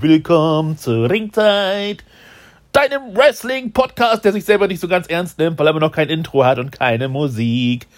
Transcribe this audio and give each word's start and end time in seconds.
Willkommen 0.00 0.78
zur 0.78 1.10
Ringzeit, 1.10 2.04
deinem 2.70 3.16
Wrestling-Podcast, 3.16 4.24
der 4.24 4.32
sich 4.32 4.44
selber 4.44 4.68
nicht 4.68 4.78
so 4.78 4.86
ganz 4.86 5.08
ernst 5.08 5.40
nimmt, 5.40 5.58
weil 5.58 5.66
er 5.66 5.70
immer 5.70 5.80
noch 5.80 5.90
kein 5.90 6.08
Intro 6.08 6.44
hat 6.44 6.60
und 6.60 6.70
keine 6.70 7.08
Musik. 7.08 7.88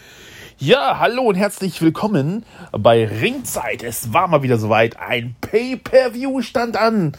Ja, 0.57 0.99
hallo 0.99 1.25
und 1.25 1.35
herzlich 1.35 1.83
willkommen 1.83 2.47
bei 2.73 3.07
Ringzeit. 3.07 3.83
Es 3.83 4.11
war 4.15 4.27
mal 4.27 4.43
wieder 4.43 4.57
soweit. 4.57 4.99
Ein 4.99 5.37
Pay-Per-View 5.43 6.41
stand 6.41 6.79
an. 6.79 7.13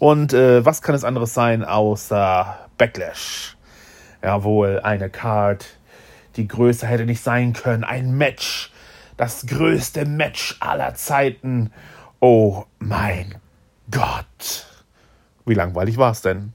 Und 0.00 0.32
äh, 0.32 0.64
was 0.64 0.82
kann 0.82 0.96
es 0.96 1.04
anderes 1.04 1.34
sein 1.34 1.62
außer 1.62 2.68
Backlash? 2.78 3.56
Jawohl, 4.24 4.80
eine 4.82 5.08
Card, 5.08 5.66
die 6.34 6.48
größer 6.48 6.88
hätte 6.88 7.06
nicht 7.06 7.22
sein 7.22 7.52
können. 7.52 7.84
Ein 7.84 8.16
Match 8.16 8.71
das 9.16 9.46
größte 9.46 10.04
Match 10.04 10.56
aller 10.60 10.94
Zeiten. 10.94 11.72
Oh 12.20 12.64
mein 12.78 13.36
Gott. 13.90 14.66
Wie 15.44 15.54
langweilig 15.54 15.96
war 15.96 16.12
es 16.12 16.22
denn? 16.22 16.52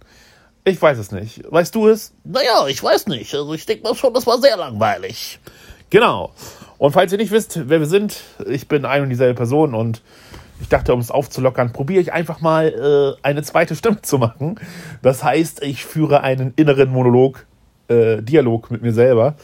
Ich 0.63 0.81
weiß 0.81 0.97
es 0.97 1.11
nicht. 1.11 1.43
Weißt 1.49 1.73
du 1.75 1.87
es? 1.87 2.13
Naja, 2.23 2.67
ich 2.67 2.83
weiß 2.83 3.07
nicht. 3.07 3.33
Also 3.33 3.53
ich 3.53 3.65
denke 3.65 3.83
mal 3.83 3.95
schon, 3.95 4.13
das 4.13 4.27
war 4.27 4.39
sehr 4.39 4.57
langweilig. 4.57 5.39
Genau. 5.89 6.33
Und 6.77 6.91
falls 6.91 7.11
ihr 7.11 7.17
nicht 7.17 7.31
wisst, 7.31 7.69
wer 7.69 7.79
wir 7.79 7.87
sind, 7.87 8.21
ich 8.45 8.67
bin 8.67 8.85
ein 8.85 9.03
und 9.03 9.09
dieselbe 9.09 9.35
Person 9.35 9.73
und 9.73 10.01
ich 10.59 10.69
dachte, 10.69 10.93
um 10.93 10.99
es 10.99 11.11
aufzulockern, 11.11 11.71
probiere 11.71 12.01
ich 12.01 12.13
einfach 12.13 12.41
mal 12.41 13.17
äh, 13.21 13.25
eine 13.25 13.43
zweite 13.43 13.75
Stimme 13.75 14.01
zu 14.01 14.17
machen. 14.17 14.59
Das 15.01 15.23
heißt, 15.23 15.63
ich 15.63 15.85
führe 15.85 16.21
einen 16.21 16.53
inneren 16.55 16.89
Monolog, 16.89 17.45
äh, 17.87 18.21
Dialog 18.21 18.71
mit 18.71 18.81
mir 18.81 18.93
selber. 18.93 19.35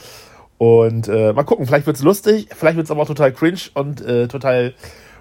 Und 0.63 1.09
äh, 1.09 1.33
mal 1.33 1.43
gucken, 1.43 1.65
vielleicht 1.65 1.87
wird 1.87 1.97
es 1.97 2.03
lustig, 2.03 2.47
vielleicht 2.55 2.77
wird 2.77 2.85
es 2.85 2.91
aber 2.91 3.01
auch 3.01 3.07
total 3.07 3.33
cringe 3.33 3.59
und 3.73 3.99
äh, 3.99 4.29
total 4.29 4.73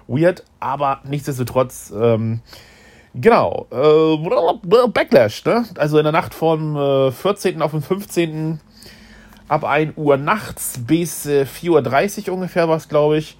weird, 0.07 0.45
aber 0.61 1.01
nichtsdestotrotz, 1.03 1.93
ähm, 1.93 2.39
genau, 3.13 3.67
äh, 3.69 4.87
Backlash, 4.87 5.43
ne? 5.43 5.65
Also 5.77 5.97
in 5.97 6.05
der 6.05 6.13
Nacht 6.13 6.33
vom 6.33 6.77
äh, 6.77 7.11
14. 7.11 7.61
auf 7.61 7.71
den 7.71 7.81
15. 7.81 8.61
ab 9.49 9.65
1 9.65 9.97
Uhr 9.97 10.15
nachts 10.15 10.79
bis 10.79 11.25
äh, 11.25 11.43
4.30 11.43 12.29
Uhr 12.29 12.35
ungefähr 12.35 12.69
war 12.69 12.77
es, 12.77 12.87
glaube 12.87 13.17
ich. 13.17 13.37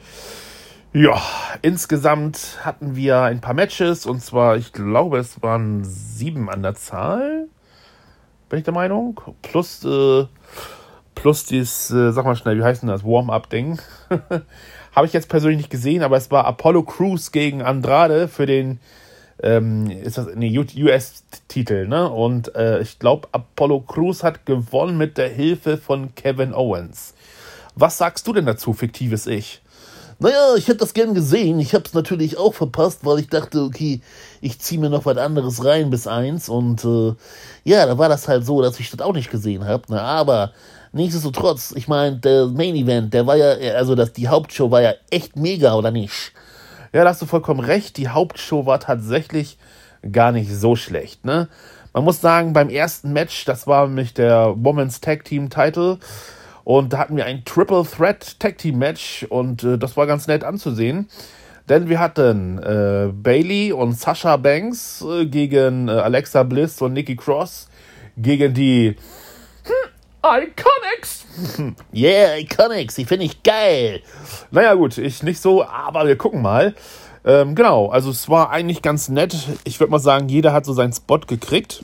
Ja, 0.92 1.22
insgesamt 1.62 2.58
hatten 2.66 2.98
wir 2.98 3.22
ein 3.22 3.40
paar 3.40 3.54
Matches 3.54 4.06
und 4.06 4.22
zwar, 4.22 4.58
ich 4.58 4.74
glaube, 4.74 5.20
es 5.20 5.42
waren 5.42 5.86
sieben 5.86 6.50
an 6.50 6.64
der 6.64 6.76
Zahl. 6.76 7.48
Bin 8.50 8.60
ich 8.60 8.66
der 8.66 8.74
Meinung? 8.74 9.22
Plus 9.42 9.86
äh, 9.86 10.26
plus 11.16 11.46
dieses, 11.46 11.92
äh, 11.92 12.12
sag 12.12 12.26
mal 12.26 12.36
schnell, 12.36 12.58
wie 12.58 12.64
heißt 12.64 12.82
denn 12.82 12.90
das, 12.90 13.04
Warm-Up-Ding. 13.04 13.80
Habe 14.96 15.08
ich 15.08 15.14
jetzt 15.14 15.30
persönlich 15.30 15.58
nicht 15.58 15.70
gesehen, 15.70 16.04
aber 16.04 16.18
es 16.18 16.30
war 16.32 16.46
Apollo 16.46 16.84
Crews 16.84 17.32
gegen 17.32 17.62
Andrade 17.62 18.28
für 18.28 18.46
den 18.46 18.80
ähm, 19.42 19.90
ist 19.90 20.18
das 20.18 20.28
nee, 20.36 20.58
US-Titel, 20.58 21.88
ne? 21.88 22.10
Und 22.10 22.56
äh, 22.56 22.80
ich 22.82 23.00
glaube, 23.00 23.28
Apollo 23.32 23.82
Crews 23.82 24.24
hat 24.24 24.46
gewonnen 24.46 24.98
mit 24.98 25.18
der 25.18 25.30
Hilfe 25.30 25.78
von 25.78 26.14
Kevin 26.16 26.54
Owens. 26.54 27.14
Was 27.76 27.98
sagst 27.98 28.28
du 28.28 28.34
denn 28.34 28.46
dazu, 28.46 28.74
fiktives 28.74 29.26
Ich? 29.28 29.62
Naja, 30.20 30.56
ich 30.56 30.68
hätte 30.68 30.80
das 30.80 30.94
gern 30.94 31.16
gesehen. 31.16 31.60
Ich 31.60 31.74
habe 31.74 31.84
es 31.86 31.94
natürlich 31.94 32.38
auch 32.38 32.54
verpasst, 32.54 33.00
weil 33.04 33.20
ich 33.20 33.28
dachte, 33.28 33.62
okay, 33.64 34.00
ich 34.40 34.60
ziehe 34.60 34.80
mir 34.80 34.90
noch 34.90 35.06
was 35.06 35.18
anderes 35.18 35.66
rein 35.66 35.90
bis 35.90 36.08
eins. 36.08 36.48
Und 36.48 36.86
äh, 36.86 37.14
ja, 37.64 37.86
da 37.86 37.98
war 37.98 38.10
das 38.10 38.28
halt 38.28 38.46
so, 38.46 38.62
dass 38.62 38.80
ich 38.80 38.92
das 38.92 39.02
auch 39.02 39.14
nicht 39.14 39.32
gesehen 39.32 39.66
habe. 39.66 39.92
Ne? 39.92 40.02
Aber 40.02 40.54
Nichtsdestotrotz, 40.94 41.74
ich 41.76 41.88
meine, 41.88 42.18
der 42.18 42.46
Main 42.46 42.76
Event, 42.76 43.14
der 43.16 43.26
war 43.26 43.36
ja, 43.36 43.50
also 43.76 43.96
das, 43.96 44.14
die 44.14 44.28
Hauptshow 44.28 44.70
war 44.70 44.82
ja 44.82 44.94
echt 45.10 45.36
mega, 45.36 45.74
oder 45.74 45.90
nicht? 45.90 46.34
Ja, 46.94 47.04
da 47.04 47.10
hast 47.10 47.22
du 47.22 47.26
vollkommen 47.26 47.62
recht. 47.62 47.98
Die 47.98 48.10
Hauptshow 48.10 48.68
war 48.68 48.80
tatsächlich 48.80 49.58
gar 50.12 50.32
nicht 50.32 50.52
so 50.54 50.76
schlecht, 50.76 51.26
ne? 51.26 51.48
Man 51.94 52.04
muss 52.04 52.22
sagen, 52.22 52.54
beim 52.54 52.70
ersten 52.70 53.12
Match, 53.12 53.46
das 53.46 53.66
war 53.68 53.88
nämlich 53.88 54.14
der 54.14 54.54
Women's 54.56 55.02
Tag 55.02 55.26
Team 55.26 55.50
Title. 55.50 55.98
Und 56.64 56.94
da 56.94 57.00
hatten 57.00 57.18
wir 57.18 57.26
ein 57.26 57.44
Triple 57.44 57.84
Threat 57.86 58.40
Tag 58.40 58.58
Team 58.60 58.78
Match 58.78 59.26
und 59.30 59.64
äh, 59.64 59.78
das 59.78 59.98
war 59.98 60.08
ganz 60.08 60.28
nett 60.28 60.44
anzusehen. 60.44 61.08
Denn 61.70 61.90
wir 61.90 62.00
hatten 62.00 62.60
äh, 62.60 63.10
Bailey 63.12 63.74
und 63.74 63.98
Sasha 63.98 64.38
Banks 64.38 65.04
äh, 65.08 65.26
gegen 65.26 65.88
äh, 65.88 65.92
Alexa 65.92 66.44
Bliss 66.44 66.82
und 66.82 66.94
Nikki 66.94 67.16
Cross 67.16 67.68
gegen 68.18 68.54
die 68.54 68.96
Iconics! 70.24 71.26
Yeah, 71.94 72.38
Iconics, 72.38 72.96
die 72.96 73.06
finde 73.06 73.26
ich 73.26 73.44
geil. 73.44 74.02
Naja, 74.52 74.74
gut, 74.74 74.98
ich 74.98 75.22
nicht 75.22 75.42
so, 75.42 75.66
aber 75.66 76.08
wir 76.08 76.18
gucken 76.18 76.42
mal. 76.42 76.74
Ähm, 77.26 77.56
genau, 77.56 77.90
also 77.90 78.10
es 78.10 78.30
war 78.30 78.50
eigentlich 78.50 78.82
ganz 78.82 79.10
nett. 79.10 79.36
Ich 79.66 79.80
würde 79.80 79.92
mal 79.92 80.00
sagen, 80.00 80.30
jeder 80.30 80.54
hat 80.54 80.66
so 80.66 80.74
seinen 80.74 80.94
Spot 80.94 81.20
gekriegt. 81.20 81.84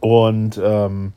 Und 0.00 0.60
ähm, 0.62 1.12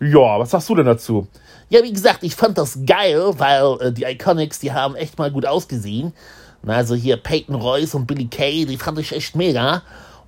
ja, 0.00 0.38
was 0.38 0.50
sagst 0.50 0.68
du 0.68 0.74
denn 0.74 0.86
dazu? 0.86 1.26
Ja, 1.70 1.82
wie 1.82 1.92
gesagt, 1.92 2.22
ich 2.22 2.34
fand 2.34 2.58
das 2.58 2.78
geil, 2.84 3.32
weil 3.38 3.76
äh, 3.80 3.92
die 3.92 4.04
Iconics, 4.04 4.58
die 4.58 4.72
haben 4.72 4.94
echt 4.94 5.18
mal 5.18 5.30
gut 5.30 5.46
ausgesehen. 5.46 6.12
Also 6.66 6.94
hier 6.94 7.16
Peyton 7.16 7.54
Royce 7.54 7.94
und 7.94 8.06
Billy 8.06 8.26
Kay, 8.26 8.66
die 8.66 8.76
fand 8.76 8.98
ich 8.98 9.12
echt 9.12 9.36
mega. 9.36 9.82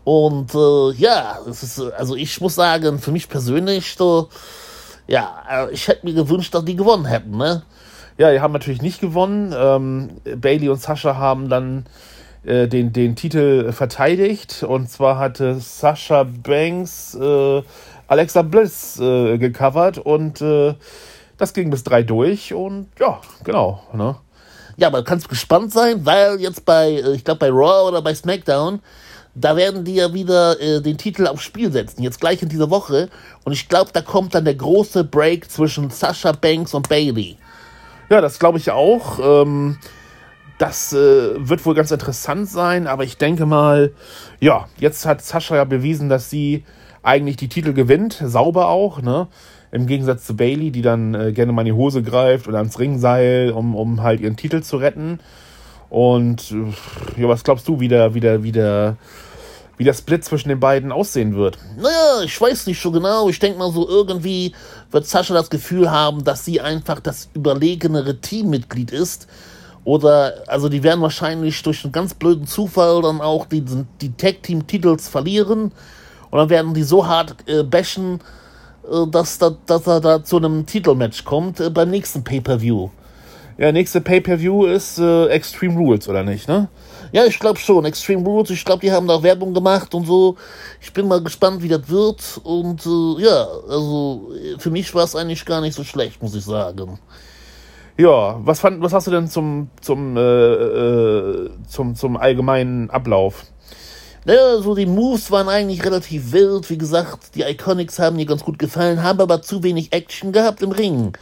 Und 0.05 0.55
äh, 0.55 0.93
ja, 0.93 1.39
es 1.49 1.63
ist, 1.63 1.81
also 1.81 2.15
ich 2.15 2.41
muss 2.41 2.55
sagen, 2.55 2.99
für 2.99 3.11
mich 3.11 3.29
persönlich, 3.29 3.95
so, 3.97 4.29
ja, 5.07 5.43
äh, 5.51 5.73
ich 5.73 5.89
hätte 5.89 6.07
mir 6.07 6.15
gewünscht, 6.15 6.55
dass 6.55 6.65
die 6.65 6.77
gewonnen 6.77 7.07
hätten, 7.07 7.37
ne? 7.37 7.63
Ja, 8.19 8.33
die 8.33 8.41
haben 8.41 8.53
natürlich 8.53 8.81
nicht 8.81 9.01
gewonnen. 9.01 9.55
Ähm, 9.57 10.41
Bailey 10.41 10.71
und 10.71 10.81
Sascha 10.81 11.17
haben 11.17 11.51
dann 11.51 11.85
äh, 12.45 12.67
den, 12.67 12.93
den 12.93 13.15
Titel 13.15 13.73
verteidigt. 13.73 14.63
Und 14.63 14.89
zwar 14.89 15.19
hatte 15.19 15.57
Sascha 15.61 16.25
Banks 16.25 17.15
äh, 17.15 17.63
Alexa 18.09 18.43
Bliss 18.43 18.99
äh, 19.01 19.37
gecovert 19.37 19.99
und 19.99 20.41
äh, 20.41 20.75
das 21.37 21.53
ging 21.53 21.71
bis 21.71 21.85
drei 21.85 22.03
durch. 22.03 22.55
Und 22.55 22.89
ja, 22.99 23.21
genau. 23.45 23.83
Ne? 23.93 24.17
Ja, 24.77 24.91
man 24.91 25.05
kann 25.05 25.21
gespannt 25.29 25.73
sein, 25.73 26.07
weil 26.07 26.41
jetzt 26.41 26.65
bei, 26.65 26.93
äh, 26.93 27.13
ich 27.15 27.25
glaube 27.25 27.41
bei 27.41 27.51
Raw 27.51 27.89
oder 27.89 28.01
bei 28.01 28.15
SmackDown 28.15 28.81
da 29.39 29.55
werden 29.55 29.85
die 29.85 29.97
ja 29.97 30.13
wieder 30.15 30.59
äh, 30.61 30.81
den 30.81 30.97
Titel 30.97 31.27
aufs 31.27 31.43
Spiel 31.43 31.71
setzen, 31.71 32.03
jetzt 32.03 32.21
gleich 32.21 32.43
in 32.43 32.49
dieser 32.49 32.71
Woche. 32.71 33.11
Und 33.45 33.53
ich 33.53 33.69
glaube, 33.69 33.91
da 33.93 34.01
kommt 34.01 34.35
dann 34.35 34.45
der 34.45 34.55
große 34.55 35.05
Break 35.05 35.51
zwischen 35.51 35.91
Sasha 35.91 36.33
Banks 36.33 36.73
und 36.73 36.89
Bailey. 36.89 37.37
Ja, 38.09 38.21
das 38.21 38.39
glaube 38.39 38.59
ich 38.59 38.71
auch. 38.71 39.19
Ähm, 39.21 39.77
das 40.59 40.95
äh, 40.95 41.35
wird 41.37 41.67
wohl 41.67 41.75
ganz 41.75 41.91
interessant 41.91 42.49
sein, 42.49 42.87
aber 42.87 43.05
ich 43.05 43.19
denke 43.19 43.45
mal, 43.45 43.93
ja, 44.41 44.69
jetzt 44.79 45.05
hat 45.05 45.23
Sascha 45.23 45.57
ja 45.57 45.65
bewiesen, 45.65 46.09
dass 46.09 46.31
sie 46.31 46.65
eigentlich 47.03 47.37
die 47.37 47.49
Titel 47.49 47.75
gewinnt, 47.75 48.23
sauber 48.25 48.69
auch, 48.69 49.03
ne? 49.03 49.29
Im 49.71 49.87
Gegensatz 49.87 50.25
zu 50.25 50.35
Bailey, 50.35 50.71
die 50.71 50.81
dann 50.81 51.15
äh, 51.15 51.33
gerne 51.33 51.53
mal 51.53 51.61
in 51.61 51.67
die 51.67 51.73
Hose 51.73 52.03
greift 52.03 52.49
oder 52.49 52.59
ans 52.59 52.79
Ringseil, 52.79 53.51
um, 53.51 53.75
um 53.75 54.03
halt 54.03 54.21
ihren 54.21 54.37
Titel 54.37 54.63
zu 54.63 54.79
retten. 54.79 55.21
Und 55.91 56.53
äh, 56.53 57.21
ja, 57.21 57.29
was 57.29 57.45
glaubst 57.45 57.69
du, 57.69 57.79
wie 57.81 57.89
der, 57.89 58.15
wie 58.15 58.21
der, 58.21 58.43
wie 58.43 58.53
der 58.53 58.97
wie 59.77 59.85
der 59.85 59.95
Split 59.95 60.25
zwischen 60.25 60.49
den 60.49 60.61
beiden 60.61 60.93
aussehen 60.93 61.37
wird. 61.37 61.59
Naja, 61.77 62.23
ich 62.25 62.41
weiß 62.41 62.67
nicht 62.67 62.81
so 62.81 62.91
genau. 62.91 63.29
Ich 63.29 63.39
denke 63.39 63.59
mal 63.59 63.71
so, 63.71 63.89
irgendwie 63.89 64.53
wird 64.91 65.07
Sascha 65.07 65.35
das 65.35 65.51
Gefühl 65.51 65.91
haben, 65.91 66.25
dass 66.25 66.45
sie 66.45 66.61
einfach 66.61 67.01
das 67.01 67.29
überlegenere 67.35 68.21
Teammitglied 68.21 68.91
ist. 68.91 69.27
Oder, 69.85 70.43
also 70.49 70.69
die 70.69 70.83
werden 70.83 71.01
wahrscheinlich 71.01 71.63
durch 71.63 71.85
einen 71.85 71.93
ganz 71.93 72.15
blöden 72.15 72.47
Zufall 72.47 73.03
dann 73.03 73.21
auch 73.21 73.47
die, 73.47 73.65
die 74.01 74.13
Tag-Team-Titels 74.13 75.09
verlieren. 75.09 75.73
Und 76.31 76.39
dann 76.39 76.51
werden 76.51 76.75
die 76.75 76.83
so 76.83 77.07
hart 77.07 77.37
äh, 77.47 77.63
bashen, 77.63 78.21
äh, 78.91 79.07
dass, 79.09 79.39
dass, 79.39 79.53
dass 79.67 79.87
er 79.87 80.01
da 80.01 80.25
zu 80.25 80.39
einem 80.39 80.67
Titelmatch 80.67 81.25
kommt 81.25 81.61
äh, 81.61 81.71
beim 81.71 81.91
nächsten 81.91 82.25
Pay-Per-View. 82.25 82.91
Ja, 83.59 83.73
nächste 83.73 84.01
Pay-Per-View 84.01 84.67
ist 84.67 84.99
äh, 84.99 85.29
Extreme 85.29 85.79
Rules, 85.79 86.09
oder 86.09 86.25
nicht, 86.25 86.49
ne? 86.49 86.69
Ja, 87.13 87.25
ich 87.25 87.39
glaube 87.39 87.59
schon. 87.59 87.85
Extreme 87.85 88.25
Rules, 88.25 88.51
ich 88.51 88.65
glaube, 88.65 88.81
die 88.81 88.93
haben 88.93 89.07
da 89.07 89.23
Werbung 89.23 89.55
gemacht 89.55 89.95
und 89.95 90.07
so. 90.07 90.37
Ich 90.81 90.93
bin 90.93 91.09
mal 91.09 91.23
gespannt, 91.23 91.63
wie 91.63 91.69
das 91.69 91.89
wird. 91.89 92.41
Und 92.45 92.85
äh, 92.87 93.23
ja, 93.23 93.47
also 93.69 94.31
für 94.59 94.71
mich 94.71 94.95
war 94.95 95.05
es 95.05 95.17
eigentlich 95.17 95.45
gar 95.45 95.61
nicht 95.61 95.75
so 95.75 95.85
schlecht, 95.85 96.23
muss 96.23 96.35
ich 96.35 96.45
sagen. 96.45 96.99
Ja, 97.99 98.39
was, 98.45 98.61
fand, 98.61 98.83
was 98.83 98.93
hast 98.93 99.07
du 99.07 99.11
denn 99.11 99.29
zum, 99.29 99.71
zum, 99.81 100.17
äh, 100.17 100.21
äh, 100.21 101.51
zum, 101.67 101.95
zum 101.95 102.17
allgemeinen 102.17 102.91
Ablauf? 102.91 103.45
Naja, 104.27 104.59
so 104.59 104.75
die 104.75 104.87
Moves 104.87 105.31
waren 105.31 105.49
eigentlich 105.49 105.85
relativ 105.85 106.33
wild. 106.33 106.69
Wie 106.69 106.77
gesagt, 106.77 107.35
die 107.37 107.43
Iconics 107.43 107.99
haben 107.99 108.17
mir 108.17 108.27
ganz 108.27 108.45
gut 108.45 108.59
gefallen, 108.59 109.03
haben 109.03 109.21
aber 109.21 109.41
zu 109.41 109.63
wenig 109.63 109.93
Action 109.93 110.33
gehabt 110.33 110.63
im 110.63 110.73
Ring. 110.73 111.17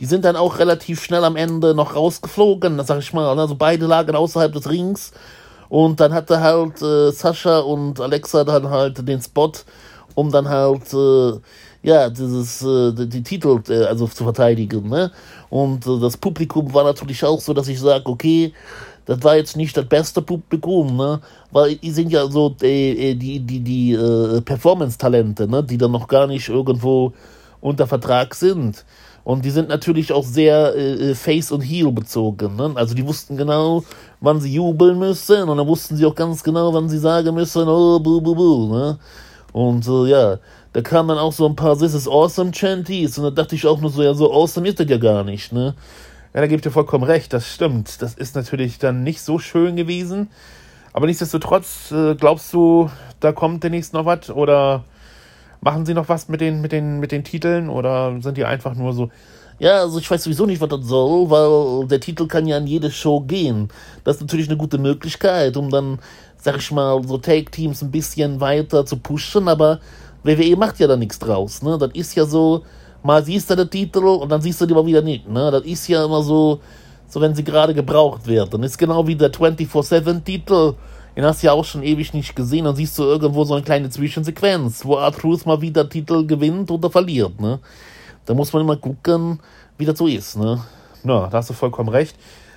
Die 0.00 0.06
sind 0.06 0.24
dann 0.24 0.36
auch 0.36 0.58
relativ 0.58 1.02
schnell 1.02 1.24
am 1.24 1.36
Ende 1.36 1.74
noch 1.74 1.94
rausgeflogen, 1.94 2.82
sag 2.84 2.98
ich 2.98 3.12
mal. 3.12 3.38
Also 3.38 3.54
beide 3.54 3.86
lagen 3.86 4.16
außerhalb 4.16 4.52
des 4.52 4.68
Rings. 4.68 5.12
Und 5.68 6.00
dann 6.00 6.12
hatte 6.12 6.40
halt 6.40 6.82
äh, 6.82 7.10
Sascha 7.10 7.60
und 7.60 8.00
Alexa 8.00 8.44
dann 8.44 8.70
halt 8.70 9.06
den 9.06 9.20
Spot, 9.20 9.52
um 10.14 10.30
dann 10.30 10.48
halt, 10.48 10.92
äh, 10.92 11.32
ja, 11.82 12.10
dieses, 12.10 12.62
äh, 12.62 12.92
die, 12.92 13.08
die 13.08 13.22
Titel 13.22 13.60
äh, 13.68 13.84
also 13.84 14.06
zu 14.06 14.24
verteidigen. 14.24 14.88
Ne? 14.88 15.10
Und 15.50 15.86
äh, 15.86 16.00
das 16.00 16.16
Publikum 16.16 16.72
war 16.74 16.84
natürlich 16.84 17.24
auch 17.24 17.40
so, 17.40 17.54
dass 17.54 17.68
ich 17.68 17.80
sage, 17.80 18.06
okay, 18.06 18.52
das 19.06 19.22
war 19.22 19.36
jetzt 19.36 19.56
nicht 19.56 19.76
das 19.76 19.86
beste 19.86 20.22
Publikum, 20.22 20.96
ne? 20.96 21.20
Weil 21.50 21.76
die 21.76 21.90
sind 21.90 22.10
ja 22.10 22.26
so 22.26 22.56
äh, 22.62 23.10
äh 23.10 23.14
die, 23.14 23.38
die, 23.40 23.60
die 23.60 23.92
äh, 23.92 24.40
Performance-Talente, 24.40 25.46
ne? 25.46 25.62
Die 25.62 25.76
dann 25.76 25.92
noch 25.92 26.08
gar 26.08 26.26
nicht 26.26 26.48
irgendwo 26.48 27.12
unter 27.60 27.86
Vertrag 27.86 28.34
sind. 28.34 28.84
Und 29.24 29.44
die 29.46 29.50
sind 29.50 29.70
natürlich 29.70 30.12
auch 30.12 30.24
sehr 30.24 30.74
äh, 30.76 31.10
äh, 31.10 31.14
Face- 31.14 31.50
und 31.50 31.62
Heel 31.62 31.90
bezogen. 31.90 32.56
Ne? 32.56 32.72
Also 32.74 32.94
die 32.94 33.06
wussten 33.06 33.38
genau, 33.38 33.82
wann 34.20 34.40
sie 34.40 34.52
jubeln 34.52 34.98
müssen 34.98 35.48
und 35.48 35.56
dann 35.56 35.66
wussten 35.66 35.96
sie 35.96 36.04
auch 36.04 36.14
ganz 36.14 36.42
genau, 36.42 36.74
wann 36.74 36.90
sie 36.90 36.98
sagen 36.98 37.34
müssen, 37.34 37.66
oh, 37.66 37.98
bu, 37.98 38.20
bu, 38.20 38.34
bu. 38.34 38.74
Ne? 38.74 38.98
Und 39.52 39.88
äh, 39.88 40.10
ja, 40.10 40.38
da 40.74 40.82
kamen 40.82 41.08
dann 41.08 41.18
auch 41.18 41.32
so 41.32 41.46
ein 41.48 41.56
paar 41.56 41.78
This 41.78 41.94
is 41.94 42.06
awesome 42.06 42.52
Chanties 42.52 43.16
und 43.16 43.24
da 43.24 43.30
dachte 43.30 43.54
ich 43.54 43.66
auch 43.66 43.80
nur 43.80 43.90
so, 43.90 44.02
ja, 44.02 44.12
so 44.12 44.30
awesome 44.30 44.68
ist 44.68 44.78
das 44.78 44.90
ja 44.90 44.98
gar 44.98 45.24
nicht. 45.24 45.52
Ne? 45.52 45.74
Ja, 46.34 46.40
da 46.40 46.46
gebe 46.46 46.56
ich 46.56 46.62
dir 46.62 46.70
vollkommen 46.70 47.04
recht, 47.04 47.32
das 47.32 47.46
stimmt. 47.46 48.02
Das 48.02 48.14
ist 48.14 48.36
natürlich 48.36 48.78
dann 48.78 49.04
nicht 49.04 49.22
so 49.22 49.38
schön 49.38 49.74
gewesen. 49.74 50.28
Aber 50.92 51.06
nichtsdestotrotz, 51.06 51.92
äh, 51.92 52.14
glaubst 52.14 52.52
du, 52.52 52.90
da 53.20 53.32
kommt 53.32 53.64
demnächst 53.64 53.94
noch 53.94 54.04
was? 54.04 54.28
Oder 54.30 54.84
machen 55.64 55.86
sie 55.86 55.94
noch 55.94 56.08
was 56.08 56.28
mit 56.28 56.40
den, 56.40 56.60
mit, 56.60 56.72
den, 56.72 57.00
mit 57.00 57.10
den 57.10 57.24
Titeln? 57.24 57.68
Oder 57.68 58.14
sind 58.20 58.36
die 58.36 58.44
einfach 58.44 58.74
nur 58.74 58.92
so. 58.92 59.10
Ja, 59.58 59.80
also 59.80 59.98
ich 59.98 60.10
weiß 60.10 60.24
sowieso 60.24 60.46
nicht, 60.46 60.60
was 60.60 60.68
das 60.68 60.84
soll, 60.84 61.30
weil 61.30 61.86
der 61.86 62.00
Titel 62.00 62.26
kann 62.26 62.46
ja 62.46 62.56
an 62.56 62.66
jede 62.66 62.90
Show 62.90 63.20
gehen. 63.20 63.68
Das 64.02 64.16
ist 64.16 64.22
natürlich 64.22 64.48
eine 64.48 64.56
gute 64.56 64.78
Möglichkeit, 64.78 65.56
um 65.56 65.70
dann, 65.70 66.00
sag 66.36 66.56
ich 66.56 66.70
mal, 66.72 67.02
so 67.06 67.18
Take-Teams 67.18 67.82
ein 67.82 67.90
bisschen 67.90 68.40
weiter 68.40 68.84
zu 68.84 68.96
pushen, 68.96 69.48
aber 69.48 69.80
WWE 70.24 70.56
macht 70.56 70.80
ja 70.80 70.88
da 70.88 70.96
nichts 70.96 71.18
draus. 71.18 71.62
Ne? 71.62 71.78
Das 71.78 71.92
ist 71.94 72.14
ja 72.16 72.24
so, 72.24 72.64
mal 73.04 73.24
siehst 73.24 73.48
du 73.48 73.54
den 73.54 73.70
Titel 73.70 74.04
und 74.04 74.28
dann 74.28 74.40
siehst 74.40 74.60
du 74.60 74.66
die 74.66 74.74
mal 74.74 74.84
wieder 74.84 75.02
nicht. 75.02 75.28
Ne? 75.28 75.50
Das 75.52 75.64
ist 75.64 75.86
ja 75.86 76.04
immer 76.04 76.22
so, 76.22 76.60
so 77.08 77.20
wenn 77.20 77.34
sie 77.34 77.44
gerade 77.44 77.74
gebraucht 77.74 78.26
wird. 78.26 78.52
Dann 78.52 78.62
ist 78.64 78.76
genau 78.76 79.06
wie 79.06 79.14
der 79.14 79.32
24-7-Titel. 79.32 80.74
Den 81.16 81.24
hast 81.24 81.42
du 81.42 81.46
ja 81.46 81.52
auch 81.52 81.64
schon 81.64 81.82
ewig 81.82 82.12
nicht 82.12 82.34
gesehen. 82.34 82.64
Dann 82.64 82.76
siehst 82.76 82.98
du 82.98 83.04
irgendwo 83.04 83.44
so 83.44 83.54
eine 83.54 83.62
kleine 83.62 83.90
Zwischensequenz, 83.90 84.84
wo 84.84 84.96
Arthur 84.98 85.38
mal 85.44 85.60
wieder 85.60 85.88
Titel 85.88 86.26
gewinnt 86.26 86.70
oder 86.70 86.90
verliert. 86.90 87.40
Ne? 87.40 87.60
Da 88.26 88.34
muss 88.34 88.52
man 88.52 88.62
immer 88.62 88.76
gucken, 88.76 89.40
wie 89.78 89.84
das 89.84 89.98
so 89.98 90.06
ist. 90.06 90.36
Ne? 90.36 90.60
Ja, 91.04 91.28
da 91.28 91.38
hast 91.38 91.50
du 91.50 91.54
vollkommen 91.54 91.88
recht. 91.88 92.16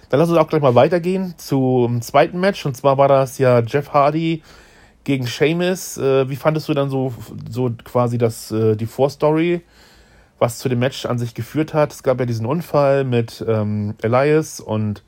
Dann 0.09 0.19
lass 0.19 0.29
uns 0.29 0.37
auch 0.37 0.47
gleich 0.47 0.61
mal 0.61 0.75
weitergehen 0.75 1.35
zum 1.37 2.01
zweiten 2.01 2.39
Match. 2.39 2.65
Und 2.65 2.75
zwar 2.75 2.97
war 2.97 3.07
das 3.07 3.37
ja 3.37 3.59
Jeff 3.59 3.93
Hardy 3.93 4.41
gegen 5.03 5.27
Sheamus. 5.27 5.97
Äh, 5.97 6.29
wie 6.29 6.35
fandest 6.35 6.67
du 6.69 6.73
dann 6.73 6.89
so, 6.89 7.13
so 7.49 7.69
quasi 7.83 8.17
das, 8.17 8.51
äh, 8.51 8.75
die 8.75 8.85
Vorstory? 8.85 9.61
was 10.39 10.59
zu 10.59 10.69
dem 10.69 10.79
Match 10.79 11.05
an 11.05 11.17
sich 11.17 11.33
geführt 11.33 11.73
hat. 11.73 11.91
Es 11.91 12.03
gab 12.03 12.19
ja 12.19 12.25
diesen 12.25 12.45
Unfall 12.45 13.03
mit 13.03 13.43
ähm, 13.47 13.95
Elias 14.01 14.59
und 14.59 15.03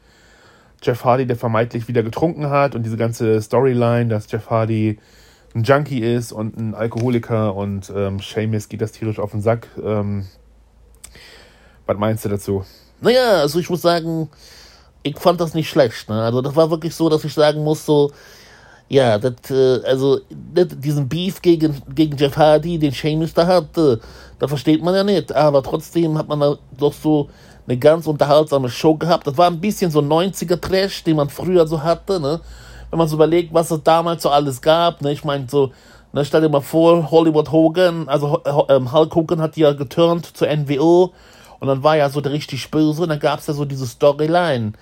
Jeff 0.81 1.03
Hardy, 1.03 1.25
der 1.25 1.35
vermeintlich 1.35 1.87
wieder 1.87 2.03
getrunken 2.03 2.49
hat 2.49 2.75
und 2.75 2.83
diese 2.83 2.97
ganze 2.97 3.41
Storyline, 3.41 4.07
dass 4.07 4.31
Jeff 4.31 4.49
Hardy 4.49 4.99
ein 5.55 5.63
Junkie 5.63 5.99
ist 5.99 6.31
und 6.31 6.57
ein 6.57 6.75
Alkoholiker 6.75 7.55
und 7.55 7.91
ähm, 7.95 8.19
Seamus 8.19 8.69
geht 8.69 8.81
das 8.81 8.91
tierisch 8.91 9.19
auf 9.19 9.31
den 9.31 9.41
Sack. 9.41 9.67
Ähm, 9.83 10.27
was 11.85 11.97
meinst 11.97 12.25
du 12.25 12.29
dazu? 12.29 12.63
Naja, 13.01 13.41
also 13.41 13.59
ich 13.59 13.69
muss 13.69 13.81
sagen, 13.81 14.29
ich 15.03 15.17
fand 15.17 15.41
das 15.41 15.53
nicht 15.53 15.69
schlecht. 15.69 16.09
Ne? 16.09 16.21
Also 16.21 16.41
das 16.41 16.55
war 16.55 16.69
wirklich 16.69 16.93
so, 16.93 17.09
dass 17.09 17.23
ich 17.23 17.33
sagen 17.33 17.63
muss, 17.63 17.85
so, 17.85 18.11
ja, 18.89 19.17
das, 19.17 19.49
äh, 19.49 19.81
also 19.85 20.19
das, 20.53 20.67
diesen 20.69 21.07
Beef 21.07 21.41
gegen, 21.41 21.81
gegen 21.93 22.17
Jeff 22.17 22.37
Hardy, 22.37 22.77
den 22.77 22.91
Seamus 22.91 23.33
da 23.33 23.47
hat, 23.47 23.77
äh, 23.77 23.97
da 24.37 24.47
versteht 24.47 24.83
man 24.83 24.95
ja 24.95 25.03
nicht. 25.03 25.31
Aber 25.33 25.63
trotzdem 25.63 26.17
hat 26.17 26.27
man 26.27 26.39
da 26.39 26.57
doch 26.77 26.93
so 26.93 27.29
eine 27.69 27.77
ganz 27.77 28.07
unterhaltsame 28.07 28.69
Show 28.69 28.95
gehabt. 28.95 29.27
Das 29.27 29.37
war 29.37 29.47
ein 29.47 29.61
bisschen 29.61 29.91
so 29.91 29.99
90er-Trash, 29.99 31.03
den 31.03 31.17
man 31.17 31.29
früher 31.29 31.67
so 31.67 31.83
hatte, 31.83 32.19
ne? 32.19 32.41
Wenn 32.89 32.97
man 32.97 33.07
so 33.07 33.15
überlegt, 33.15 33.53
was 33.53 33.69
es 33.69 33.83
damals 33.83 34.23
so 34.23 34.29
alles 34.29 34.59
gab, 34.61 35.01
ne? 35.01 35.11
Ich 35.11 35.23
meine, 35.23 35.47
so, 35.47 35.71
ne, 36.11 36.25
stell 36.25 36.41
dir 36.41 36.49
mal 36.49 36.61
vor, 36.61 37.11
Hollywood 37.11 37.51
Hogan, 37.51 38.09
also 38.09 38.41
ähm, 38.69 38.91
Hulk 38.91 39.13
Hogan 39.13 39.39
hat 39.39 39.55
ja 39.55 39.73
geturnt 39.73 40.35
zur 40.35 40.47
NWO 40.47 41.13
und 41.59 41.67
dann 41.67 41.83
war 41.83 41.95
ja 41.95 42.09
so 42.09 42.21
der 42.21 42.31
richtig 42.31 42.71
böse 42.71 43.03
und 43.03 43.09
dann 43.09 43.19
gab 43.19 43.39
es 43.39 43.45
ja 43.45 43.53
so 43.53 43.65
diese 43.65 43.85
Storyline, 43.85 44.73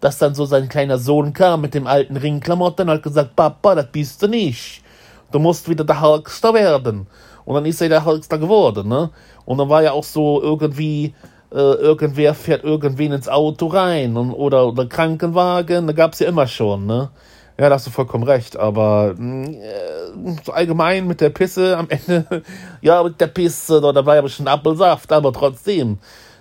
dass 0.00 0.18
dann 0.18 0.34
so 0.34 0.44
sein 0.44 0.68
kleiner 0.68 0.98
Sohn 0.98 1.32
kam 1.32 1.60
mit 1.60 1.74
dem 1.74 1.86
alten 1.86 2.16
Ringklamotten 2.16 2.88
und 2.88 2.94
hat 2.96 3.04
gesagt, 3.04 3.36
Papa, 3.36 3.76
das 3.76 3.86
bist 3.92 4.20
du 4.20 4.26
nicht. 4.26 4.82
Du 5.30 5.38
musst 5.38 5.68
wieder 5.68 5.84
der 5.84 6.00
Hulkster 6.00 6.52
werden. 6.52 7.06
Und 7.44 7.54
dann 7.54 7.66
ist 7.66 7.80
er 7.80 7.88
der 7.88 8.04
Hulkster 8.04 8.38
geworden, 8.38 8.88
ne? 8.88 9.10
Und 9.44 9.58
dann 9.58 9.68
war 9.68 9.82
ja 9.82 9.92
auch 9.92 10.04
so 10.04 10.42
irgendwie, 10.42 11.14
äh, 11.52 11.56
irgendwer 11.56 12.34
fährt 12.34 12.64
irgendwen 12.64 13.12
ins 13.12 13.28
Auto 13.28 13.66
rein 13.66 14.16
und, 14.16 14.32
oder, 14.32 14.68
oder 14.68 14.86
Krankenwagen, 14.86 15.86
da 15.86 15.92
gab's 15.92 16.18
ja 16.18 16.28
immer 16.28 16.46
schon, 16.46 16.86
ne? 16.86 17.10
Ja, 17.58 17.68
da 17.68 17.74
hast 17.74 17.86
du 17.86 17.90
vollkommen 17.90 18.24
recht, 18.24 18.56
aber 18.56 19.14
äh, 19.18 20.34
so 20.44 20.52
allgemein 20.52 21.06
mit 21.06 21.20
der 21.20 21.30
Pisse 21.30 21.76
am 21.76 21.88
Ende, 21.90 22.42
ja, 22.80 23.02
mit 23.02 23.20
der 23.20 23.26
Pisse, 23.26 23.80
da 23.80 24.06
war 24.06 24.16
ja 24.16 24.22
bestimmt 24.22 24.48
Apfelsaft, 24.48 25.12
aber 25.12 25.32
trotzdem, 25.32 25.98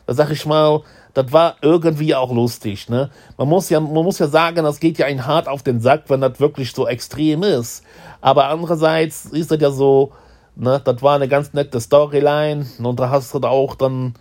da 0.08 0.14
sag 0.14 0.32
ich 0.32 0.46
mal, 0.46 0.82
das 1.14 1.34
war 1.34 1.58
irgendwie 1.62 2.16
auch 2.16 2.32
lustig, 2.32 2.88
ne? 2.88 3.10
Man 3.38 3.50
muss 3.50 3.70
ja, 3.70 3.82
man 3.82 4.06
muss 4.06 4.20
ja 4.20 4.28
sagen, 4.28 4.64
das 4.64 4.80
geht 4.80 4.98
ja 4.98 5.06
ein 5.06 5.26
hart 5.26 5.50
auf 5.50 5.62
den 5.62 5.82
Sack, 5.82 6.04
wenn 6.08 6.22
das 6.22 6.40
wirklich 6.40 6.72
so 6.72 6.88
extrem 6.88 7.44
ist. 7.44 7.84
Aber 8.22 8.48
andererseits 8.48 9.26
ist 9.26 9.52
das 9.52 9.60
ja 9.60 9.72
so, 9.72 10.14
Ne, 10.56 10.82
das 10.84 11.02
war 11.02 11.16
eine 11.16 11.28
ganz 11.28 11.54
nette 11.54 11.80
Storyline. 11.80 12.66
Und 12.84 13.00
da 13.00 13.10
hast 13.10 13.34
du 13.34 13.40
da 13.40 13.50
auch 13.50 13.76
dann 13.76 14.14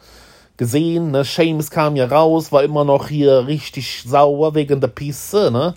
gesehen, 0.60 1.10
ne, 1.10 1.24
Seamus 1.24 1.70
kam 1.70 1.96
ja 1.96 2.04
raus, 2.04 2.52
war 2.52 2.62
immer 2.62 2.84
noch 2.84 3.08
hier 3.08 3.46
richtig 3.46 4.04
sauer 4.06 4.54
wegen 4.54 4.78
der 4.78 4.88
Pisse, 4.88 5.50
ne? 5.50 5.74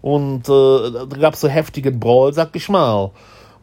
Und 0.00 0.48
äh, 0.48 0.90
da 1.06 1.18
gab 1.18 1.34
es 1.34 1.42
so 1.42 1.48
heftigen 1.48 2.00
Brawl, 2.00 2.32
sag 2.32 2.56
ich 2.56 2.70
mal. 2.70 3.10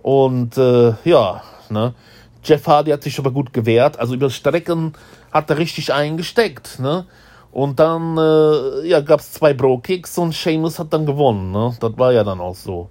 Und 0.03 0.59
äh, 0.59 0.93
ja, 1.05 1.41
ne? 1.71 1.95
Jeff 2.43 2.67
Hardy 2.67 2.91
hat 2.91 3.01
sich 3.01 3.17
aber 3.17 3.31
gut 3.31 3.51
gewehrt. 3.51 3.97
Also 3.97 4.13
über 4.13 4.29
Strecken 4.29 4.93
hat 5.31 5.49
er 5.49 5.57
richtig 5.57 5.91
eingesteckt, 5.91 6.77
ne? 6.79 7.07
Und 7.51 7.79
dann 7.79 8.15
äh, 8.19 8.87
ja, 8.87 9.01
gab 9.01 9.21
es 9.21 9.33
zwei 9.33 9.55
Bro-Kicks 9.55 10.19
und 10.19 10.35
Seamus 10.35 10.77
hat 10.77 10.93
dann 10.93 11.07
gewonnen, 11.07 11.51
ne? 11.51 11.75
Das 11.79 11.97
war 11.97 12.13
ja 12.13 12.23
dann 12.23 12.39
auch 12.39 12.55
so. 12.55 12.89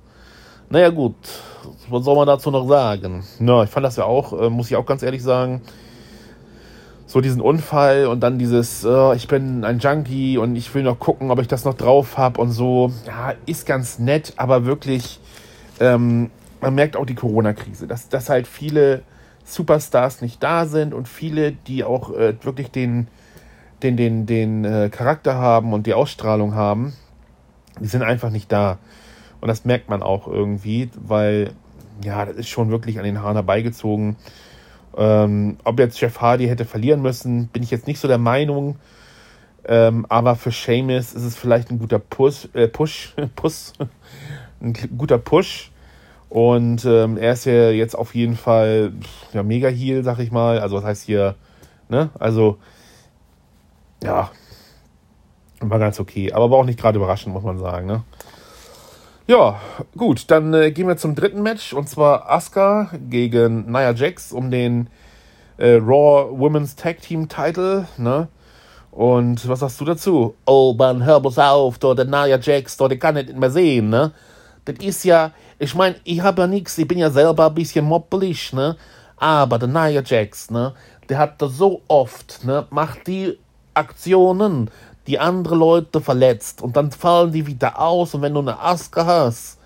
Naja, 0.68 0.88
gut. 0.88 1.14
Was 1.88 2.04
soll 2.04 2.16
man 2.16 2.26
dazu 2.26 2.50
noch 2.50 2.66
sagen? 2.66 3.22
Ja, 3.38 3.62
ich 3.62 3.70
fand 3.70 3.86
das 3.86 3.94
ja 3.94 4.04
auch, 4.04 4.32
äh, 4.32 4.50
muss 4.50 4.68
ich 4.68 4.76
auch 4.76 4.84
ganz 4.84 5.04
ehrlich 5.04 5.22
sagen, 5.22 5.62
so 7.08 7.22
diesen 7.22 7.40
Unfall 7.40 8.06
und 8.06 8.20
dann 8.20 8.38
dieses, 8.38 8.84
äh, 8.84 9.16
ich 9.16 9.28
bin 9.28 9.64
ein 9.64 9.78
Junkie 9.78 10.36
und 10.36 10.54
ich 10.56 10.72
will 10.74 10.82
noch 10.82 10.98
gucken, 10.98 11.30
ob 11.30 11.40
ich 11.40 11.48
das 11.48 11.64
noch 11.64 11.72
drauf 11.72 12.18
habe 12.18 12.38
und 12.38 12.50
so. 12.50 12.92
Ja, 13.06 13.32
ist 13.46 13.64
ganz 13.64 13.98
nett, 13.98 14.34
aber 14.36 14.66
wirklich, 14.66 15.18
ähm, 15.80 16.30
man 16.60 16.74
merkt 16.74 16.96
auch 16.98 17.06
die 17.06 17.14
Corona-Krise, 17.14 17.86
dass, 17.86 18.10
dass 18.10 18.28
halt 18.28 18.46
viele 18.46 19.02
Superstars 19.44 20.20
nicht 20.20 20.42
da 20.42 20.66
sind 20.66 20.92
und 20.92 21.08
viele, 21.08 21.52
die 21.52 21.82
auch 21.82 22.12
äh, 22.12 22.34
wirklich 22.42 22.70
den, 22.70 23.08
den, 23.82 23.96
den, 23.96 24.26
den 24.26 24.66
äh, 24.66 24.90
Charakter 24.90 25.36
haben 25.36 25.72
und 25.72 25.86
die 25.86 25.94
Ausstrahlung 25.94 26.54
haben, 26.54 26.92
die 27.80 27.86
sind 27.86 28.02
einfach 28.02 28.28
nicht 28.28 28.52
da. 28.52 28.76
Und 29.40 29.48
das 29.48 29.64
merkt 29.64 29.88
man 29.88 30.02
auch 30.02 30.28
irgendwie, 30.28 30.90
weil, 30.94 31.52
ja, 32.04 32.26
das 32.26 32.36
ist 32.36 32.48
schon 32.48 32.68
wirklich 32.68 32.98
an 32.98 33.04
den 33.04 33.22
Haaren 33.22 33.36
herbeigezogen. 33.36 34.16
Ähm, 34.96 35.58
ob 35.64 35.78
jetzt 35.78 36.00
Jeff 36.00 36.20
Hardy 36.20 36.46
hätte 36.46 36.64
verlieren 36.64 37.02
müssen, 37.02 37.48
bin 37.48 37.62
ich 37.62 37.70
jetzt 37.70 37.86
nicht 37.86 38.00
so 38.00 38.08
der 38.08 38.18
Meinung. 38.18 38.76
Ähm, 39.64 40.06
aber 40.08 40.34
für 40.34 40.50
Seamus 40.50 41.12
ist 41.12 41.24
es 41.24 41.36
vielleicht 41.36 41.70
ein 41.70 41.78
guter 41.78 41.98
Push, 41.98 42.48
äh, 42.54 42.68
Push, 42.68 43.14
Push, 43.36 43.72
ein 44.60 44.74
guter 44.96 45.18
Push. 45.18 45.70
Und 46.28 46.84
ähm, 46.84 47.16
er 47.16 47.32
ist 47.32 47.46
ja 47.46 47.70
jetzt 47.70 47.96
auf 47.96 48.14
jeden 48.14 48.36
Fall 48.36 48.92
ja, 49.32 49.42
mega 49.42 49.68
Heal, 49.68 50.04
sag 50.04 50.18
ich 50.18 50.30
mal. 50.30 50.58
Also 50.58 50.76
was 50.76 50.84
heißt 50.84 51.04
hier, 51.04 51.36
ne? 51.88 52.10
Also, 52.18 52.58
ja, 54.02 54.30
war 55.60 55.78
ganz 55.78 56.00
okay. 56.00 56.32
Aber 56.32 56.50
war 56.50 56.58
auch 56.58 56.64
nicht 56.64 56.78
gerade 56.78 56.98
überraschend, 56.98 57.34
muss 57.34 57.44
man 57.44 57.58
sagen, 57.58 57.86
ne? 57.86 58.04
Ja, 59.30 59.60
gut, 59.94 60.30
dann 60.30 60.54
äh, 60.54 60.70
gehen 60.70 60.88
wir 60.88 60.96
zum 60.96 61.14
dritten 61.14 61.42
Match 61.42 61.74
und 61.74 61.86
zwar 61.86 62.30
Asuka 62.30 62.88
gegen 63.10 63.70
Nia 63.70 63.92
Jax 63.92 64.32
um 64.32 64.50
den 64.50 64.88
äh, 65.58 65.74
Raw 65.74 66.30
Women's 66.30 66.76
Tag 66.76 67.02
Team 67.02 67.28
Title, 67.28 67.86
ne? 67.98 68.28
Und 68.90 69.46
was 69.46 69.60
sagst 69.60 69.82
du 69.82 69.84
dazu? 69.84 70.34
Oh 70.46 70.74
man, 70.78 71.04
hör 71.04 71.20
bloß 71.20 71.38
auf, 71.40 71.76
da, 71.78 71.92
der 71.92 72.06
Nia 72.06 72.38
Jax, 72.38 72.78
da, 72.78 72.88
der 72.88 72.98
kann 72.98 73.16
nicht 73.16 73.36
mehr 73.36 73.50
sehen, 73.50 73.90
ne? 73.90 74.12
Das 74.64 74.76
ist 74.78 75.04
ja, 75.04 75.32
ich 75.58 75.74
meine, 75.74 75.96
ich 76.04 76.22
habe 76.22 76.40
ja 76.40 76.46
nichts, 76.46 76.78
ich 76.78 76.88
bin 76.88 76.96
ja 76.96 77.10
selber 77.10 77.48
ein 77.48 77.54
bisschen 77.54 77.84
moppelig, 77.84 78.54
ne? 78.54 78.78
Aber 79.18 79.58
der 79.58 79.68
Nia 79.68 80.00
Jax, 80.02 80.50
ne? 80.50 80.72
Der 81.10 81.18
hat 81.18 81.42
da 81.42 81.48
so 81.48 81.82
oft, 81.88 82.46
ne? 82.46 82.66
Macht 82.70 83.06
die 83.06 83.38
Aktionen, 83.74 84.70
die 85.08 85.18
andere 85.18 85.54
Leute 85.54 86.02
verletzt 86.02 86.60
und 86.60 86.76
dann 86.76 86.92
fallen 86.92 87.32
die 87.32 87.46
wieder 87.46 87.80
aus 87.80 88.14
und 88.14 88.20
wenn 88.20 88.34
du 88.34 88.40
eine 88.40 88.60
Aske 88.60 89.06
hast, 89.06 89.58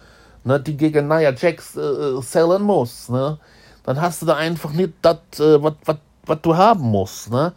ne, 0.45 0.61
die 0.61 0.77
gegen 0.77 1.09
Nia 1.09 1.33
Jax 1.33 1.77
äh, 1.77 2.23
sellen 2.23 2.63
muss, 2.63 3.09
ne, 3.09 3.39
dann 3.85 4.01
hast 4.01 4.23
du 4.23 4.27
da 4.27 4.37
einfach 4.37 4.73
nicht 4.73 4.93
das, 5.03 5.19
äh, 5.41 5.61
was 5.61 6.39
du 6.41 6.57
haben 6.57 6.85
musst, 6.85 7.31
ne? 7.31 7.53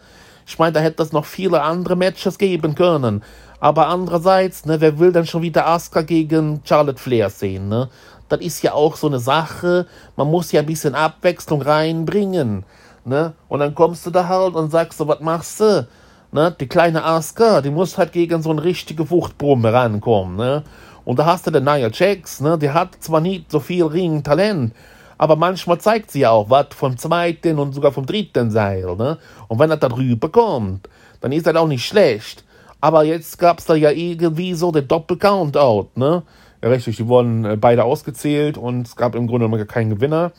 Ich 0.48 0.60
meine, 0.60 0.74
da 0.74 0.80
hätte 0.80 1.02
es 1.02 1.12
noch 1.12 1.26
viele 1.26 1.62
andere 1.62 1.96
Matches 1.96 2.38
geben 2.38 2.76
können. 2.76 3.24
Aber 3.60 3.88
andererseits, 3.88 4.66
ne, 4.66 4.80
wer 4.82 5.00
will 5.00 5.12
denn 5.12 5.26
schon 5.26 5.42
wieder 5.42 5.68
Asuka 5.68 6.02
gegen 6.02 6.62
Charlotte 6.64 7.02
Flair 7.02 7.30
sehen, 7.30 7.70
ne? 7.70 7.90
Das 8.30 8.42
ist 8.42 8.64
ja 8.64 8.74
auch 8.74 8.96
so 8.96 9.06
eine 9.06 9.20
Sache, 9.20 9.86
man 10.16 10.30
muss 10.30 10.52
ja 10.52 10.62
ein 10.62 10.66
bisschen 10.66 10.96
Abwechslung 10.96 11.62
reinbringen, 11.62 12.66
ne? 13.06 13.34
Und 13.48 13.60
dann 13.60 13.76
kommst 13.76 14.08
du 14.08 14.10
da 14.10 14.28
halt 14.28 14.56
und 14.56 14.72
sagst 14.72 14.98
so, 14.98 15.08
was 15.08 15.20
machst 15.20 15.60
du? 15.60 15.88
Ne? 16.36 16.54
Die 16.60 16.68
kleine 16.68 17.02
Asuka, 17.06 17.62
die 17.62 17.70
muss 17.70 17.98
halt 17.98 18.12
gegen 18.12 18.42
so 18.42 18.52
eine 18.52 18.62
richtige 18.62 19.10
Wuchtbrumme 19.10 19.72
rankommen, 19.72 20.36
ne? 20.36 20.64
Und 21.06 21.18
da 21.18 21.26
hast 21.28 21.48
du 21.48 21.52
den 21.52 21.64
Nia 21.64 21.90
Jax, 21.90 22.42
ne? 22.42 22.58
Die 22.58 22.72
hat 22.72 23.02
zwar 23.02 23.22
nicht 23.22 23.50
so 23.50 23.62
viel 23.62 23.86
Ring-Talent, 23.86 24.74
aber 25.18 25.38
manchmal 25.38 25.78
zeigt 25.78 26.12
sie 26.12 26.28
auch 26.28 26.50
was 26.50 26.68
vom 26.76 26.98
zweiten 26.98 27.58
und 27.58 27.72
sogar 27.72 27.94
vom 27.94 28.06
dritten 28.06 28.52
Seil, 28.52 28.98
ne? 28.98 29.18
Und 29.48 29.60
wenn 29.60 29.72
er 29.72 29.78
da 29.78 29.88
drüber 29.88 30.28
kommt, 30.28 30.90
dann 31.22 31.32
ist 31.32 31.48
das 31.48 31.56
auch 31.56 31.70
nicht 31.70 31.86
schlecht. 31.86 32.44
Aber 32.82 33.06
jetzt 33.06 33.40
gab 33.40 33.60
es 33.60 33.66
da 33.66 33.74
ja 33.74 33.92
irgendwie 33.92 34.56
so 34.56 34.74
den 34.74 34.90
Doppel-Countout, 34.90 35.92
ne? 35.96 36.24
Ja, 36.62 36.68
richtig, 36.68 36.98
die 36.98 37.08
wurden 37.08 37.46
äh, 37.46 37.56
beide 37.56 37.86
ausgezählt 37.86 38.58
und 38.58 38.88
es 38.88 38.98
gab 38.98 39.16
im 39.16 39.28
Grunde 39.28 39.66
keinen 39.68 39.90
Gewinner. 39.90 40.34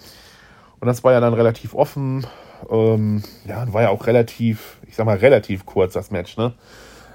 Und 0.78 0.88
das 0.88 1.02
war 1.04 1.12
ja 1.12 1.20
dann 1.20 1.32
relativ 1.32 1.72
offen. 1.72 2.26
Ähm, 2.70 3.22
ja, 3.46 3.72
war 3.72 3.82
ja 3.82 3.88
auch 3.90 4.06
relativ, 4.06 4.78
ich 4.86 4.96
sag 4.96 5.06
mal, 5.06 5.16
relativ 5.16 5.66
kurz 5.66 5.94
das 5.94 6.10
Match, 6.10 6.36
ne? 6.36 6.52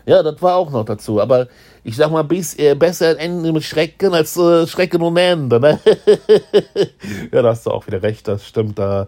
Ja, 0.06 0.24
das 0.24 0.42
war 0.42 0.56
auch 0.56 0.72
noch 0.72 0.86
dazu. 0.86 1.22
Aber 1.22 1.48
ich 1.84 1.96
sag 1.96 2.12
mal, 2.12 2.24
bis, 2.24 2.58
äh, 2.58 2.76
besser 2.76 3.20
Ende 3.20 3.52
mit 3.54 3.64
Schrecken 3.64 4.14
als 4.14 4.36
äh, 4.38 4.66
Schrecken 4.68 5.02
ohne 5.02 5.22
Ende. 5.22 5.60
Ne? 5.60 5.80
ja, 7.32 7.42
da 7.42 7.50
hast 7.50 7.66
du 7.66 7.72
auch 7.72 7.86
wieder 7.88 8.02
recht, 8.02 8.28
das 8.28 8.48
stimmt 8.48 8.80
da. 8.80 9.06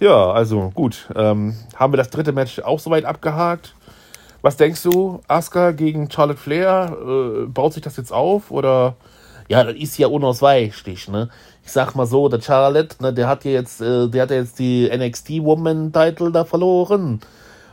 Ja, 0.00 0.32
also 0.32 0.70
gut. 0.74 1.08
Ähm, 1.14 1.54
haben 1.76 1.92
wir 1.92 1.96
das 1.96 2.10
dritte 2.10 2.32
Match 2.32 2.58
auch 2.60 2.80
soweit 2.80 3.04
abgehakt? 3.04 3.74
Was 4.40 4.56
denkst 4.56 4.82
du, 4.82 5.20
Asuka 5.28 5.70
gegen 5.70 6.10
Charlotte 6.10 6.40
Flair? 6.40 6.96
Äh, 7.00 7.46
baut 7.46 7.74
sich 7.74 7.82
das 7.82 7.96
jetzt 7.96 8.12
auf 8.12 8.50
oder? 8.50 8.96
Ja, 9.48 9.64
das 9.64 9.76
ist 9.76 9.98
ja 9.98 10.08
unausweichlich, 10.08 11.08
ne? 11.08 11.28
Ich 11.64 11.72
sag 11.72 11.94
mal 11.94 12.06
so, 12.06 12.28
der 12.28 12.40
Charlotte, 12.40 12.96
ne, 13.00 13.12
der 13.12 13.28
hat 13.28 13.44
ja 13.44 13.52
jetzt, 13.52 13.80
äh, 13.80 14.08
der 14.08 14.22
hat 14.22 14.30
ja 14.30 14.36
jetzt 14.36 14.58
die 14.58 14.90
NXT 14.92 15.42
Woman 15.42 15.92
Title 15.92 16.32
da 16.32 16.44
verloren. 16.44 17.20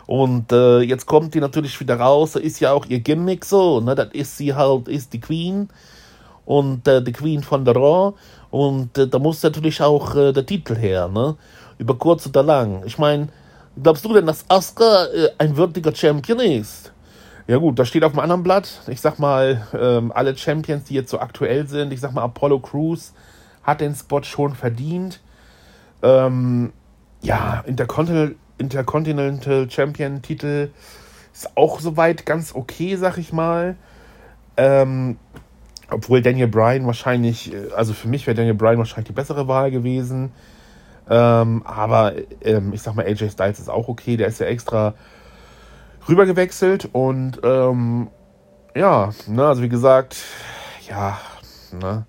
Und 0.06 0.52
äh, 0.52 0.80
jetzt 0.80 1.06
kommt 1.06 1.36
die 1.36 1.40
natürlich 1.40 1.80
wieder 1.80 2.00
raus, 2.00 2.32
da 2.32 2.40
ist 2.40 2.60
ja 2.60 2.72
auch 2.72 2.86
ihr 2.88 3.00
Gimmick 3.00 3.46
so, 3.46 3.80
ne? 3.80 3.94
Das 3.94 4.10
ist 4.14 4.38
sie 4.38 4.56
halt, 4.56 4.88
ist 4.88 5.14
die 5.14 5.20
Queen 5.20 5.70
und 6.46 6.88
äh, 6.88 7.04
die 7.04 7.12
Queen 7.12 7.44
von 7.44 7.64
der 7.64 7.76
Raw. 7.76 8.16
Und 8.50 8.98
äh, 8.98 9.08
da 9.08 9.20
muss 9.20 9.44
natürlich 9.44 9.82
auch 9.84 10.16
äh, 10.16 10.34
der 10.34 10.48
Titel 10.48 10.76
her, 10.76 11.08
ne? 11.08 11.36
Über 11.78 11.96
kurz 11.96 12.26
oder 12.26 12.42
lang. 12.42 12.82
Ich 12.86 12.98
meine, 12.98 13.28
glaubst 13.82 14.04
du 14.04 14.14
denn, 14.14 14.26
dass 14.26 14.46
Asuka 14.48 15.06
äh, 15.06 15.30
ein 15.38 15.56
würdiger 15.56 15.94
Champion 15.94 16.40
ist? 16.40 16.92
Ja 17.46 17.58
gut, 17.58 17.78
das 17.78 17.88
steht 17.88 18.04
auf 18.04 18.14
dem 18.14 18.20
anderen 18.20 18.42
Blatt. 18.42 18.82
Ich 18.88 19.02
sag 19.02 19.20
mal, 19.20 19.68
ähm, 19.80 20.12
alle 20.12 20.36
Champions, 20.36 20.86
die 20.86 20.96
jetzt 20.96 21.12
so 21.12 21.20
aktuell 21.20 21.68
sind, 21.68 21.94
ich 21.94 22.00
sag 22.00 22.14
mal, 22.14 22.24
Apollo 22.24 22.60
Crews 22.62 23.14
hat 23.64 23.82
den 23.82 23.96
Spot 23.96 24.24
schon 24.24 24.56
verdient. 24.56 25.22
Ähm, 26.02 26.72
ja, 27.22 27.64
Intercontinental 27.66 28.36
Intercontinental 28.58 29.70
Champion 29.72 30.22
Titel 30.22 30.70
ist 31.34 31.56
auch 31.56 31.80
soweit 31.80 32.26
ganz 32.26 32.54
okay, 32.54 32.96
sag 32.98 33.18
ich 33.18 33.32
mal. 33.32 33.78
Ähm, 34.58 35.18
obwohl 35.90 36.22
Daniel 36.22 36.48
Bryan 36.48 36.86
wahrscheinlich, 36.86 37.54
äh, 37.54 37.72
also 37.76 37.94
für 37.94 38.08
mich 38.08 38.28
wäre 38.28 38.36
Daniel 38.36 38.56
Bryan 38.56 38.78
wahrscheinlich 38.78 39.08
die 39.08 39.14
bessere 39.14 39.48
Wahl 39.48 39.72
gewesen. 39.72 40.32
Ähm, 41.10 41.64
aber 41.66 42.14
ähm, 42.42 42.74
ich 42.74 42.82
sag 42.82 42.96
mal, 42.96 43.06
AJ 43.06 43.32
Styles 43.32 43.60
ist 43.60 43.70
auch 43.70 43.88
okay. 43.88 44.18
Der 44.18 44.28
ist 44.28 44.40
ja 44.40 44.48
extra 44.48 44.94
rübergewechselt 46.08 46.90
und 46.92 47.40
ähm, 47.44 48.10
ja, 48.76 49.12
ne, 49.28 49.48
also 49.48 49.62
wie 49.62 49.70
gesagt, 49.70 50.18
ja, 50.88 51.20
ne. 51.72 52.06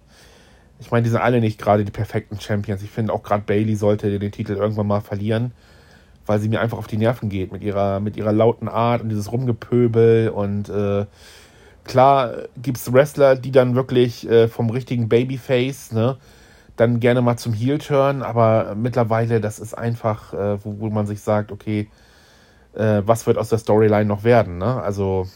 Ich 0.80 0.90
meine, 0.90 1.04
die 1.04 1.10
sind 1.10 1.20
alle 1.20 1.40
nicht 1.40 1.60
gerade 1.60 1.84
die 1.84 1.92
perfekten 1.92 2.40
Champions. 2.40 2.82
Ich 2.82 2.90
finde 2.90 3.12
auch 3.12 3.22
gerade 3.22 3.44
Bailey 3.46 3.76
sollte 3.76 4.18
den 4.18 4.32
Titel 4.32 4.54
irgendwann 4.54 4.86
mal 4.86 5.00
verlieren 5.00 5.52
weil 6.30 6.38
sie 6.38 6.48
mir 6.48 6.60
einfach 6.60 6.78
auf 6.78 6.86
die 6.86 6.96
Nerven 6.96 7.28
geht 7.28 7.50
mit 7.50 7.60
ihrer, 7.60 7.98
mit 7.98 8.16
ihrer 8.16 8.32
lauten 8.32 8.68
Art 8.68 9.02
und 9.02 9.08
dieses 9.08 9.32
Rumgepöbel 9.32 10.28
und 10.28 10.68
äh, 10.68 11.06
klar 11.82 12.32
gibt 12.56 12.76
es 12.76 12.92
Wrestler, 12.92 13.34
die 13.34 13.50
dann 13.50 13.74
wirklich 13.74 14.28
äh, 14.30 14.46
vom 14.46 14.70
richtigen 14.70 15.08
Babyface, 15.08 15.90
ne, 15.90 16.18
dann 16.76 17.00
gerne 17.00 17.20
mal 17.20 17.36
zum 17.36 17.52
Heel 17.52 17.78
turn, 17.78 18.22
aber 18.22 18.76
mittlerweile, 18.76 19.40
das 19.40 19.58
ist 19.58 19.74
einfach, 19.74 20.32
äh, 20.32 20.64
wo, 20.64 20.78
wo, 20.78 20.88
man 20.88 21.06
sich 21.06 21.20
sagt, 21.20 21.50
okay, 21.50 21.88
äh, 22.74 23.02
was 23.04 23.26
wird 23.26 23.36
aus 23.36 23.48
der 23.48 23.58
Storyline 23.58 24.04
noch 24.04 24.22
werden, 24.22 24.58
ne? 24.58 24.80
Also, 24.80 25.26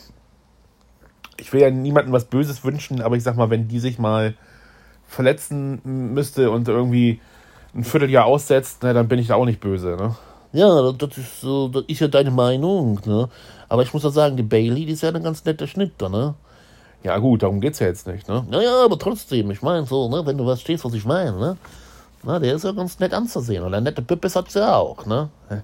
ich 1.37 1.53
will 1.53 1.61
ja 1.61 1.71
niemandem 1.73 2.13
was 2.13 2.27
Böses 2.27 2.63
wünschen, 2.63 3.03
aber 3.03 3.17
ich 3.17 3.25
sag 3.25 3.37
mal, 3.37 3.51
wenn 3.51 3.67
die 3.67 3.81
sich 3.81 3.99
mal 3.99 4.35
verletzen 5.15 5.81
müsste 5.85 6.51
und 6.51 6.69
irgendwie 6.69 7.21
ein 7.75 7.85
Vierteljahr 7.85 8.27
aussetzt, 8.27 8.83
ne, 8.83 8.95
dann 8.95 9.09
bin 9.09 9.19
ich 9.19 9.29
da 9.29 9.37
auch 9.37 9.45
nicht 9.45 9.61
böse, 9.61 9.97
ne? 9.97 10.15
Ja, 10.53 10.93
das 10.93 11.19
ist, 11.19 11.41
so, 11.41 11.69
das 11.69 11.85
ist 11.89 12.01
ja 12.01 12.09
deine 12.09 12.31
Meinung, 12.31 13.01
ne? 13.05 13.29
Aber 13.69 13.83
ich 13.83 13.93
muss 13.93 14.05
ja 14.05 14.11
sagen, 14.11 14.37
die 14.37 14.43
Bailey, 14.45 14.87
die 14.87 14.93
ist 14.93 15.03
ja 15.03 15.11
ein 15.11 15.23
ganz 15.23 15.45
netter 15.45 15.67
Schnitter, 15.67 16.09
ne? 16.09 16.35
Ja, 17.03 17.19
gut, 17.19 17.43
darum 17.43 17.61
geht's 17.61 17.81
ja 17.81 17.87
jetzt 17.87 18.07
nicht, 18.07 18.29
ne? 18.29 18.47
Naja, 18.49 18.85
aber 18.85 18.99
trotzdem, 18.99 19.51
ich 19.51 19.63
meine 19.63 19.85
so, 19.87 20.09
ne, 20.09 20.25
wenn 20.25 20.39
du 20.39 20.47
was 20.47 20.61
stehst, 20.61 20.85
was 20.85 20.95
ich 20.95 21.05
meine, 21.05 21.33
ne? 21.33 21.57
Na, 22.23 22.39
der 22.39 22.55
ist 22.55 22.65
ja 22.65 22.73
ganz 22.73 22.99
nett 23.01 23.13
anzusehen. 23.13 23.63
Und 23.63 23.75
eine 23.75 23.85
nette 23.85 24.01
Pippis 24.01 24.35
hat 24.35 24.51
sie 24.51 24.61
ja 24.61 24.77
auch, 24.77 25.05
ne? 25.05 25.29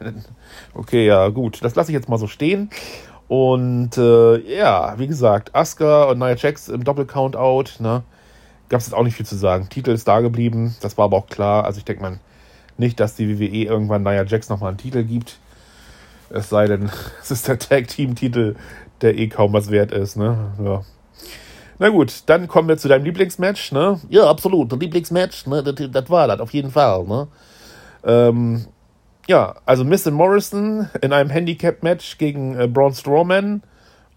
okay, 0.75 1.07
ja, 1.07 1.29
gut. 1.29 1.65
Das 1.65 1.75
lasse 1.75 1.91
ich 1.91 1.95
jetzt 1.95 2.09
mal 2.09 2.19
so 2.19 2.27
stehen. 2.27 2.69
Und 3.29 3.97
äh, 3.97 4.57
ja, 4.59 4.99
wie 4.99 5.07
gesagt, 5.07 5.55
Asuka 5.55 6.11
und 6.11 6.19
Nia 6.19 6.35
Jax 6.37 6.69
im 6.69 6.85
Doppel-Countout, 6.85 7.81
ne? 7.81 8.03
Gab 8.71 8.81
es 8.81 8.87
jetzt 8.87 8.95
auch 8.95 9.03
nicht 9.03 9.17
viel 9.17 9.27
zu 9.27 9.37
sagen. 9.37 9.69
Titel 9.69 9.91
ist 9.91 10.09
da 10.09 10.21
geblieben, 10.21 10.77
das 10.81 10.97
war 10.97 11.05
aber 11.07 11.19
auch 11.19 11.27
klar. 11.27 11.65
Also 11.65 11.79
ich 11.79 11.85
denke, 11.85 12.03
man 12.03 12.21
nicht, 12.79 12.99
dass 12.99 13.15
die 13.15 13.39
WWE 13.39 13.65
irgendwann 13.65 14.03
Nia 14.03 14.25
Jax 14.25 14.49
nochmal 14.49 14.71
einen 14.71 14.79
Titel 14.79 15.05
gibt. 15.05 15.39
Es 16.31 16.49
sei 16.49 16.67
denn, 16.67 16.91
es 17.21 17.31
ist 17.31 17.47
der 17.47 17.59
Tag-Team-Titel, 17.59 18.57
der 19.03 19.19
eh 19.19 19.29
kaum 19.29 19.53
was 19.53 19.71
wert 19.71 19.93
ist, 19.93 20.17
ne? 20.17 20.53
Ja. 20.65 20.83
Na 21.79 21.89
gut, 21.89 22.23
dann 22.27 22.47
kommen 22.47 22.69
wir 22.69 22.79
zu 22.79 22.89
deinem 22.89 23.05
Lieblingsmatch, 23.05 23.73
ne? 23.73 24.01
Ja, 24.09 24.29
absolut. 24.29 24.71
Lieblingsmatch, 24.73 25.47
ne? 25.47 25.63
Das, 25.63 25.75
das 25.91 26.11
war 26.11 26.29
das, 26.29 26.41
auf 26.41 26.53
jeden 26.53 26.71
Fall, 26.71 27.05
ne? 27.05 27.29
Ähm, 28.05 28.67
ja, 29.27 29.57
also 29.67 29.85
Miss 29.85 30.07
and 30.07 30.17
Morrison 30.17 30.89
in 31.01 31.13
einem 31.13 31.31
Handicap-Match 31.31 32.19
gegen 32.19 32.59
äh, 32.59 32.67
Braun 32.67 32.95
Strowman. 32.95 33.63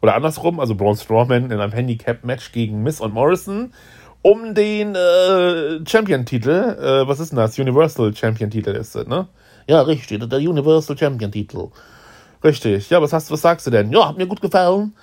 Oder 0.01 0.15
andersrum, 0.15 0.59
also 0.59 0.75
Braun 0.75 0.97
Strowman 0.97 1.51
in 1.51 1.59
einem 1.59 1.71
Handicap-Match 1.71 2.51
gegen 2.51 2.83
Miss 2.83 2.99
und 2.99 3.13
Morrison 3.13 3.73
um 4.23 4.55
den 4.55 4.95
äh, 4.95 5.85
Champion-Titel. 5.85 6.49
Äh, 6.49 7.07
was 7.07 7.19
ist 7.19 7.31
denn 7.31 7.37
das? 7.37 7.59
Universal 7.59 8.15
Champion-Titel 8.15 8.71
ist 8.71 8.95
das, 8.95 9.05
ne? 9.05 9.27
Ja, 9.67 9.81
richtig, 9.81 10.27
der 10.27 10.39
Universal 10.39 10.97
Champion-Titel. 10.97 11.67
Richtig. 12.43 12.89
Ja, 12.89 13.01
was 13.01 13.13
hast 13.13 13.31
was 13.31 13.41
sagst 13.41 13.67
du 13.67 13.71
denn? 13.71 13.91
Ja, 13.91 14.09
hat 14.09 14.17
mir 14.17 14.27
gut 14.27 14.41
gefallen. 14.41 14.93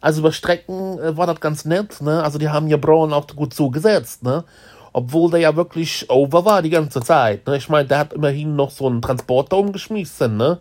Also 0.00 0.20
über 0.20 0.32
Strecken 0.32 0.98
äh, 0.98 1.16
war 1.16 1.26
das 1.26 1.40
ganz 1.40 1.64
nett, 1.64 2.00
ne? 2.00 2.22
Also 2.22 2.38
die 2.38 2.48
haben 2.48 2.68
ja 2.68 2.76
Braun 2.78 3.12
auch 3.12 3.26
gut 3.28 3.54
zugesetzt, 3.54 4.22
ne? 4.22 4.44
Obwohl 4.92 5.30
der 5.30 5.40
ja 5.40 5.56
wirklich 5.56 6.10
over 6.10 6.44
war 6.44 6.62
die 6.62 6.70
ganze 6.70 7.00
Zeit, 7.00 7.46
ne? 7.46 7.56
Ich 7.56 7.68
meine, 7.68 7.86
der 7.86 7.98
hat 7.98 8.12
immerhin 8.14 8.56
noch 8.56 8.70
so 8.70 8.86
einen 8.86 9.02
Transporter 9.02 9.58
umgeschmissen, 9.58 10.36
ne? 10.36 10.58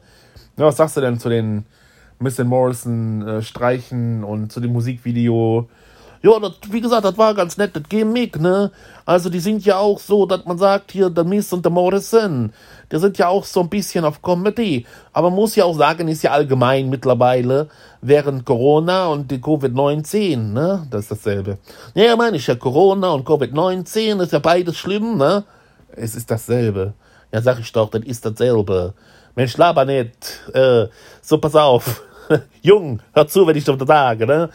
Ja, 0.58 0.66
was 0.66 0.78
sagst 0.78 0.98
du 0.98 1.02
denn 1.02 1.20
zu 1.20 1.30
den 1.30 1.66
Miss 2.20 2.38
Morrison 2.38 3.26
äh, 3.26 3.42
Streichen 3.42 4.26
und 4.26 4.52
zu 4.52 4.60
dem 4.60 4.74
Musikvideo? 4.74 5.70
Ja, 6.22 6.38
das, 6.38 6.54
wie 6.70 6.82
gesagt, 6.82 7.06
das 7.06 7.18
war 7.18 7.34
ganz 7.34 7.56
nett, 7.56 7.76
das 7.76 7.84
Gimmick, 7.88 8.40
ne? 8.42 8.72
Also, 9.06 9.30
die 9.30 9.40
sind 9.40 9.64
ja 9.66 9.78
auch 9.78 10.00
so, 10.00 10.26
dass 10.26 10.44
man 10.46 10.58
sagt, 10.58 10.92
hier, 10.92 11.10
der 11.10 11.24
Miss 11.24 11.54
und 11.54 11.64
der 11.64 11.72
Morrison, 11.72 12.52
die 12.92 13.00
sind 13.00 13.18
ja 13.18 13.30
auch 13.30 13.46
so 13.46 13.62
ein 13.62 13.70
bisschen 13.70 14.04
auf 14.04 14.22
Comedy. 14.22 14.86
Aber 15.14 15.30
man 15.30 15.40
muss 15.40 15.56
ja 15.56 15.64
auch 15.64 15.78
sagen, 15.78 16.10
ist 16.10 16.24
ja 16.24 16.32
allgemein 16.32 16.90
mittlerweile 16.90 17.70
während 18.02 18.46
Corona 18.46 19.08
und 19.08 19.32
die 19.32 19.40
Covid-19, 19.40 20.38
ne? 20.52 20.86
Das 20.92 21.04
ist 21.04 21.12
dasselbe. 21.12 21.58
Ja, 21.96 22.18
meine 22.18 22.36
ich 22.36 22.48
ja, 22.48 22.56
Corona 22.56 23.12
und 23.12 23.26
Covid-19 23.26 24.22
ist 24.22 24.34
ja 24.34 24.40
beides 24.40 24.78
schlimm, 24.78 25.18
ne? 25.18 25.46
Es 25.96 26.16
ist 26.16 26.30
dasselbe. 26.30 26.94
Ja, 27.32 27.42
sag 27.42 27.60
ich 27.60 27.72
doch, 27.72 27.90
das 27.90 28.04
ist 28.04 28.26
dasselbe. 28.26 28.94
Mensch, 29.36 29.56
laber 29.56 29.86
nicht. 29.86 30.42
Äh, 30.54 30.88
so, 31.22 31.38
pass 31.38 31.56
auf. 31.56 32.04
Jung, 32.62 33.00
hör 33.14 33.28
zu, 33.28 33.48
wenn 33.48 33.56
ich 33.56 33.64
das 33.64 33.78
sage, 33.88 34.28
ne? 34.28 34.50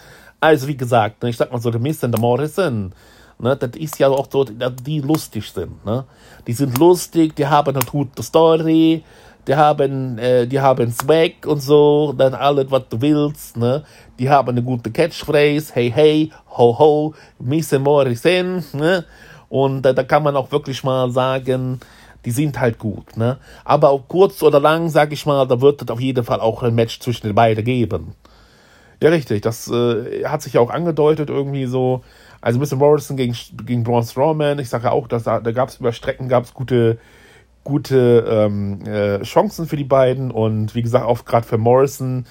Also 0.45 0.69
wie 0.69 0.77
gesagt, 0.77 1.23
ne, 1.23 1.31
ich 1.31 1.39
sag 1.39 1.51
mal 1.51 1.59
so, 1.59 1.71
Miss 1.71 2.05
und 2.05 2.13
der 2.13 2.21
Morrison, 2.21 2.93
ne, 3.39 3.57
das 3.57 3.71
ist 3.77 3.99
ja 3.99 4.09
auch 4.09 4.29
so, 4.31 4.45
die 4.45 5.01
lustig 5.01 5.51
sind. 5.51 5.83
Ne? 5.87 6.05
Die 6.47 6.53
sind 6.53 6.77
lustig, 6.77 7.35
die 7.35 7.47
haben 7.47 7.75
eine 7.75 7.85
gute 7.87 8.23
Story, 8.23 9.03
die 9.47 9.55
haben, 9.57 10.19
äh, 10.19 10.47
die 10.47 10.61
haben 10.61 10.93
Swag 10.93 11.47
und 11.47 11.61
so, 11.61 12.13
dann 12.13 12.35
alles, 12.35 12.71
was 12.71 12.83
du 12.91 13.01
willst. 13.01 13.57
Ne? 13.57 13.85
Die 14.19 14.29
haben 14.29 14.51
eine 14.51 14.63
gute 14.63 14.91
Catchphrase, 14.91 15.73
hey, 15.73 15.91
hey, 15.91 16.31
ho, 16.59 16.79
ho, 16.79 17.15
Miss 17.39 17.73
Morrison. 17.73 18.63
Ne? 18.75 19.07
Und 19.49 19.87
äh, 19.87 19.95
da 19.95 20.03
kann 20.03 20.25
man 20.25 20.37
auch 20.37 20.53
wirklich 20.53 20.85
mal 20.85 21.11
sagen, 21.11 21.81
die 22.27 22.33
sind 22.33 22.61
halt 22.61 22.79
gut, 22.79 23.17
ne? 23.17 23.39
Aber 23.65 23.91
auch 23.91 24.09
kurz 24.09 24.43
oder 24.43 24.59
lang, 24.59 24.89
sag 24.89 25.13
ich 25.13 25.27
mal, 25.27 25.47
da 25.47 25.61
wird 25.61 25.83
es 25.83 25.89
auf 25.89 26.01
jeden 26.01 26.25
Fall 26.25 26.41
auch 26.41 26.63
ein 26.63 26.75
Match 26.75 26.99
zwischen 27.01 27.27
den 27.27 27.35
beiden 27.35 27.65
geben. 27.65 28.15
Ja, 29.03 29.11
richtig, 29.11 29.43
das 29.43 29.69
äh, 29.69 30.25
hat 30.25 30.43
sich 30.43 30.55
ja 30.55 30.61
auch 30.61 30.71
angedeutet 30.71 31.31
irgendwie 31.31 31.67
so. 31.67 32.03
Also 32.41 32.59
Mr. 32.59 32.77
Morrison 32.77 33.17
gegen, 33.17 33.35
gegen 33.65 33.85
Braun 33.85 34.03
Strowman, 34.03 34.59
ich 34.59 34.69
sage 34.69 34.85
ja 34.85 34.91
auch, 34.91 35.09
dass 35.09 35.25
da, 35.25 35.41
da 35.41 35.53
gab 35.53 35.71
es 35.71 35.81
über 35.81 35.93
Strecken 35.93 36.29
gab 36.29 36.45
es 36.45 36.53
gute, 36.53 36.99
gute 37.65 38.25
ähm, 38.29 38.87
äh, 38.87 39.23
Chancen 39.23 39.67
für 39.67 39.77
die 39.77 39.85
beiden 39.85 40.31
und 40.31 40.75
wie 40.75 40.83
gesagt 40.83 41.07
auch 41.07 41.25
gerade 41.25 41.47
für 41.47 41.57
Morrison, 41.57 42.27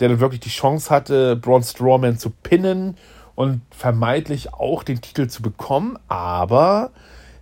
der 0.00 0.08
dann 0.08 0.20
wirklich 0.20 0.40
die 0.40 0.48
Chance 0.48 0.88
hatte, 0.90 1.36
Braun 1.36 1.62
Strowman 1.62 2.18
zu 2.18 2.30
pinnen 2.30 2.96
und 3.34 3.60
vermeintlich 3.70 4.54
auch 4.54 4.82
den 4.82 5.00
Titel 5.00 5.28
zu 5.28 5.42
bekommen, 5.42 5.98
aber 6.08 6.90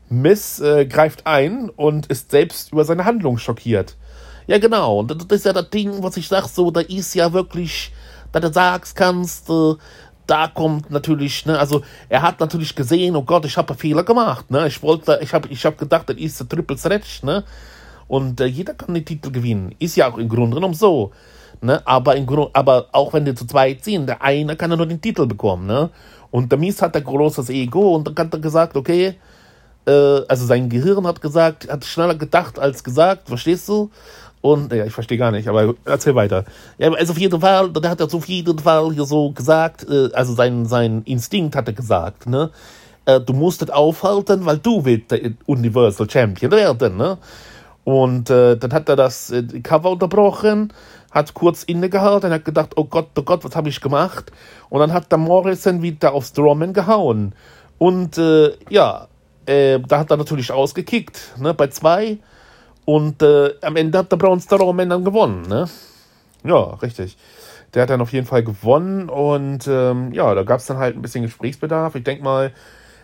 Miss 0.09 0.61
äh, 0.61 0.87
greift 0.87 1.27
ein 1.27 1.71
und 1.71 2.07
ist 2.07 2.31
selbst 2.31 2.73
über 2.73 2.85
seine 2.85 3.05
Handlung 3.05 3.39
schockiert. 3.39 3.97
Ja, 4.47 4.59
genau. 4.59 5.01
Und 5.01 5.11
das 5.11 5.39
ist 5.39 5.47
ja 5.47 5.53
das 5.53 5.71
Ding, 5.71 6.03
was 6.03 6.17
ich 6.17 6.29
sag, 6.29 6.47
so, 6.47 6.71
da 6.71 6.81
ist 6.81 7.15
ja 7.15 7.33
wirklich, 7.33 7.93
da 8.33 8.41
du 8.41 8.53
sagst 8.53 8.97
kannst, 8.97 9.49
äh, 9.51 9.75
da 10.27 10.49
kommt 10.49 10.91
natürlich, 10.91 11.47
ne, 11.47 11.59
also 11.59 11.83
er 12.09 12.23
hat 12.23 12.41
natürlich 12.41 12.75
gesehen, 12.75 13.17
oh 13.17 13.23
Gott, 13.23 13.45
ich 13.45 13.57
habe 13.57 13.75
Fehler 13.75 14.03
gemacht, 14.03 14.51
ne, 14.51 14.67
ich 14.67 14.83
wollte, 14.83 15.19
ich 15.23 15.33
habe 15.33 15.49
ich 15.49 15.65
hab 15.65 15.79
gedacht, 15.79 16.09
das 16.09 16.17
ist 16.17 16.41
ein 16.41 16.49
Triple 16.49 16.77
Threat, 16.77 17.05
ne, 17.23 17.45
und 18.09 18.41
äh, 18.41 18.47
jeder 18.47 18.75
kann 18.75 18.95
den 18.95 19.05
Titel 19.05 19.31
gewinnen, 19.31 19.75
ist 19.79 19.97
ja 19.97 20.11
auch 20.11 20.19
im 20.19 20.29
Grunde 20.29 20.57
genommen 20.57 20.75
so, 20.75 21.13
ne, 21.61 21.81
aber 21.87 22.17
im 22.17 22.27
Grunde, 22.27 22.51
aber 22.55 22.87
auch 22.93 23.13
wenn 23.13 23.25
die 23.25 23.35
zu 23.35 23.47
zweit 23.47 23.85
sind, 23.85 24.07
der 24.07 24.23
eine 24.23 24.57
kann 24.57 24.71
ja 24.71 24.77
nur 24.77 24.87
den 24.87 25.01
Titel 25.01 25.27
bekommen, 25.27 25.67
ne, 25.67 25.91
und 26.31 26.51
der 26.51 26.59
Mies 26.59 26.83
hat 26.83 26.97
ein 26.97 27.05
großes 27.05 27.49
Ego 27.51 27.95
und 27.95 28.07
dann 28.09 28.17
hat 28.27 28.35
er 28.35 28.41
gesagt, 28.41 28.77
okay, 28.77 29.17
äh, 29.87 30.21
also 30.29 30.45
sein 30.45 30.69
Gehirn 30.69 31.07
hat 31.07 31.21
gesagt, 31.21 31.71
hat 31.71 31.85
schneller 31.85 32.17
gedacht 32.17 32.59
als 32.59 32.83
gesagt, 32.83 33.29
verstehst 33.29 33.69
du? 33.69 33.91
Und, 34.47 34.73
ja, 34.73 34.85
ich 34.85 34.93
verstehe 34.93 35.19
gar 35.19 35.33
nicht, 35.33 35.49
aber 35.49 35.75
erzähl 35.85 36.15
weiter. 36.15 36.45
Ja, 36.79 36.93
also 36.93 37.13
auf 37.13 37.19
jeden 37.19 37.41
Fall, 37.41 37.69
der 37.73 37.91
hat 37.91 37.99
er 37.99 38.07
auf 38.07 38.29
jeden 38.29 38.61
Fall 38.61 38.93
hier 38.93 39.05
so 39.05 39.33
gesagt, 39.33 39.85
äh, 39.91 40.09
also 40.13 40.35
sein, 40.35 40.67
sein 40.67 41.03
Instinkt 41.05 41.57
hat 41.57 41.67
er 41.67 41.73
gesagt, 41.73 42.29
ne? 42.29 42.51
Äh, 43.07 43.21
du 43.21 43.33
musst 43.33 43.63
es 43.63 43.71
aufhalten, 43.71 44.47
weil 44.47 44.59
du 44.59 44.85
willst 44.85 45.11
der 45.11 45.33
Universal 45.47 46.09
Champion 46.09 46.53
werden, 46.53 46.97
ne? 46.97 47.19
Und 47.83 48.31
äh, 48.31 48.57
dann 48.57 48.73
hat 48.73 48.89
er 48.89 48.95
das 48.95 49.31
äh, 49.31 49.43
Cover 49.65 49.91
unterbrochen, 49.91 50.73
hat 51.11 51.35
kurz 51.35 51.65
innegehalten, 51.65 52.31
hat 52.31 52.45
gedacht, 52.45 52.75
oh 52.77 52.85
Gott, 52.85 53.09
oh 53.19 53.23
Gott, 53.23 53.45
was 53.45 53.57
habe 53.57 53.69
ich 53.69 53.81
gemacht? 53.81 54.31
Und 54.69 54.79
dann 54.79 54.93
hat 54.93 55.11
der 55.11 55.19
Morrison 55.19 55.83
wieder 55.83 56.13
auf 56.13 56.27
Strowman 56.27 56.73
gehauen. 56.73 57.35
Und 57.79 58.17
äh, 58.17 58.53
ja, 58.71 59.09
äh, 59.47 59.81
da 59.81 59.99
hat 59.99 60.13
er 60.13 60.19
natürlich 60.19 60.53
ausgekickt, 60.53 61.35
ne, 61.37 61.53
bei 61.53 61.67
zwei. 61.67 62.19
Und 62.87 63.21
äh, 63.21 63.51
am 63.63 63.77
Ende 63.77 63.99
hat 63.99 64.13
der 64.13 64.17
Braun 64.17 64.41
Strowman 64.41 64.89
dann 64.89 65.05
gewonnen, 65.05 65.43
ne? 65.43 65.69
Ja, 66.45 66.75
richtig. 66.75 67.19
Der 67.75 67.83
hat 67.83 67.91
dann 67.91 68.01
auf 68.01 68.13
jeden 68.13 68.27
Fall 68.27 68.45
gewonnen 68.45 69.11
und 69.11 69.67
ähm, 69.67 70.13
ja, 70.13 70.35
da 70.35 70.45
gab 70.45 70.61
es 70.61 70.67
dann 70.67 70.79
halt 70.79 70.97
ein 70.97 71.03
bisschen 71.03 71.23
Gesprächsbedarf. 71.23 71.97
Ich 71.97 72.05
denke 72.05 72.23
mal 72.23 72.53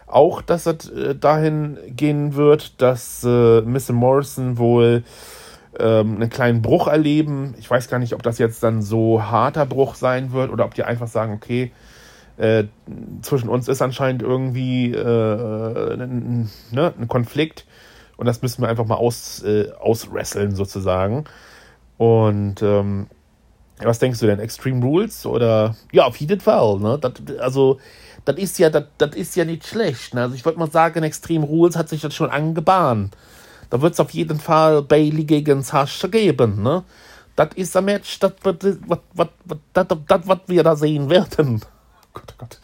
auch, 0.07 0.41
dass 0.41 0.67
es 0.67 0.89
äh, 0.89 1.17
dahin 1.17 1.79
gehen 1.89 2.37
wird, 2.37 2.81
dass 2.81 3.25
äh, 3.25 3.61
Miss 3.63 3.91
Morrison 3.91 4.57
wohl 4.57 5.03
ähm, 5.81 6.15
einen 6.15 6.31
kleinen 6.31 6.63
Bruch 6.63 6.87
erleben. 6.87 7.55
Ich 7.59 7.69
weiß 7.69 7.89
gar 7.89 7.99
nicht, 7.99 8.15
ob 8.15 8.23
das 8.23 8.39
jetzt 8.39 8.63
dann 8.63 8.83
so 8.83 9.21
harter 9.25 9.67
Bruch 9.67 9.97
sein 9.97 10.31
wird 10.31 10.51
oder 10.51 10.65
ob 10.65 10.75
die 10.75 10.85
einfach 10.85 11.09
sagen, 11.09 11.33
okay, 11.33 11.73
äh, 12.37 12.65
zwischen 13.23 13.49
uns 13.49 13.67
ist 13.67 13.83
anscheinend 13.83 14.23
irgendwie 14.23 14.93
äh, 14.93 15.95
ein, 15.95 16.49
ne, 16.71 16.95
ein 16.99 17.09
Konflikt 17.09 17.67
und 18.23 18.27
das 18.27 18.41
müssen 18.41 18.63
wir 18.63 18.69
einfach 18.69 18.87
mal 18.87 18.95
aus, 18.95 19.43
äh, 19.43 19.73
auswresteln 19.81 20.55
sozusagen. 20.55 21.25
Und 21.99 22.63
ähm, 22.63 23.09
was 23.81 23.99
denkst 23.99 24.21
du 24.21 24.27
denn? 24.27 24.39
Extreme 24.39 24.81
Rules 24.81 25.27
oder 25.27 25.75
ja, 25.91 26.05
auf 26.05 26.19
jeden 26.19 26.39
Fall. 26.39 26.79
Ne? 26.79 27.01
Das, 27.01 27.15
also 27.41 27.81
das 28.25 28.37
ist 28.37 28.61
ja, 28.61 28.69
ja 28.69 29.45
nicht 29.45 29.67
schlecht. 29.67 30.15
Ne? 30.15 30.23
Also 30.23 30.37
ich 30.37 30.45
würde 30.45 30.61
mal 30.61 30.71
sagen, 30.71 31.03
Extreme 31.03 31.45
Rules 31.45 31.75
hat 31.75 31.89
sich 31.89 32.01
das 32.01 32.15
schon 32.15 32.31
angebahnt. 32.31 33.17
Da 33.71 33.83
wird 33.83 33.95
es 33.95 33.99
auf 33.99 34.11
jeden 34.11 34.39
Fall 34.39 34.83
Bailey 34.83 35.25
gegen 35.25 35.65
Sascha 35.65 36.07
geben. 36.07 36.63
Ne? 36.63 36.85
Das 37.35 37.49
ist 37.57 37.77
ein 37.77 37.87
Match, 37.87 38.21
das, 38.21 38.35
was 38.45 40.39
wir 40.47 40.63
da 40.63 40.77
sehen 40.77 41.11
werden. 41.11 41.61
Gott, 42.15 42.35
oh 42.35 42.35
Gott. 42.39 42.61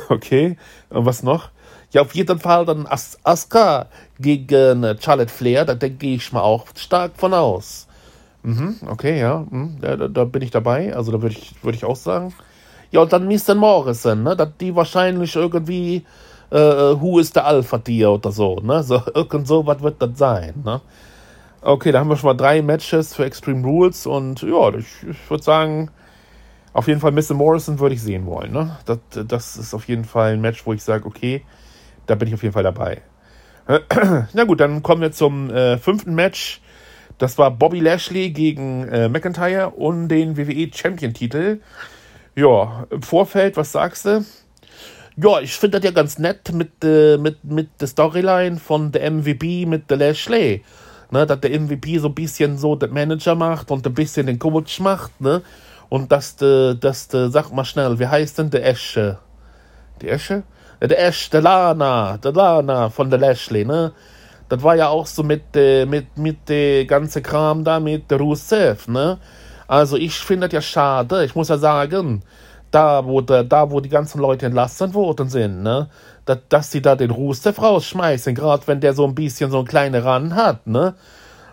okay, 0.10 0.58
und 0.90 1.06
was 1.06 1.22
noch? 1.22 1.48
Ja, 1.92 2.00
auf 2.00 2.14
jeden 2.14 2.38
Fall 2.38 2.64
dann 2.64 2.86
As 2.86 3.18
Asuka 3.22 3.86
gegen 4.18 4.82
äh, 4.82 4.96
Charlotte 4.98 5.32
Flair, 5.32 5.64
da 5.64 5.74
denke 5.74 6.06
ich 6.06 6.32
mal 6.32 6.40
auch 6.40 6.66
stark 6.74 7.12
von 7.16 7.34
aus. 7.34 7.86
Mhm, 8.42 8.76
okay, 8.88 9.20
ja, 9.20 9.44
mhm, 9.48 9.76
da, 9.80 9.96
da, 10.08 10.24
bin 10.24 10.42
ich 10.42 10.50
dabei, 10.50 10.96
also 10.96 11.12
da 11.12 11.22
würde 11.22 11.36
ich, 11.36 11.54
würd 11.62 11.76
ich 11.76 11.84
auch 11.84 11.96
sagen. 11.96 12.34
Ja, 12.90 13.00
und 13.00 13.12
dann 13.12 13.28
Mr. 13.28 13.54
Morrison, 13.54 14.22
ne, 14.22 14.34
dass 14.34 14.48
die 14.58 14.74
wahrscheinlich 14.74 15.36
irgendwie, 15.36 16.04
äh, 16.50 16.56
äh 16.56 17.00
Who 17.00 17.18
is 17.18 17.30
der 17.30 17.46
Alpha-Tier 17.46 18.10
oder 18.10 18.32
so, 18.32 18.56
ne, 18.56 18.82
so, 18.82 19.00
irgend 19.14 19.46
so 19.46 19.66
was 19.66 19.80
wird 19.82 20.00
das 20.00 20.18
sein, 20.18 20.54
ne. 20.64 20.80
Okay, 21.60 21.92
da 21.92 22.00
haben 22.00 22.08
wir 22.08 22.16
schon 22.16 22.28
mal 22.28 22.34
drei 22.34 22.60
Matches 22.60 23.14
für 23.14 23.24
Extreme 23.24 23.64
Rules 23.64 24.06
und 24.06 24.42
ja, 24.42 24.74
ich, 24.74 24.86
ich 25.08 25.30
würde 25.30 25.44
sagen, 25.44 25.90
auf 26.72 26.88
jeden 26.88 27.00
Fall 27.00 27.12
Mr. 27.12 27.34
Morrison 27.34 27.78
würde 27.78 27.94
ich 27.94 28.02
sehen 28.02 28.26
wollen. 28.26 28.52
Ne? 28.52 28.76
Das, 28.84 28.98
das 29.28 29.56
ist 29.56 29.72
auf 29.72 29.86
jeden 29.86 30.04
Fall 30.04 30.32
ein 30.32 30.40
Match, 30.40 30.66
wo 30.66 30.72
ich 30.72 30.82
sage, 30.82 31.06
okay, 31.06 31.42
da 32.12 32.16
bin 32.16 32.28
ich 32.28 32.34
auf 32.34 32.42
jeden 32.42 32.52
Fall 32.52 32.62
dabei. 32.62 33.00
Na 34.34 34.44
gut, 34.44 34.60
dann 34.60 34.82
kommen 34.82 35.00
wir 35.00 35.12
zum 35.12 35.48
äh, 35.50 35.78
fünften 35.78 36.14
Match. 36.14 36.60
Das 37.16 37.38
war 37.38 37.50
Bobby 37.50 37.80
Lashley 37.80 38.30
gegen 38.30 38.86
äh, 38.88 39.08
McIntyre 39.08 39.70
und 39.70 40.08
den 40.08 40.36
WWE 40.36 40.70
Champion 40.74 41.14
Titel. 41.14 41.60
Ja, 42.34 42.86
im 42.90 43.02
Vorfeld, 43.02 43.56
was 43.56 43.72
sagst 43.72 44.04
du? 44.04 44.24
Ja, 45.16 45.40
ich 45.40 45.54
finde 45.54 45.80
das 45.80 45.86
ja 45.86 45.94
ganz 45.94 46.18
nett 46.18 46.52
mit, 46.52 46.84
äh, 46.84 47.16
mit, 47.16 47.44
mit 47.44 47.80
der 47.80 47.88
Storyline 47.88 48.58
von 48.58 48.92
der 48.92 49.10
MVP 49.10 49.64
mit 49.64 49.90
der 49.90 49.96
Lashley. 49.96 50.62
Ne, 51.10 51.26
dass 51.26 51.40
der 51.40 51.58
MVP 51.58 51.98
so 51.98 52.08
ein 52.08 52.14
bisschen 52.14 52.58
so 52.58 52.74
den 52.76 52.92
Manager 52.92 53.34
macht 53.34 53.70
und 53.70 53.86
ein 53.86 53.94
bisschen 53.94 54.26
den 54.26 54.38
Coach 54.38 54.80
macht, 54.80 55.18
ne? 55.20 55.42
Und 55.88 56.10
dass 56.10 56.36
de, 56.36 56.74
dass 56.74 57.08
de, 57.08 57.28
sag 57.28 57.52
mal 57.52 57.66
schnell, 57.66 57.98
wie 57.98 58.06
heißt 58.06 58.38
denn 58.38 58.48
der 58.48 58.66
Esche? 58.66 59.18
Die 60.00 60.08
Esche? 60.08 60.42
Der 60.88 61.12
der 61.32 61.40
Lana, 61.40 62.16
der 62.16 62.32
Lana 62.32 62.90
von 62.90 63.08
der 63.08 63.18
Lashley, 63.18 63.64
ne? 63.64 63.92
Das 64.48 64.62
war 64.62 64.74
ja 64.74 64.88
auch 64.88 65.06
so 65.06 65.22
mit, 65.22 65.54
äh, 65.54 65.86
mit, 65.86 66.18
mit 66.18 66.48
der 66.48 66.84
ganze 66.84 67.22
Kram 67.22 67.64
da 67.64 67.80
mit 67.80 68.10
der 68.10 68.18
Rusev, 68.18 68.88
ne? 68.88 69.18
Also 69.68 69.96
ich 69.96 70.18
finde 70.18 70.48
das 70.48 70.54
ja 70.54 70.60
schade, 70.60 71.24
ich 71.24 71.34
muss 71.34 71.48
ja 71.48 71.56
sagen, 71.56 72.22
da 72.72 73.04
wo, 73.04 73.20
de, 73.20 73.44
da 73.46 73.70
wo 73.70 73.80
die 73.80 73.88
ganzen 73.88 74.20
Leute 74.20 74.46
entlassen 74.46 74.92
worden 74.92 75.28
sind, 75.28 75.62
ne? 75.62 75.88
dass, 76.24 76.38
dass 76.48 76.70
sie 76.70 76.82
da 76.82 76.96
den 76.96 77.10
Rusev 77.10 77.62
rausschmeißen, 77.62 78.34
gerade 78.34 78.66
wenn 78.66 78.80
der 78.80 78.94
so 78.94 79.06
ein 79.06 79.14
bisschen 79.14 79.50
so 79.50 79.58
einen 79.58 79.68
kleinen 79.68 80.02
Ran 80.02 80.34
hat, 80.34 80.66
ne? 80.66 80.94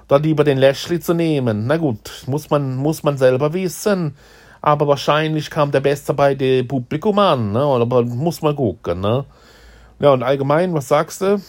da 0.08 0.18
lieber 0.18 0.44
den 0.44 0.58
Lashley 0.58 1.00
zu 1.00 1.13
nehmen. 1.13 1.68
Na 1.68 1.78
gut, 1.78 2.24
muss 2.26 2.50
man, 2.50 2.76
muss 2.76 3.04
man 3.04 3.18
selber 3.18 3.54
wissen. 3.54 4.15
Aber 4.62 4.88
wahrscheinlich 4.88 5.50
kam 5.50 5.72
der 5.72 5.80
Beste 5.80 6.13
bei 6.13 6.36
dem 6.36 6.67
Publikum 6.67 7.19
an, 7.19 7.52
ne? 7.52 7.62
Aber 7.62 8.04
muss 8.04 8.41
man 8.41 8.56
gucken, 8.56 9.00
ne? 9.00 9.26
Ja, 10.00 10.12
und 10.12 10.24
allgemein, 10.24 10.74
was 10.74 10.88
sagst 10.88 11.22
du? 11.22 11.41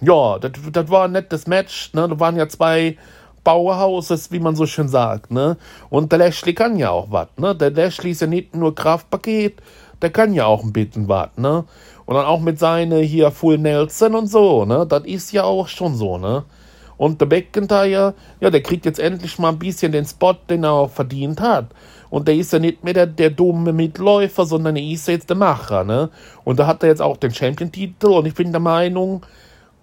Ja, 0.00 0.38
das, 0.38 0.88
war 0.88 1.04
ein 1.04 1.12
nettes 1.12 1.46
Match, 1.46 1.92
ne? 1.92 2.08
Da 2.08 2.18
waren 2.18 2.36
ja 2.36 2.48
zwei 2.48 2.96
Powerhouses, 3.44 4.32
wie 4.32 4.40
man 4.40 4.56
so 4.56 4.66
schön 4.66 4.88
sagt, 4.88 5.30
ne? 5.30 5.56
Und 5.90 6.10
der 6.10 6.18
Lashley 6.18 6.54
kann 6.54 6.76
ja 6.76 6.90
auch 6.90 7.10
was, 7.10 7.28
ne? 7.36 7.54
Der 7.54 7.70
Lashley 7.70 8.10
ist 8.10 8.20
ja 8.20 8.26
nicht 8.26 8.54
nur 8.54 8.74
Kraftpaket, 8.74 9.60
der 10.02 10.10
kann 10.10 10.32
ja 10.32 10.46
auch 10.46 10.64
ein 10.64 10.72
bisschen 10.72 11.08
was, 11.08 11.30
ne? 11.36 11.64
Und 12.06 12.16
dann 12.16 12.26
auch 12.26 12.40
mit 12.40 12.58
seinen 12.58 13.02
hier 13.02 13.30
Full 13.30 13.58
Nelson 13.58 14.14
und 14.14 14.26
so, 14.26 14.64
ne? 14.64 14.86
Das 14.86 15.04
ist 15.04 15.32
ja 15.32 15.44
auch 15.44 15.68
schon 15.68 15.94
so, 15.94 16.18
ne? 16.18 16.44
Und 16.96 17.20
der 17.20 17.28
McIntyre, 17.28 18.14
ja, 18.40 18.50
der 18.50 18.62
kriegt 18.62 18.86
jetzt 18.86 19.00
endlich 19.00 19.38
mal 19.38 19.50
ein 19.50 19.58
bisschen 19.58 19.92
den 19.92 20.06
Spot, 20.06 20.34
den 20.48 20.64
er 20.64 20.72
auch 20.72 20.90
verdient 20.90 21.40
hat. 21.40 21.66
Und 22.14 22.28
der 22.28 22.36
ist 22.36 22.52
ja 22.52 22.60
nicht 22.60 22.84
mehr 22.84 22.94
der, 22.94 23.08
der 23.08 23.30
dumme 23.30 23.72
Mitläufer, 23.72 24.46
sondern 24.46 24.76
er 24.76 24.84
ist 24.84 25.08
jetzt 25.08 25.28
der 25.30 25.36
Macher, 25.36 25.82
ne? 25.82 26.10
Und 26.44 26.60
da 26.60 26.68
hat 26.68 26.84
er 26.84 26.90
jetzt 26.90 27.02
auch 27.02 27.16
den 27.16 27.34
Champion-Titel 27.34 28.06
und 28.06 28.24
ich 28.26 28.34
bin 28.34 28.52
der 28.52 28.60
Meinung, 28.60 29.26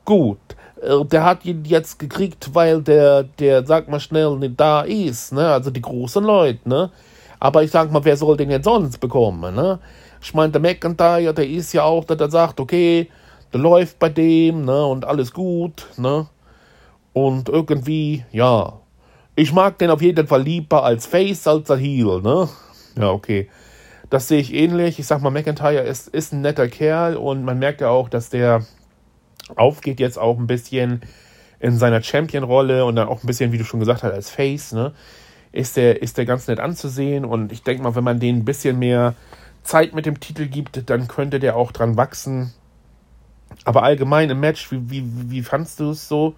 gut, 0.06 0.39
äh, 0.82 1.04
der 1.04 1.26
hat 1.26 1.44
ihn 1.44 1.65
jetzt 1.65 2.00
gekriegt, 2.00 2.56
weil 2.56 2.84
der, 2.84 3.24
der, 3.24 3.65
sag 3.65 3.89
mal 3.89 4.00
schnell, 4.00 4.38
nicht 4.38 4.58
da 4.58 4.80
ist, 4.84 5.34
ne? 5.34 5.46
Also 5.46 5.72
die 5.72 5.82
großen 5.82 6.24
Leute, 6.24 6.70
ne? 6.70 6.89
Aber 7.38 7.63
ich 7.63 7.72
sag 7.72 7.91
mal, 7.91 8.06
wer 8.06 8.15
soll 8.15 8.38
den 8.38 8.50
jetzt 8.50 8.63
sonst 8.63 9.00
bekommen, 9.00 9.54
ne? 9.54 9.80
Ich 10.22 10.34
meine, 10.34 10.54
der 10.54 10.62
McIntyre, 10.62 11.34
der 11.34 11.50
ist 11.50 11.74
ja 11.74 11.84
auch, 11.84 12.06
dass 12.06 12.22
er 12.22 12.32
sagt, 12.32 12.62
okay, 12.62 13.10
der 13.52 13.60
läuft 13.60 14.00
bei 14.00 14.08
dem, 14.08 14.63
ne? 14.63 14.86
Und 14.86 15.04
alles 15.04 15.34
gut, 15.34 15.86
ne? 15.98 16.28
Und 17.12 17.50
irgendwie, 17.50 18.24
ja, 18.32 18.81
ich 19.36 19.54
mag 19.54 19.78
den 19.78 19.89
auf 19.89 20.02
jeden 20.02 20.28
Fall 20.28 20.44
lieber 20.44 20.84
als 20.84 21.06
Face 21.06 21.48
als 21.48 21.70
als 21.70 21.80
Heel, 21.80 22.22
ne? 22.22 22.50
Ja, 22.98 23.10
okay. 23.12 23.50
Das 24.10 24.28
sehe 24.28 24.39
ich 24.39 24.54
ähnlich. 24.54 25.00
Ich 25.00 25.08
sag 25.08 25.22
mal, 25.22 25.30
McIntyre 25.30 25.82
ist, 25.84 26.10
ist 26.10 26.34
ein 26.34 26.41
netter 26.41 26.67
Kerl 26.67 27.15
und 27.15 27.46
man 27.46 27.60
merkt 27.60 27.82
ja 27.82 27.89
auch, 27.89 28.10
dass 28.10 28.30
der 28.30 28.65
aufgeht 29.56 30.00
jetzt 30.00 30.20
auch 30.20 30.38
ein 30.38 30.48
bisschen 30.48 31.02
in 31.60 31.78
seiner 31.78 32.02
Champion-Rolle 32.02 32.86
und 32.86 32.96
dann 32.96 33.08
auch 33.08 33.24
ein 33.24 33.28
bisschen, 33.28 33.52
wie 33.52 33.58
du 33.58 33.63
schon 33.63 33.80
gesagt 33.80 34.04
hast, 34.04 34.12
als 34.12 34.30
Face, 34.30 34.74
ne? 34.74 34.94
Ist 35.54 35.78
der, 35.78 36.02
ist 36.02 36.17
der 36.17 36.26
ganz 36.26 36.48
nett 36.48 36.60
anzusehen 36.60 37.26
und 37.26 37.52
ich 37.52 37.63
denke 37.63 37.84
mal, 37.84 37.96
wenn 37.96 38.06
man 38.06 38.20
denen 38.20 38.39
ein 38.39 38.46
bisschen 38.46 38.80
mehr 38.80 39.15
Zeit 39.63 39.94
mit 39.94 40.06
dem 40.06 40.20
Titel 40.20 40.48
gibt, 40.48 40.89
dann 40.89 41.08
könnte 41.08 41.39
der 41.39 41.56
auch 41.56 41.72
dran 41.72 41.98
wachsen. 41.98 42.54
Aber 43.65 43.84
allgemein 43.84 44.30
im 44.30 44.39
Match, 44.39 44.72
wie, 44.72 44.89
wie, 44.89 45.04
wie 45.30 45.41
fandst 45.41 45.80
du 45.80 45.91
es 45.91 46.08
so? 46.08 46.36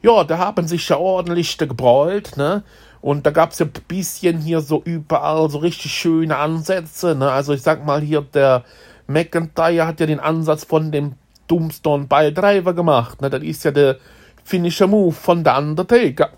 Ja, 0.00 0.22
da 0.24 0.38
haben 0.38 0.68
sich 0.68 0.88
ja 0.88 0.96
ordentlich 0.96 1.58
gebrüllt, 1.58 2.36
ne? 2.36 2.62
Und 3.00 3.26
da 3.26 3.30
gab 3.30 3.52
es 3.52 3.58
ja 3.58 3.66
ein 3.66 3.72
bisschen 3.86 4.38
hier 4.38 4.60
so 4.60 4.82
überall 4.84 5.50
so 5.50 5.58
richtig 5.58 5.92
schöne 5.92 6.36
Ansätze, 6.36 7.14
ne? 7.14 7.30
Also 7.30 7.52
ich 7.52 7.62
sag 7.62 7.84
mal 7.84 8.00
hier, 8.00 8.22
der 8.22 8.64
McIntyre 9.06 9.86
hat 9.86 10.00
ja 10.00 10.06
den 10.06 10.20
Ansatz 10.20 10.64
von 10.64 10.92
dem 10.92 11.14
Doomstone 11.48 12.06
Ball 12.06 12.32
Driver 12.32 12.74
gemacht, 12.74 13.20
ne? 13.22 13.30
Das 13.30 13.42
ist 13.42 13.64
ja 13.64 13.72
der 13.72 13.96
Finisher 14.44 14.86
Move 14.86 15.12
von 15.12 15.42
der 15.42 15.58
Undertaker. 15.58 16.30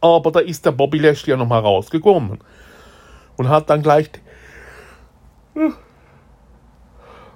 Aber 0.00 0.30
da 0.30 0.40
ist 0.40 0.64
der 0.64 0.72
Bobby 0.72 0.98
Lashley 0.98 1.30
ja 1.32 1.36
nochmal 1.36 1.60
rausgekommen. 1.60 2.38
Und 3.36 3.48
hat 3.48 3.70
dann 3.70 3.82
gleich 3.82 4.10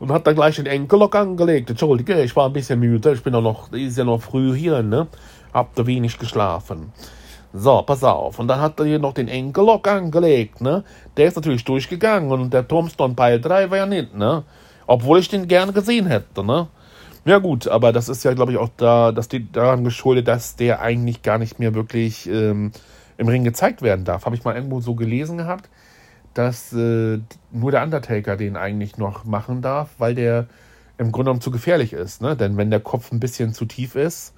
und 0.01 0.13
hat 0.13 0.27
dann 0.27 0.35
gleich 0.35 0.57
den 0.57 0.67
Enkellock 0.67 1.15
angelegt. 1.17 1.71
Entschuldige, 1.71 2.23
ich 2.23 2.35
war 2.37 2.47
ein 2.47 2.53
bisschen 2.53 2.79
müde. 2.79 3.13
Ich 3.13 3.23
bin 3.23 3.35
ja 3.35 3.41
noch, 3.41 3.73
ist 3.73 3.99
ja 3.99 4.05
noch 4.05 4.23
früh 4.23 4.57
hier, 4.57 4.83
ne? 4.83 5.09
Hab 5.53 5.75
da 5.75 5.87
wenig 5.87 6.19
geschlafen. 6.19 6.93
So, 7.53 7.83
pass 7.83 8.05
auf. 8.05 8.39
Und 8.39 8.49
dann 8.49 8.61
hat 8.61 8.79
er 8.79 8.87
hier 8.87 8.99
noch 8.99 9.15
den 9.15 9.29
Enkellock 9.29 9.89
angelegt, 9.89 10.61
ne? 10.61 10.85
Der 11.17 11.29
ist 11.29 11.37
natürlich 11.37 11.65
durchgegangen 11.65 12.31
und 12.31 12.53
der 12.53 12.69
Tombstone 12.69 13.15
Pile 13.15 13.41
3 13.41 13.71
war 13.71 13.79
ja 13.79 13.87
nicht, 13.87 14.15
ne? 14.15 14.45
Obwohl 14.87 15.19
ich 15.19 15.29
den 15.29 15.49
gerne 15.49 15.73
gesehen 15.73 16.07
hätte, 16.07 16.45
ne? 16.45 16.69
Ja 17.25 17.39
gut, 17.39 17.69
aber 17.69 17.93
das 17.93 18.09
ist 18.09 18.25
ja, 18.25 18.35
glaube 18.35 18.53
ich, 18.53 18.59
auch 18.59 18.71
da, 18.77 19.13
dass 19.13 19.29
die 19.29 19.51
daran 19.51 19.85
geschuldet, 19.85 20.29
dass 20.29 20.57
der 20.57 20.81
eigentlich 20.81 21.23
gar 21.23 21.39
nicht 21.39 21.59
mehr 21.59 21.75
wirklich 21.75 22.29
ähm, 22.29 22.73
im 23.17 23.29
Ring 23.29 23.45
gezeigt 23.45 23.83
werden 23.83 24.05
darf. 24.05 24.27
Habe 24.27 24.37
ich 24.37 24.45
mal 24.45 24.55
irgendwo 24.55 24.81
so 24.81 24.95
gelesen 24.95 25.39
gehabt 25.39 25.69
dass 26.39 26.73
äh, 26.73 27.19
nur 27.51 27.73
der 27.73 27.83
Undertaker 27.83 28.37
den 28.37 28.57
eigentlich 28.57 28.97
noch 28.97 29.25
machen 29.25 29.61
darf, 29.61 29.91
weil 29.99 30.15
der 30.15 30.47
im 30.97 31.11
Grunde 31.11 31.31
genommen 31.31 31.41
zu 31.41 31.51
gefährlich 31.51 31.93
ist. 31.93 32.23
Ne? 32.23 32.37
Denn 32.37 32.57
wenn 32.57 32.71
der 32.71 32.79
Kopf 32.79 33.11
ein 33.11 33.19
bisschen 33.19 33.53
zu 33.55 33.65
tief 33.65 33.97
ist 33.97 34.35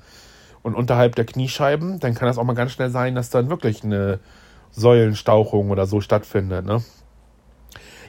und 0.63 0.75
unterhalb 0.75 1.17
der 1.17 1.25
Kniescheiben, 1.25 2.01
dann 2.01 2.15
kann 2.15 2.29
das 2.29 2.39
auch 2.39 2.45
mal 2.45 2.55
ganz 2.55 2.73
schnell 2.73 2.91
sein, 2.91 3.15
dass 3.15 3.31
dann 3.31 3.51
wirklich 3.51 3.83
eine 3.85 4.21
Säulenstauchung 4.73 5.71
oder 5.71 5.87
so 5.87 6.01
stattfindet. 6.01 6.65
Ne? 6.65 6.83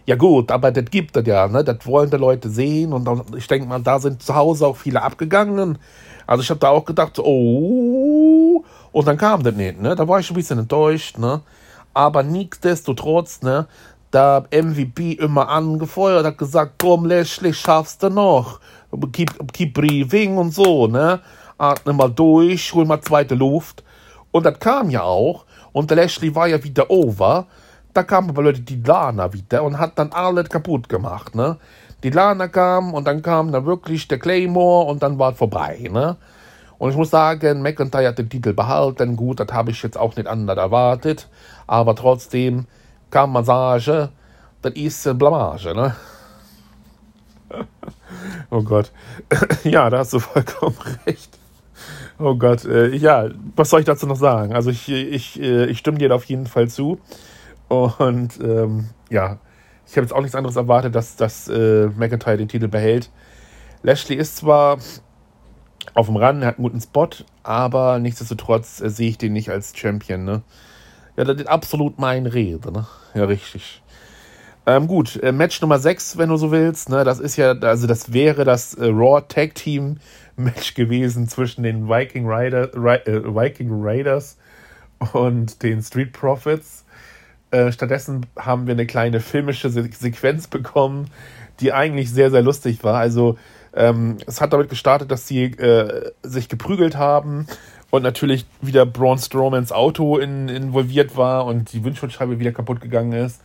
Ja 0.06 0.16
gut, 0.16 0.52
aber 0.52 0.72
das 0.72 0.86
gibt 0.86 1.16
es 1.16 1.28
ja, 1.28 1.48
ne? 1.48 1.64
Das 1.64 1.86
wollen 1.86 2.10
die 2.10 2.18
Leute 2.18 2.50
sehen 2.50 2.92
und 2.92 3.36
ich 3.38 3.48
denke 3.48 3.68
mal, 3.68 3.82
da 3.82 4.00
sind 4.00 4.22
zu 4.22 4.36
Hause 4.36 4.66
auch 4.68 4.78
viele 4.78 5.02
abgegangen. 5.02 5.78
Also 6.26 6.44
ich 6.44 6.50
habe 6.50 6.60
da 6.60 6.70
auch 6.70 6.86
gedacht, 6.86 7.20
oh, 7.20 8.64
und 8.92 9.08
dann 9.08 9.18
kam 9.18 9.44
das 9.44 9.54
nicht, 9.54 9.80
ne? 9.80 9.96
Da 9.96 10.08
war 10.08 10.20
ich 10.20 10.30
ein 10.30 10.34
bisschen 10.34 10.60
enttäuscht, 10.60 11.18
ne? 11.18 11.42
Aber 11.94 12.24
nichtsdestotrotz, 12.24 13.42
ne, 13.42 13.68
da 14.12 14.46
MVP 14.52 15.14
immer 15.14 15.50
angefeuert, 15.50 16.26
hat 16.26 16.38
gesagt, 16.38 16.74
komm 16.80 17.06
Leslie, 17.06 17.54
schaffst 17.54 18.02
du 18.02 18.10
noch. 18.10 18.60
Keep, 19.14 19.54
keep 19.54 19.74
breathing 19.74 20.38
und 20.38 20.54
so, 20.54 20.88
ne. 20.88 21.20
Atme 21.62 21.94
mal 21.94 22.10
durch, 22.10 22.74
hol 22.74 22.86
mal 22.86 23.02
zweite 23.02 23.36
Luft. 23.36 23.84
Und 24.32 24.46
das 24.46 24.60
kam 24.60 24.90
ja 24.90 25.04
auch. 25.04 25.46
Und 25.72 25.90
der 25.90 25.98
Lashley 25.98 26.34
war 26.36 26.48
ja 26.48 26.64
wieder 26.64 26.90
over. 26.90 27.48
Da 27.94 28.04
kam 28.04 28.30
aber 28.30 28.44
Leute 28.44 28.62
die 28.62 28.82
Lana 28.82 29.34
wieder 29.34 29.64
und 29.64 29.78
hat 29.78 30.00
dann 30.00 30.12
alles 30.14 30.50
kaputt 30.50 30.88
gemacht, 30.90 31.36
ne. 31.36 31.58
Die 32.04 32.10
Lana 32.10 32.48
kam 32.48 32.94
und 32.94 33.06
dann 33.06 33.22
kam 33.22 33.52
dann 33.52 33.66
wirklich 33.66 34.08
der 34.08 34.18
Claymore 34.18 34.90
und 34.90 35.04
dann 35.04 35.20
war 35.20 35.34
es 35.34 35.38
vorbei, 35.38 35.90
ne. 35.92 36.18
Und 36.78 36.90
ich 36.90 36.96
muss 36.98 37.12
sagen, 37.12 37.62
McIntyre 37.62 38.08
hat 38.08 38.18
den 38.18 38.30
Titel 38.30 38.54
behalten. 38.54 39.16
Gut, 39.16 39.40
das 39.40 39.50
habe 39.52 39.70
ich 39.70 39.84
jetzt 39.84 40.00
auch 40.00 40.16
nicht 40.16 40.28
anders 40.28 40.58
erwartet. 40.58 41.30
Aber 41.68 41.96
trotzdem, 41.96 42.66
kam 43.12 43.34
Massage, 43.34 44.10
das 44.64 44.74
ist 44.74 45.06
äh, 45.06 45.14
Blamage, 45.14 45.76
ne? 45.76 45.96
oh 48.50 48.64
Gott. 48.64 48.92
ja, 49.64 49.90
da 49.92 50.00
hast 50.00 50.14
du 50.14 50.20
vollkommen 50.20 50.76
recht. 51.06 51.38
Oh 52.24 52.36
Gott, 52.36 52.66
äh, 52.66 52.96
ja, 52.96 53.30
was 53.56 53.72
soll 53.72 53.80
ich 53.80 53.88
dazu 53.88 54.06
noch 54.06 54.16
sagen? 54.16 54.54
Also 54.54 54.70
ich, 54.70 54.88
ich, 54.90 55.42
äh, 55.42 55.66
ich 55.66 55.80
stimme 55.80 55.98
dir 55.98 56.10
da 56.10 56.16
auf 56.16 56.26
jeden 56.26 56.46
Fall 56.46 56.68
zu. 56.68 57.00
Und 57.68 58.40
ähm, 58.44 58.90
ja, 59.10 59.40
ich 59.88 59.94
habe 59.98 60.06
jetzt 60.06 60.14
auch 60.14 60.22
nichts 60.22 60.36
anderes 60.36 60.56
erwartet, 60.56 60.94
dass, 60.94 61.16
dass 61.16 61.48
äh, 61.48 61.88
McIntyre 61.88 62.38
den 62.38 62.48
Titel 62.48 62.68
behält. 62.68 63.10
Lashley 63.82 64.18
ist 64.18 64.38
zwar 64.38 64.78
auf 65.96 66.06
dem 66.06 66.16
Run, 66.16 66.44
er 66.44 66.50
hat 66.50 66.58
einen 66.58 66.64
guten 66.64 66.82
Spot, 66.82 67.10
aber 67.42 67.98
nichtsdestotrotz 67.98 68.82
äh, 68.82 68.90
sehe 68.90 69.10
ich 69.10 69.18
den 69.18 69.34
nicht 69.34 69.50
als 69.50 69.76
Champion. 69.76 70.24
Ne? 70.24 70.44
Ja, 71.18 71.24
das 71.24 71.38
ist 71.38 71.48
absolut 71.48 71.98
mein 71.98 72.28
Rede. 72.28 72.72
Ne? 72.72 72.86
Ja, 73.16 73.26
richtig. 73.26 73.82
Ähm, 74.68 74.88
gut, 74.88 75.16
äh, 75.24 75.32
Match 75.32 75.60
Nummer 75.62 75.80
6, 75.80 76.18
wenn 76.18 76.30
du 76.30 76.38
so 76.38 76.52
willst. 76.52 76.90
Ne? 76.90 77.04
Das 77.04 77.20
ist 77.20 77.36
ja, 77.36 77.54
also 77.54 77.88
das 77.88 78.14
wäre 78.14 78.46
das 78.46 78.76
äh, 78.76 78.86
Raw 78.86 79.24
Tag 79.28 79.56
Team 79.56 79.98
Match 80.44 80.74
gewesen 80.74 81.28
zwischen 81.28 81.64
den 81.64 81.88
Viking, 81.88 82.28
Rider, 82.28 82.72
Ri 82.74 82.96
äh, 83.06 83.24
Viking 83.24 83.70
Raiders 83.72 84.38
und 85.14 85.64
den 85.64 85.82
Street 85.82 86.14
Profits. 86.14 86.86
Äh, 87.52 87.72
stattdessen 87.72 88.26
haben 88.38 88.68
wir 88.68 88.74
eine 88.74 88.86
kleine 88.86 89.20
filmische 89.20 89.70
Se 89.70 89.90
Sequenz 89.92 90.48
bekommen, 90.48 91.10
die 91.60 91.74
eigentlich 91.74 92.12
sehr, 92.12 92.32
sehr 92.32 92.42
lustig 92.42 92.84
war. 92.84 92.96
Also 92.96 93.38
ähm, 93.74 94.18
es 94.26 94.42
hat 94.42 94.54
damit 94.54 94.70
gestartet, 94.70 95.12
dass 95.12 95.28
sie 95.28 95.44
äh, 95.44 96.12
sich 96.24 96.50
geprügelt 96.50 96.98
haben 96.98 97.48
und 97.90 98.04
natürlich 98.04 98.46
wieder 98.62 98.86
Braun 98.86 99.18
Strowmans 99.18 99.72
Auto 99.72 100.18
in, 100.18 100.50
involviert 100.50 101.18
war 101.18 101.46
und 101.46 101.74
die 101.74 101.84
Windschutzscheibe 101.84 102.40
wieder 102.40 102.52
kaputt 102.52 102.82
gegangen 102.82 103.14
ist. 103.14 103.42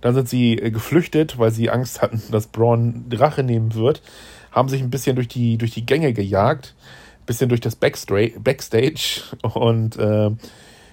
Dann 0.00 0.14
sind 0.14 0.28
sie 0.28 0.58
äh, 0.58 0.70
geflüchtet, 0.70 1.38
weil 1.38 1.50
sie 1.50 1.70
Angst 1.70 2.02
hatten, 2.02 2.22
dass 2.30 2.46
Braun 2.46 3.06
Drache 3.08 3.42
nehmen 3.42 3.74
wird. 3.74 4.02
Haben 4.52 4.68
sich 4.68 4.82
ein 4.82 4.90
bisschen 4.90 5.16
durch 5.16 5.28
die, 5.28 5.58
durch 5.58 5.72
die 5.72 5.86
Gänge 5.86 6.12
gejagt, 6.12 6.74
ein 7.20 7.26
bisschen 7.26 7.48
durch 7.48 7.60
das 7.60 7.76
Backstra 7.76 8.26
Backstage 8.38 9.22
und 9.54 9.96
äh, 9.96 10.30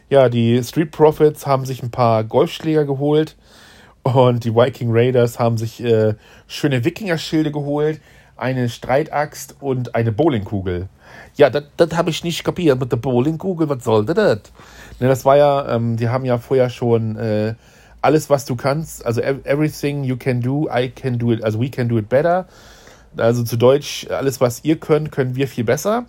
ja, 0.10 0.30
die 0.30 0.64
Street 0.64 0.92
Profits 0.92 1.48
haben 1.48 1.66
sich 1.66 1.82
ein 1.82 1.92
paar 1.92 2.24
Golfschläger 2.24 2.86
geholt 2.86 3.36
und 4.04 4.44
die 4.44 4.54
Viking 4.54 4.90
Raiders 4.92 5.40
haben 5.40 5.58
sich 5.58 5.84
äh, 5.84 6.14
schöne 6.48 6.84
Wikinger-Schilde 6.84 7.52
geholt 7.52 8.00
eine 8.38 8.70
Streitaxt 8.70 9.56
und 9.62 9.96
eine 9.96 10.12
Bowlingkugel. 10.12 10.90
Ja, 11.36 11.50
das 11.50 11.94
habe 11.94 12.10
ich 12.10 12.24
nicht 12.24 12.44
kapiert 12.44 12.80
mit 12.80 12.92
der 12.92 12.98
Bowlingkugel. 12.98 13.70
Was 13.70 13.84
sollte 13.84 14.14
das? 14.14 14.40
Ne, 15.00 15.08
das 15.08 15.26
war 15.26 15.38
ja, 15.38 15.76
ähm, 15.76 15.98
die 15.98 16.10
haben 16.10 16.26
ja 16.26 16.38
vorher 16.38 16.70
schon 16.70 17.16
äh, 17.18 17.56
alles, 18.02 18.30
was 18.30 18.46
du 18.46 18.56
kannst, 18.56 19.06
also 19.06 19.22
everything 19.22 20.04
you 20.04 20.16
can 20.16 20.42
do, 20.42 20.68
I 20.70 20.90
can 20.90 21.18
do 21.18 21.32
it, 21.32 21.44
also 21.44 21.60
we 21.60 21.70
can 21.70 21.90
do 21.90 21.98
it 21.98 22.08
better. 22.08 22.46
Also 23.18 23.44
zu 23.44 23.58
Deutsch, 23.58 24.08
alles, 24.10 24.42
was 24.42 24.64
ihr 24.64 24.80
könnt, 24.80 25.12
können 25.12 25.36
wir 25.36 25.48
viel 25.48 25.64
besser. 25.64 26.06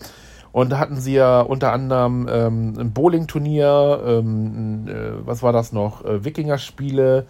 Und 0.53 0.71
da 0.71 0.79
hatten 0.79 0.97
sie 0.97 1.15
ja 1.15 1.41
unter 1.41 1.73
anderem 1.73 2.27
ähm, 2.31 2.75
ein 2.79 2.93
Bowling-Turnier, 2.93 4.03
ähm, 4.07 4.89
äh, 4.89 5.27
was 5.27 5.43
war 5.43 5.53
das 5.53 5.73
noch? 5.73 6.05
Äh, 6.05 6.25
Wikinger-Spiele, 6.25 7.27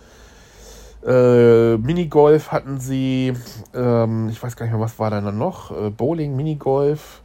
äh, 1.07 1.77
Minigolf 1.77 2.53
hatten 2.53 2.81
sie, 2.81 3.33
ähm, 3.75 4.29
ich 4.29 4.43
weiß 4.43 4.57
gar 4.57 4.67
nicht 4.67 4.73
mehr, 4.73 4.81
was 4.81 4.99
war 4.99 5.11
da 5.11 5.21
noch? 5.21 5.71
Äh, 5.71 5.91
Bowling, 5.91 6.37
Minigolf 6.37 7.23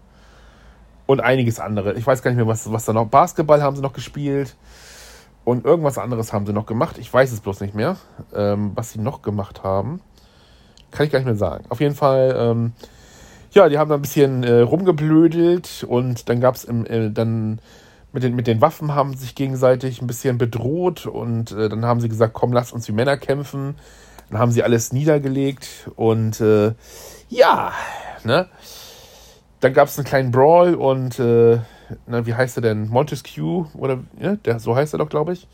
und 1.08 1.22
einiges 1.22 1.60
andere. 1.60 1.94
Ich 1.94 2.06
weiß 2.06 2.22
gar 2.22 2.32
nicht 2.32 2.38
mehr, 2.38 2.48
was, 2.48 2.72
was 2.72 2.86
da 2.86 2.94
noch. 2.94 3.08
Basketball 3.08 3.62
haben 3.62 3.76
sie 3.76 3.82
noch 3.82 3.94
gespielt 3.94 4.56
und 5.44 5.66
irgendwas 5.66 5.98
anderes 5.98 6.32
haben 6.32 6.46
sie 6.46 6.54
noch 6.54 6.66
gemacht. 6.66 6.98
Ich 7.00 7.12
weiß 7.12 7.32
es 7.32 7.40
bloß 7.40 7.62
nicht 7.62 7.74
mehr, 7.74 7.98
ähm, 8.34 8.72
was 8.76 8.92
sie 8.92 9.00
noch 9.00 9.22
gemacht 9.22 9.64
haben. 9.64 10.02
Kann 10.91 11.06
ich 11.06 11.12
gar 11.12 11.19
nicht 11.19 11.25
mehr 11.25 11.36
sagen. 11.36 11.65
Auf 11.69 11.80
jeden 11.80 11.95
Fall, 11.95 12.36
ähm, 12.38 12.73
ja, 13.51 13.67
die 13.69 13.77
haben 13.77 13.89
da 13.89 13.95
ein 13.95 14.01
bisschen 14.01 14.43
äh, 14.43 14.60
rumgeblödelt 14.60 15.86
und 15.88 16.30
dann 16.30 16.39
gab 16.39 16.56
es 16.56 16.65
äh, 16.65 17.12
dann 17.12 17.60
mit 18.13 18.23
den, 18.23 18.36
mit 18.36 18.47
den 18.47 18.62
Waffen 18.62 18.93
haben 18.93 19.15
sich 19.15 19.36
gegenseitig 19.36 20.01
ein 20.01 20.08
bisschen 20.08 20.38
bedroht 20.38 21.06
und 21.06 21.51
äh, 21.51 21.69
dann 21.69 21.86
haben 21.86 22.01
sie 22.01 22.10
gesagt, 22.10 22.34
komm, 22.34 22.51
lass 22.51 22.73
uns 22.73 22.88
wie 22.88 22.93
Männer 22.93 23.17
kämpfen. 23.17 23.75
Dann 24.30 24.39
haben 24.39 24.51
sie 24.51 24.63
alles 24.63 24.93
niedergelegt 24.93 25.89
und 25.95 26.39
äh, 26.41 26.73
ja, 27.30 27.71
ne? 28.23 28.47
Dann 29.60 29.73
gab 29.73 29.88
es 29.88 29.97
einen 29.97 30.08
kleinen 30.08 30.32
Brawl 30.32 30.73
und 30.73 31.19
äh, 31.19 31.60
na, 32.08 32.25
wie 32.25 32.34
heißt 32.34 32.58
er 32.58 32.62
denn? 32.62 32.89
Montesquieu 32.89 33.65
oder 33.73 33.99
ja, 34.19 34.36
der, 34.36 34.60
so 34.60 34.75
heißt 34.75 34.93
er 34.93 34.97
doch, 34.97 35.10
glaube 35.10 35.34
ich. 35.34 35.47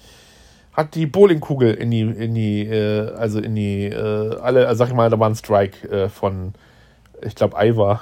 Hat 0.78 0.96
die 0.96 1.08
Bowlingkugel 1.08 1.74
in 1.74 1.92
die, 1.92 2.02
in 2.02 2.36
die, 2.36 2.68
äh, 2.68 3.12
also 3.16 3.40
in 3.40 3.56
die, 3.56 3.86
äh, 3.86 4.38
alle, 4.40 4.68
also 4.68 4.80
sag 4.80 4.90
ich 4.90 4.94
mal, 4.94 5.10
da 5.10 5.20
war 5.20 5.28
ein 5.28 5.36
Strike 5.36 5.90
äh, 5.90 6.08
von, 6.08 6.54
ich 7.22 7.36
glaube, 7.36 7.58
Ivar. 7.60 8.02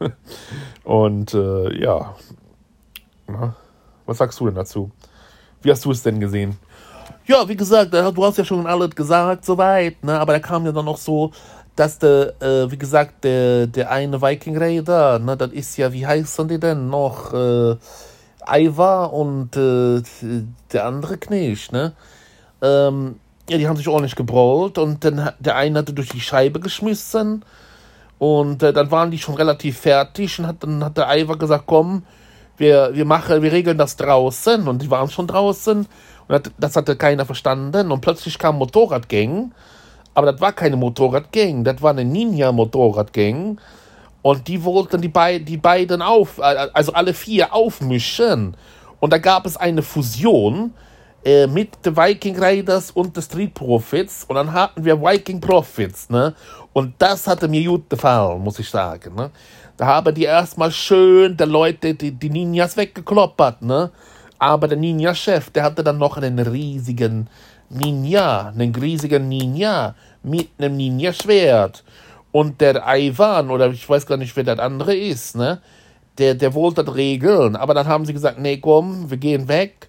und 0.84 1.32
äh, 1.32 1.80
ja. 1.80 2.16
Na, 3.28 3.54
was 4.04 4.18
sagst 4.18 4.40
du 4.40 4.46
denn 4.46 4.56
dazu? 4.56 4.90
Wie 5.62 5.70
hast 5.70 5.84
du 5.84 5.92
es 5.92 6.02
denn 6.02 6.18
gesehen? 6.20 6.58
Ja, 7.26 7.48
wie 7.48 7.56
gesagt, 7.56 7.94
du 7.94 8.24
hast 8.24 8.38
ja 8.38 8.44
schon 8.44 8.66
alles 8.66 8.90
gesagt, 8.90 9.44
soweit, 9.44 10.02
ne? 10.04 10.18
Aber 10.18 10.32
da 10.32 10.40
kam 10.40 10.66
ja 10.66 10.72
dann 10.72 10.84
noch 10.84 10.98
so 10.98 11.32
dass 11.76 11.98
der, 11.98 12.40
äh, 12.40 12.70
wie 12.70 12.78
gesagt, 12.78 13.22
der, 13.22 13.66
der 13.66 13.90
eine 13.90 14.20
Viking 14.20 14.56
Raider, 14.56 15.18
ne, 15.18 15.36
das 15.36 15.52
ist 15.52 15.76
ja, 15.76 15.92
wie 15.92 16.06
heißen 16.06 16.48
die 16.48 16.58
denn 16.58 16.88
noch? 16.88 17.32
Äh, 17.34 17.76
Ivar 18.48 19.12
und 19.12 19.56
äh, 19.56 20.02
der 20.72 20.86
andere 20.86 21.18
Knecht, 21.18 21.72
ne? 21.72 21.92
Ähm, 22.62 23.16
ja, 23.48 23.58
die 23.58 23.68
haben 23.68 23.76
sich 23.76 23.88
ordentlich 23.88 24.16
gebrollt 24.16 24.78
und 24.78 25.04
dann 25.04 25.30
der 25.38 25.56
eine 25.56 25.78
hatte 25.78 25.92
durch 25.92 26.08
die 26.08 26.20
Scheibe 26.20 26.58
geschmissen 26.58 27.44
und 28.18 28.62
äh, 28.62 28.72
dann 28.72 28.90
waren 28.90 29.10
die 29.10 29.18
schon 29.18 29.34
relativ 29.34 29.78
fertig 29.78 30.38
und 30.38 30.46
hat, 30.46 30.62
dann 30.62 30.82
hat 30.82 30.96
der 30.96 31.14
Ivar 31.16 31.36
gesagt, 31.36 31.64
komm, 31.66 32.02
wir, 32.56 32.90
wir 32.92 33.04
machen, 33.04 33.42
wir 33.42 33.52
regeln 33.52 33.78
das 33.78 33.96
draußen 33.96 34.66
und 34.66 34.82
die 34.82 34.90
waren 34.90 35.10
schon 35.10 35.26
draußen 35.26 35.86
und 36.28 36.52
das 36.58 36.74
hatte 36.74 36.96
keiner 36.96 37.24
verstanden 37.24 37.92
und 37.92 38.00
plötzlich 38.00 38.38
kam 38.38 38.56
Motorradgang, 38.58 39.52
aber 40.14 40.32
das 40.32 40.40
war 40.40 40.52
keine 40.52 40.76
Motorradgang, 40.76 41.62
das 41.62 41.80
war 41.82 41.90
eine 41.90 42.04
Ninja-Motorradgang 42.04 43.60
und 44.22 44.48
die 44.48 44.64
wollten 44.64 45.02
die, 45.02 45.08
Be 45.08 45.38
die 45.40 45.58
beiden 45.58 46.02
auf, 46.02 46.38
äh, 46.38 46.68
also 46.72 46.94
alle 46.94 47.14
vier 47.14 47.54
aufmischen 47.54 48.56
und 48.98 49.12
da 49.12 49.18
gab 49.18 49.46
es 49.46 49.56
eine 49.56 49.82
Fusion 49.82 50.72
äh, 51.26 51.48
mit 51.48 51.84
den 51.84 51.96
Viking 51.96 52.38
Raiders 52.38 52.92
und 52.92 53.16
den 53.16 53.22
Street 53.22 53.52
Profits 53.52 54.24
und 54.28 54.36
dann 54.36 54.52
hatten 54.52 54.84
wir 54.84 55.02
Viking 55.02 55.40
Profits, 55.40 56.08
ne? 56.08 56.32
Und 56.72 56.94
das 56.98 57.26
hatte 57.26 57.48
mir 57.48 57.68
gut 57.68 57.90
gefallen, 57.90 58.40
muss 58.40 58.60
ich 58.60 58.70
sagen, 58.70 59.12
ne? 59.16 59.32
Da 59.76 59.86
haben 59.86 60.14
die 60.14 60.22
erstmal 60.22 60.70
schön 60.70 61.36
der 61.36 61.48
Leute 61.48 61.94
die, 61.94 62.12
die 62.12 62.30
Ninjas 62.30 62.76
weggekloppert, 62.76 63.60
ne? 63.60 63.90
Aber 64.38 64.68
der 64.68 64.78
Ninja-Chef, 64.78 65.50
der 65.50 65.64
hatte 65.64 65.82
dann 65.82 65.98
noch 65.98 66.16
einen 66.16 66.38
riesigen 66.38 67.28
Ninja, 67.70 68.52
einen 68.56 68.72
riesigen 68.72 69.28
Ninja 69.28 69.96
mit 70.22 70.50
einem 70.58 70.76
Ninja-Schwert. 70.76 71.82
Und 72.30 72.60
der 72.60 72.84
Ivan, 72.86 73.50
oder 73.50 73.68
ich 73.70 73.88
weiß 73.88 74.06
gar 74.06 74.16
nicht, 74.16 74.36
wer 74.36 74.44
der 74.44 74.60
andere 74.60 74.94
ist, 74.94 75.34
ne? 75.34 75.60
Der, 76.18 76.36
der 76.36 76.54
wollte 76.54 76.84
das 76.84 76.94
regeln. 76.94 77.56
Aber 77.56 77.74
dann 77.74 77.88
haben 77.88 78.06
sie 78.06 78.12
gesagt, 78.12 78.38
nee, 78.38 78.58
komm, 78.58 79.10
wir 79.10 79.16
gehen 79.16 79.48
weg. 79.48 79.88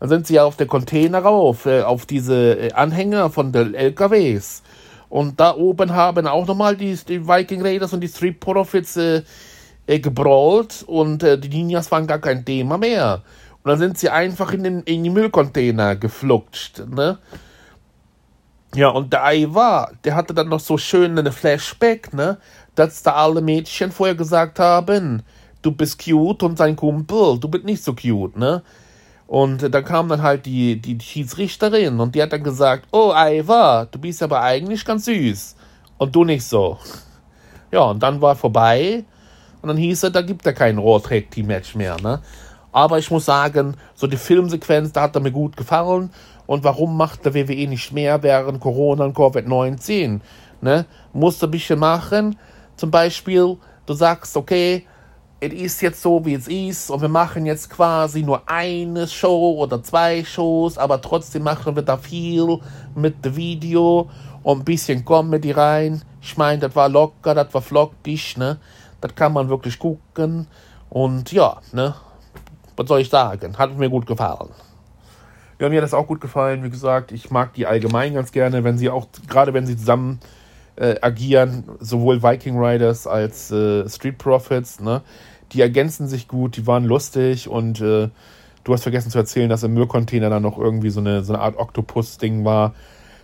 Dann 0.00 0.08
sind 0.08 0.26
sie 0.26 0.34
ja 0.34 0.44
auf 0.44 0.56
der 0.56 0.66
Container 0.66 1.20
rauf, 1.20 1.66
äh, 1.66 1.82
auf 1.82 2.06
diese 2.06 2.58
äh, 2.58 2.72
Anhänger 2.72 3.30
von 3.30 3.52
den 3.52 3.74
LKWs. 3.74 4.62
Und 5.08 5.40
da 5.40 5.54
oben 5.56 5.94
haben 5.94 6.26
auch 6.26 6.46
nochmal 6.46 6.76
die, 6.76 6.94
die 7.08 7.26
Viking 7.26 7.62
Raiders 7.62 7.92
und 7.92 8.00
die 8.00 8.08
Street 8.08 8.40
Profits 8.40 8.96
äh, 8.96 9.22
äh, 9.86 10.00
gebrawlt 10.00 10.84
und 10.86 11.22
äh, 11.22 11.38
die 11.38 11.48
Ninjas 11.48 11.90
waren 11.90 12.06
gar 12.06 12.18
kein 12.18 12.44
Thema 12.44 12.76
mehr. 12.78 13.22
Und 13.62 13.70
dann 13.70 13.78
sind 13.78 13.98
sie 13.98 14.10
einfach 14.10 14.52
in 14.52 14.62
den, 14.62 14.82
in 14.82 15.02
die 15.02 15.10
Müllcontainer 15.10 15.96
geflutscht, 15.96 16.82
ne? 16.86 17.18
Ja, 18.74 18.90
und 18.90 19.14
der 19.14 19.32
Ivar, 19.32 19.92
der 20.04 20.14
hatte 20.14 20.34
dann 20.34 20.50
noch 20.50 20.60
so 20.60 20.76
schön 20.76 21.18
eine 21.18 21.32
Flashback, 21.32 22.12
ne? 22.12 22.36
Dass 22.74 23.02
da 23.02 23.14
alle 23.14 23.40
Mädchen 23.40 23.90
vorher 23.90 24.14
gesagt 24.14 24.58
haben, 24.58 25.22
du 25.62 25.72
bist 25.72 26.04
cute 26.04 26.42
und 26.42 26.58
sein 26.58 26.76
Kumpel, 26.76 27.40
du 27.40 27.48
bist 27.48 27.64
nicht 27.64 27.82
so 27.82 27.94
cute, 27.94 28.36
ne? 28.36 28.62
Und 29.28 29.74
da 29.74 29.82
kam 29.82 30.08
dann 30.08 30.22
halt 30.22 30.46
die, 30.46 30.80
die 30.80 30.98
Schiedsrichterin 30.98 32.00
und 32.00 32.14
die 32.14 32.22
hat 32.22 32.32
dann 32.32 32.42
gesagt, 32.42 32.88
oh 32.92 33.12
Iva, 33.14 33.84
du 33.84 33.98
bist 33.98 34.22
aber 34.22 34.40
eigentlich 34.40 34.84
ganz 34.86 35.04
süß. 35.04 35.54
Und 35.98 36.16
du 36.16 36.24
nicht 36.24 36.44
so. 36.44 36.78
Ja, 37.70 37.82
und 37.82 38.02
dann 38.02 38.22
war 38.22 38.34
vorbei 38.36 39.04
und 39.60 39.68
dann 39.68 39.76
hieß 39.76 40.02
es, 40.02 40.12
da 40.12 40.22
gibt 40.22 40.46
er 40.46 40.54
kein 40.54 40.78
Raw 40.78 40.98
Tag 40.98 41.30
Team 41.30 41.48
Match 41.48 41.74
mehr, 41.74 41.96
ne? 42.00 42.20
Aber 42.72 42.98
ich 42.98 43.10
muss 43.10 43.26
sagen, 43.26 43.76
so 43.94 44.06
die 44.06 44.16
Filmsequenz, 44.16 44.92
da 44.92 45.02
hat 45.02 45.14
er 45.14 45.20
mir 45.20 45.32
gut 45.32 45.56
gefallen. 45.56 46.10
Und 46.46 46.64
warum 46.64 46.96
macht 46.96 47.26
der 47.26 47.34
WWE 47.34 47.66
nicht 47.66 47.92
mehr 47.92 48.22
während 48.22 48.60
Corona 48.60 49.04
und 49.04 49.16
Covid-19? 49.16 50.20
Ne? 50.62 50.86
Du 51.12 51.32
ein 51.42 51.50
bisschen 51.50 51.78
machen. 51.78 52.36
Zum 52.76 52.90
Beispiel, 52.90 53.58
du 53.84 53.92
sagst, 53.92 54.36
okay, 54.36 54.86
es 55.40 55.52
ist 55.52 55.80
jetzt 55.82 56.02
so, 56.02 56.24
wie 56.24 56.34
es 56.34 56.48
ist 56.48 56.90
und 56.90 57.00
wir 57.00 57.08
machen 57.08 57.46
jetzt 57.46 57.70
quasi 57.70 58.22
nur 58.22 58.42
eine 58.46 59.06
Show 59.06 59.54
oder 59.58 59.82
zwei 59.82 60.24
Shows, 60.24 60.78
aber 60.78 61.00
trotzdem 61.00 61.44
machen 61.44 61.76
wir 61.76 61.82
da 61.82 61.96
viel 61.96 62.58
mit 62.94 63.24
dem 63.24 63.36
Video 63.36 64.10
und 64.42 64.60
ein 64.60 64.64
bisschen 64.64 65.04
Comedy 65.04 65.52
rein. 65.52 66.02
Ich 66.20 66.36
meine, 66.36 66.60
das 66.60 66.74
war 66.74 66.88
locker, 66.88 67.34
das 67.34 67.54
war 67.54 67.62
flockig, 67.62 68.36
ne? 68.36 68.58
Das 69.00 69.14
kann 69.14 69.32
man 69.32 69.48
wirklich 69.48 69.78
gucken 69.78 70.48
und 70.90 71.30
ja, 71.30 71.58
ne? 71.72 71.94
Was 72.76 72.88
soll 72.88 73.00
ich 73.00 73.08
sagen? 73.08 73.56
Hat 73.56 73.76
mir 73.76 73.90
gut 73.90 74.06
gefallen. 74.06 74.50
Ja, 75.60 75.68
mir 75.68 75.76
hat 75.76 75.84
das 75.84 75.94
auch 75.94 76.06
gut 76.06 76.20
gefallen. 76.20 76.62
Wie 76.62 76.70
gesagt, 76.70 77.10
ich 77.12 77.30
mag 77.30 77.52
die 77.54 77.66
allgemein 77.66 78.14
ganz 78.14 78.30
gerne, 78.32 78.62
wenn 78.64 78.78
sie 78.78 78.90
auch, 78.90 79.06
gerade 79.28 79.54
wenn 79.54 79.66
sie 79.66 79.76
zusammen 79.76 80.20
äh, 80.78 80.96
agieren, 81.00 81.64
sowohl 81.80 82.22
Viking 82.22 82.58
Riders 82.58 83.06
als 83.06 83.50
äh, 83.50 83.88
Street 83.88 84.18
Profits, 84.18 84.80
ne? 84.80 85.02
Die 85.52 85.60
ergänzen 85.60 86.08
sich 86.08 86.28
gut, 86.28 86.56
die 86.56 86.66
waren 86.66 86.84
lustig 86.84 87.48
und 87.48 87.80
äh, 87.80 88.10
du 88.64 88.72
hast 88.72 88.82
vergessen 88.82 89.10
zu 89.10 89.18
erzählen, 89.18 89.48
dass 89.48 89.62
im 89.62 89.72
Müllcontainer 89.72 90.28
dann 90.28 90.42
noch 90.42 90.58
irgendwie 90.58 90.90
so 90.90 91.00
eine, 91.00 91.24
so 91.24 91.32
eine 91.32 91.42
Art 91.42 91.56
Oktopus-Ding 91.56 92.44
war. 92.44 92.74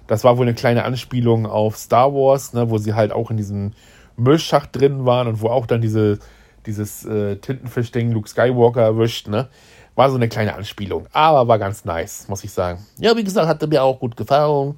Das 0.07 0.25
war 0.25 0.39
wohl 0.39 0.47
eine 0.47 0.55
kleine 0.55 0.85
Anspielung 0.85 1.47
auf 1.47 1.77
Star 1.77 2.13
Wars, 2.15 2.55
ne, 2.55 2.71
wo 2.71 2.79
sie 2.79 2.95
halt 2.95 3.13
auch 3.13 3.31
in 3.31 3.37
diesem 3.37 3.73
Müllschacht 4.17 4.71
drin 4.73 5.05
waren 5.05 5.29
und 5.29 5.43
wo 5.43 5.49
auch 5.49 5.67
dann 5.67 5.81
diese, 5.81 6.19
dieses 6.67 7.05
äh, 7.05 7.37
Tintenfisch-Ding 7.37 8.11
Luke 8.11 8.29
Skywalker 8.29 8.83
erwischt, 8.83 9.29
ne? 9.29 9.49
War 9.95 10.11
so 10.11 10.17
eine 10.17 10.29
kleine 10.29 10.55
Anspielung. 10.55 11.07
Aber 11.13 11.47
war 11.47 11.59
ganz 11.59 11.85
nice, 11.85 12.27
muss 12.29 12.43
ich 12.43 12.51
sagen. 12.51 12.85
Ja, 12.99 13.17
wie 13.17 13.23
gesagt, 13.23 13.47
hatte 13.47 13.69
mir 13.69 13.83
auch 13.85 14.01
gut 14.01 14.17
gefallen. 14.17 14.75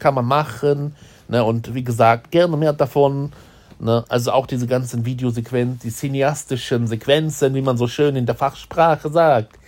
Kann 0.00 0.14
man 0.14 0.24
machen. 0.24 0.96
Ne? 1.28 1.44
Und 1.44 1.74
wie 1.74 1.84
gesagt, 1.84 2.30
gerne 2.30 2.56
mehr 2.56 2.72
davon. 2.72 3.32
Ne? 3.78 4.04
Also 4.08 4.32
auch 4.32 4.46
diese 4.46 4.66
ganzen 4.66 5.04
Videosequenzen, 5.04 5.80
die 5.82 5.90
cineastischen 5.90 6.86
Sequenzen, 6.86 7.54
wie 7.54 7.62
man 7.62 7.76
so 7.76 7.86
schön 7.86 8.16
in 8.16 8.26
der 8.26 8.34
Fachsprache 8.34 9.10
sagt, 9.10 9.58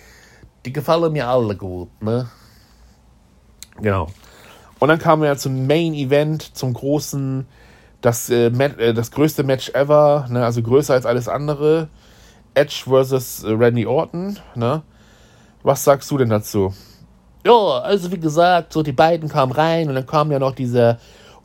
die 0.65 0.73
gefallen 0.73 1.13
mir 1.13 1.29
alle 1.29 1.57
gut. 1.57 1.89
Ne? 2.03 2.29
Genau. 3.81 4.09
Und 4.79 4.89
dann 4.89 4.99
kamen 4.99 5.23
wir 5.23 5.37
zum 5.37 5.67
Main 5.67 5.95
Event, 5.95 6.57
zum 6.57 6.73
großen, 6.73 7.47
das, 8.01 8.31
äh, 8.31 8.47
äh, 8.47 8.95
das 8.95 9.11
größte 9.11 9.43
Match 9.43 9.71
ever, 9.71 10.27
ne? 10.31 10.45
also 10.45 10.63
größer 10.63 10.95
als 10.95 11.07
alles 11.07 11.29
andere. 11.29 11.89
Edge 12.55 12.85
versus 12.85 13.45
Randy 13.45 13.87
Orton. 13.87 14.39
Ne? 14.55 14.83
Was 15.63 15.85
sagst 15.85 16.11
du 16.11 16.19
denn 16.19 16.31
dazu? 16.31 16.73
Ja, 17.45 17.81
also 17.81 18.11
wie 18.11 18.19
gesagt, 18.19 18.73
so 18.73 18.83
die 18.83 18.93
beiden 18.93 19.29
kamen 19.29 19.53
rein 19.53 19.89
und 19.89 19.95
dann 19.95 20.07
kam 20.07 20.33
ja 20.33 20.39
noch 20.39 20.55
dieser 20.55 20.99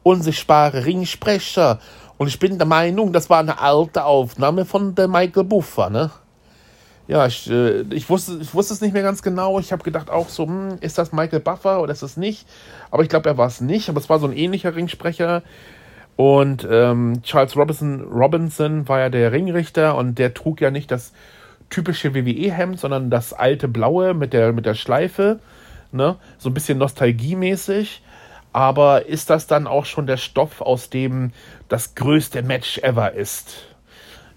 unsichtbare 0.04 0.86
Ringsprecher 0.86 1.80
und 2.18 2.28
ich 2.28 2.40
bin 2.40 2.58
der 2.58 2.68
Meinung, 2.68 3.12
das 3.12 3.30
war 3.30 3.40
eine 3.40 3.60
alte 3.60 4.06
Aufnahme 4.06 4.66
von 4.66 4.96
der 4.96 5.08
Michael 5.08 5.44
Buffer, 5.44 5.90
ne? 5.90 6.12
Ja, 7.08 7.26
ich, 7.26 7.50
äh, 7.50 7.82
ich, 7.94 8.10
wusste, 8.10 8.38
ich 8.42 8.54
wusste 8.54 8.74
es 8.74 8.82
nicht 8.82 8.94
mehr 8.94 9.04
ganz 9.04 9.22
genau. 9.22 9.60
Ich 9.60 9.74
habe 9.74 9.84
gedacht 9.84 10.10
auch 10.10 10.30
so, 10.30 10.46
hm, 10.46 10.78
ist 10.80 10.98
das 10.98 11.12
Michael 11.12 11.42
Buffer 11.42 11.82
oder 11.82 11.92
ist 11.92 12.02
es 12.02 12.16
nicht? 12.16 12.48
Aber 12.92 13.04
ich 13.04 13.10
glaube, 13.10 13.28
er 13.28 13.38
war 13.38 13.48
es 13.48 13.60
nicht. 13.60 13.90
Aber 13.90 14.00
es 14.00 14.10
war 14.10 14.20
so 14.20 14.28
ein 14.28 14.32
ähnlicher 14.38 14.74
Ringsprecher. 14.74 15.44
Und 16.16 16.66
ähm, 16.70 17.22
Charles 17.24 17.58
Robinson, 17.58 18.02
Robinson 18.04 18.88
war 18.88 19.00
ja 19.00 19.10
der 19.10 19.34
Ringrichter 19.34 19.98
und 19.98 20.18
der 20.18 20.34
trug 20.34 20.62
ja 20.62 20.72
nicht 20.72 20.92
das 20.92 21.12
typische 21.70 22.14
WWE-Hemd, 22.14 22.80
sondern 22.80 23.10
das 23.10 23.34
alte 23.34 23.68
blaue 23.68 24.14
mit 24.14 24.32
der, 24.32 24.54
mit 24.54 24.66
der 24.66 24.76
Schleife. 24.76 25.40
Ne? 25.92 26.16
So 26.38 26.50
ein 26.50 26.54
bisschen 26.54 26.78
nostalgiemäßig. 26.78 28.02
Aber 28.54 29.08
ist 29.08 29.30
das 29.32 29.48
dann 29.48 29.66
auch 29.68 29.86
schon 29.86 30.06
der 30.06 30.18
Stoff, 30.18 30.62
aus 30.62 30.90
dem 30.90 31.32
das 31.70 31.96
größte 31.96 32.44
Match 32.44 32.78
ever 32.78 33.14
ist? 33.14 33.66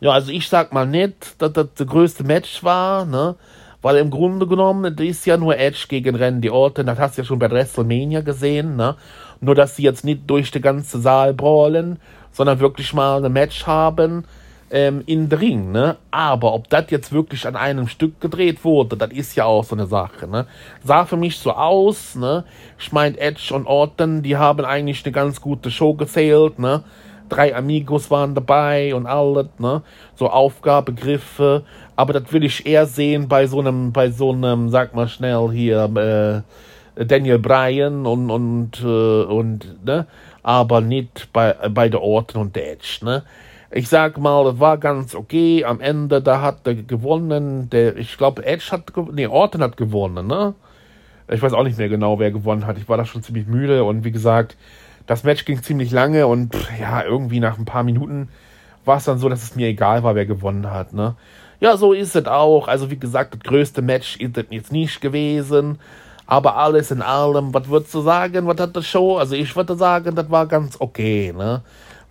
Ja, 0.00 0.10
also 0.10 0.32
ich 0.32 0.48
sag 0.48 0.72
mal 0.72 0.86
nicht, 0.86 1.40
dass 1.40 1.52
das 1.52 1.68
das 1.74 1.86
größte 1.86 2.24
Match 2.24 2.64
war, 2.64 3.04
ne? 3.04 3.36
Weil 3.82 3.98
im 3.98 4.10
Grunde 4.10 4.46
genommen, 4.46 4.96
das 4.96 5.06
ist 5.06 5.26
ja 5.26 5.36
nur 5.36 5.56
Edge 5.58 5.84
gegen 5.88 6.16
Randy 6.16 6.50
Orton, 6.50 6.86
das 6.86 6.98
hast 6.98 7.16
du 7.16 7.22
ja 7.22 7.26
schon 7.26 7.38
bei 7.38 7.50
WrestleMania 7.50 8.22
gesehen, 8.22 8.76
ne? 8.76 8.96
Nur, 9.40 9.54
dass 9.54 9.76
sie 9.76 9.82
jetzt 9.82 10.04
nicht 10.04 10.22
durch 10.28 10.50
den 10.50 10.62
ganzen 10.62 11.02
Saal 11.02 11.34
brawlen, 11.34 11.98
sondern 12.32 12.58
wirklich 12.58 12.94
mal 12.94 13.24
ein 13.24 13.32
Match 13.32 13.66
haben, 13.66 14.24
ähm, 14.70 15.02
in 15.06 15.28
den 15.28 15.38
Ring, 15.38 15.72
ne? 15.72 15.96
Aber 16.10 16.52
ob 16.52 16.68
das 16.68 16.90
jetzt 16.90 17.12
wirklich 17.12 17.46
an 17.46 17.56
einem 17.56 17.88
Stück 17.88 18.20
gedreht 18.20 18.64
wurde, 18.64 18.96
das 18.96 19.10
ist 19.10 19.36
ja 19.36 19.44
auch 19.44 19.64
so 19.64 19.76
eine 19.76 19.86
Sache, 19.86 20.26
ne? 20.26 20.46
Sah 20.82 21.04
für 21.04 21.16
mich 21.16 21.38
so 21.38 21.52
aus, 21.52 22.16
ne? 22.16 22.44
Ich 22.78 22.92
meine, 22.92 23.18
Edge 23.18 23.54
und 23.54 23.66
Orton, 23.66 24.22
die 24.22 24.36
haben 24.36 24.64
eigentlich 24.64 25.04
eine 25.04 25.12
ganz 25.12 25.40
gute 25.40 25.70
Show 25.70 25.94
gezählt, 25.94 26.58
ne? 26.58 26.82
Drei 27.28 27.56
Amigos 27.56 28.10
waren 28.10 28.34
dabei 28.34 28.94
und 28.94 29.06
alles, 29.06 29.46
ne? 29.58 29.82
So 30.14 30.28
Aufgabegriffe. 30.30 31.62
Aber 31.96 32.12
das 32.12 32.32
will 32.32 32.44
ich 32.44 32.66
eher 32.66 32.86
sehen 32.86 33.28
bei 33.28 33.46
so 33.46 33.60
einem, 33.60 33.92
bei 33.92 34.10
so 34.10 34.32
einem, 34.32 34.68
sag 34.68 34.94
mal 34.94 35.08
schnell 35.08 35.50
hier, 35.52 36.44
äh, 36.96 37.04
Daniel 37.04 37.38
Bryan 37.38 38.06
und, 38.06 38.30
und, 38.30 38.80
äh, 38.82 39.22
und, 39.24 39.84
ne? 39.84 40.06
Aber 40.42 40.80
nicht 40.80 41.32
bei, 41.32 41.52
bei 41.52 41.88
der 41.88 42.02
Orton 42.02 42.42
und 42.42 42.56
Edge, 42.56 42.98
ne? 43.02 43.22
Ich 43.76 43.88
sag 43.90 44.16
mal, 44.16 44.58
war 44.58 44.78
ganz 44.78 45.14
okay. 45.14 45.64
Am 45.64 45.80
Ende, 45.80 46.22
da 46.22 46.40
hat 46.40 46.66
er 46.66 46.74
gewonnen. 46.74 47.68
Der, 47.70 47.96
ich 47.96 48.16
glaube, 48.16 48.44
Edge 48.44 48.68
hat, 48.70 48.90
nee, 49.12 49.26
Orton 49.26 49.62
hat 49.62 49.76
gewonnen, 49.76 50.26
ne? 50.26 50.54
Ich 51.28 51.42
weiß 51.42 51.52
auch 51.52 51.64
nicht 51.64 51.76
mehr 51.76 51.88
genau, 51.88 52.18
wer 52.18 52.30
gewonnen 52.30 52.66
hat. 52.66 52.78
Ich 52.78 52.88
war 52.88 52.96
da 52.96 53.04
schon 53.04 53.22
ziemlich 53.22 53.46
müde 53.46 53.84
und 53.84 54.04
wie 54.04 54.12
gesagt, 54.12 54.56
das 55.06 55.24
Match 55.24 55.44
ging 55.44 55.62
ziemlich 55.62 55.90
lange 55.90 56.26
und 56.26 56.54
pff, 56.54 56.78
ja, 56.80 57.02
irgendwie 57.02 57.40
nach 57.40 57.58
ein 57.58 57.64
paar 57.64 57.82
Minuten 57.82 58.28
war 58.84 58.96
es 58.96 59.04
dann 59.04 59.18
so, 59.18 59.28
dass 59.28 59.42
es 59.42 59.56
mir 59.56 59.68
egal 59.68 60.02
war, 60.04 60.14
wer 60.14 60.24
gewonnen 60.24 60.70
hat. 60.70 60.92
Ne? 60.92 61.14
Ja, 61.60 61.76
so 61.76 61.92
ist 61.92 62.16
es 62.16 62.26
auch. 62.26 62.68
Also 62.68 62.90
wie 62.90 62.98
gesagt, 62.98 63.34
das 63.34 63.40
größte 63.40 63.82
Match 63.82 64.16
ist 64.16 64.38
es 64.38 64.46
jetzt 64.50 64.72
nicht 64.72 65.00
gewesen. 65.00 65.78
Aber 66.26 66.56
alles 66.56 66.90
in 66.90 67.02
allem, 67.02 67.52
was 67.52 67.68
würdest 67.68 67.94
du 67.94 68.00
sagen, 68.00 68.46
was 68.46 68.58
hat 68.58 68.74
das 68.74 68.86
Show? 68.86 69.16
Also 69.18 69.34
ich 69.34 69.54
würde 69.54 69.76
sagen, 69.76 70.14
das 70.14 70.30
war 70.30 70.46
ganz 70.46 70.76
okay. 70.80 71.34
Ne? 71.36 71.62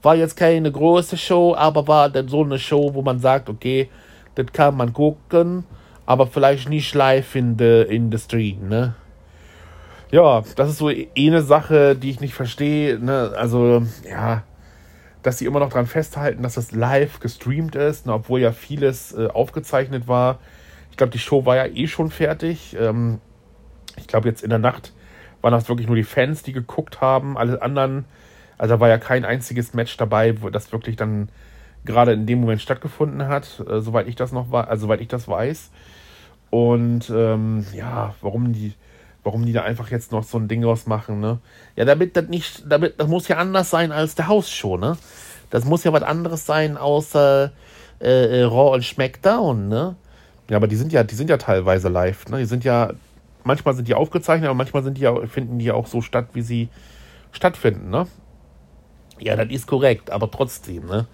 War 0.06 0.16
jetzt 0.16 0.38
keine 0.38 0.72
große 0.72 1.18
Show, 1.18 1.56
aber 1.58 1.88
war 1.88 2.10
dann 2.12 2.28
so 2.28 2.44
eine 2.44 2.60
Show, 2.60 2.94
wo 2.94 3.02
man 3.02 3.18
sagt, 3.20 3.50
okay, 3.50 3.90
das 4.36 4.46
kann 4.54 4.78
man 4.78 4.94
gucken, 4.94 5.64
aber 6.06 6.28
vielleicht 6.28 6.70
nicht 6.70 6.94
live 6.94 7.36
in 7.36 7.58
der 7.58 7.90
in 7.90 8.12
the 8.12 8.20
Stream. 8.20 8.70
Ne? 8.70 8.94
Ja, 10.12 10.44
das 10.56 10.70
ist 10.70 10.78
so 10.78 10.92
eine 11.18 11.42
Sache, 11.42 11.96
die 11.96 12.12
ich 12.12 12.20
nicht 12.20 12.36
verstehe. 12.36 13.00
Ne? 13.00 13.34
Also, 13.36 13.82
ja, 14.08 14.44
dass 15.24 15.40
sie 15.40 15.46
immer 15.48 15.60
noch 15.60 15.70
daran 15.70 15.88
festhalten, 15.88 16.44
dass 16.44 16.54
das 16.54 16.72
live 16.72 17.20
gestreamt 17.20 17.74
ist, 17.74 18.06
ne? 18.06 18.14
obwohl 18.14 18.42
ja 18.42 18.52
vieles 18.52 19.12
äh, 19.12 19.26
aufgezeichnet 19.26 20.08
war. 20.08 20.38
Ich 20.92 20.98
glaube, 20.98 21.14
die 21.14 21.20
Show 21.20 21.48
war 21.48 21.56
ja 21.56 21.66
eh 21.66 21.88
schon 21.88 22.12
fertig. 22.12 22.78
Ähm, 22.80 23.20
ich 23.98 24.06
glaube, 24.06 24.30
jetzt 24.30 24.44
in 24.44 24.52
der 24.52 24.60
Nacht 24.60 24.94
waren 25.42 25.54
das 25.54 25.68
wirklich 25.68 25.88
nur 25.88 25.96
die 25.96 26.04
Fans, 26.04 26.44
die 26.44 26.54
geguckt 26.54 27.02
haben. 27.02 27.40
Alle 27.40 27.60
anderen, 27.64 28.06
also 28.58 28.76
da 28.76 28.80
war 28.80 28.90
ja 28.90 28.98
kein 28.98 29.26
einziges 29.26 29.74
Match 29.74 29.96
dabei, 29.98 30.42
wo 30.42 30.50
das 30.50 30.72
wirklich 30.72 30.96
dann 30.96 31.30
gerade 31.84 32.14
in 32.14 32.26
dem 32.26 32.42
Moment 32.42 32.62
stattgefunden 32.62 33.28
hat, 33.28 33.64
äh, 33.70 33.80
soweit 33.80 34.08
ich 34.08 34.16
das 34.16 34.32
noch 34.32 34.52
war, 34.52 34.68
also 34.70 34.88
soweit 34.88 35.02
ich 35.02 35.08
das 35.08 35.28
weiß. 35.28 35.72
Und 36.50 37.10
ähm, 37.10 37.66
ja, 37.74 38.16
warum 38.22 38.54
die 38.54 38.74
warum 39.26 39.46
die 39.46 39.54
da 39.54 39.64
einfach 39.64 39.90
jetzt 39.90 40.12
noch 40.12 40.24
so 40.24 40.38
ein 40.38 40.48
Ding 40.48 40.62
draus 40.62 40.86
machen, 40.86 41.20
ne? 41.20 41.40
Ja, 41.76 41.84
damit 41.84 42.16
das 42.16 42.28
nicht, 42.28 42.64
damit, 42.70 43.00
das 43.00 43.08
muss 43.08 43.28
ja 43.28 43.38
anders 43.38 43.72
sein 43.72 43.92
als 43.92 44.16
der 44.16 44.28
Hausshow, 44.28 44.78
ne? 44.78 44.98
Das 45.50 45.66
muss 45.66 45.84
ja 45.84 45.92
was 45.92 46.04
anderes 46.04 46.46
sein 46.46 46.78
außer 46.78 47.52
äh, 48.00 48.42
äh, 48.42 48.44
Raw 48.44 48.76
und 48.76 48.86
Schmackdown, 48.86 49.68
ne? 49.68 49.96
Ja, 50.50 50.58
aber 50.58 50.68
die 50.68 50.76
sind 50.76 50.94
ja, 50.94 51.04
die 51.04 51.16
sind 51.16 51.30
ja 51.30 51.38
teilweise 51.38 51.90
live, 51.90 52.28
ne? 52.30 52.38
Die 52.38 52.46
sind 52.46 52.64
ja, 52.64 52.94
manchmal 53.44 53.74
sind 53.74 53.88
die 53.88 53.96
aufgezeichnet, 53.96 54.48
aber 54.48 54.56
manchmal 54.56 54.84
sind 54.84 54.98
die 54.98 55.10
finden 55.28 55.58
die 55.58 55.66
ja 55.66 55.74
auch 55.74 55.88
so 55.88 56.02
statt, 56.02 56.28
wie 56.34 56.44
sie 56.44 56.70
stattfinden, 57.32 57.90
ne? 57.90 58.06
Ja, 59.20 59.36
das 59.36 59.50
ist 59.50 59.68
korrekt, 59.68 60.12
aber 60.12 60.30
trotzdem, 60.30 60.86
ne? 60.86 61.08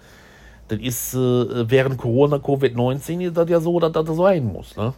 Das 0.68 0.78
ist 0.80 1.14
äh, 1.14 1.70
während 1.70 1.98
Corona, 1.98 2.36
Covid-19 2.36 3.28
ist 3.28 3.36
das 3.36 3.48
ja 3.48 3.60
so, 3.60 3.78
dass 3.78 3.92
das 3.92 4.06
so 4.06 4.14
sein 4.14 4.44
muss, 4.44 4.76
ne? 4.76 4.94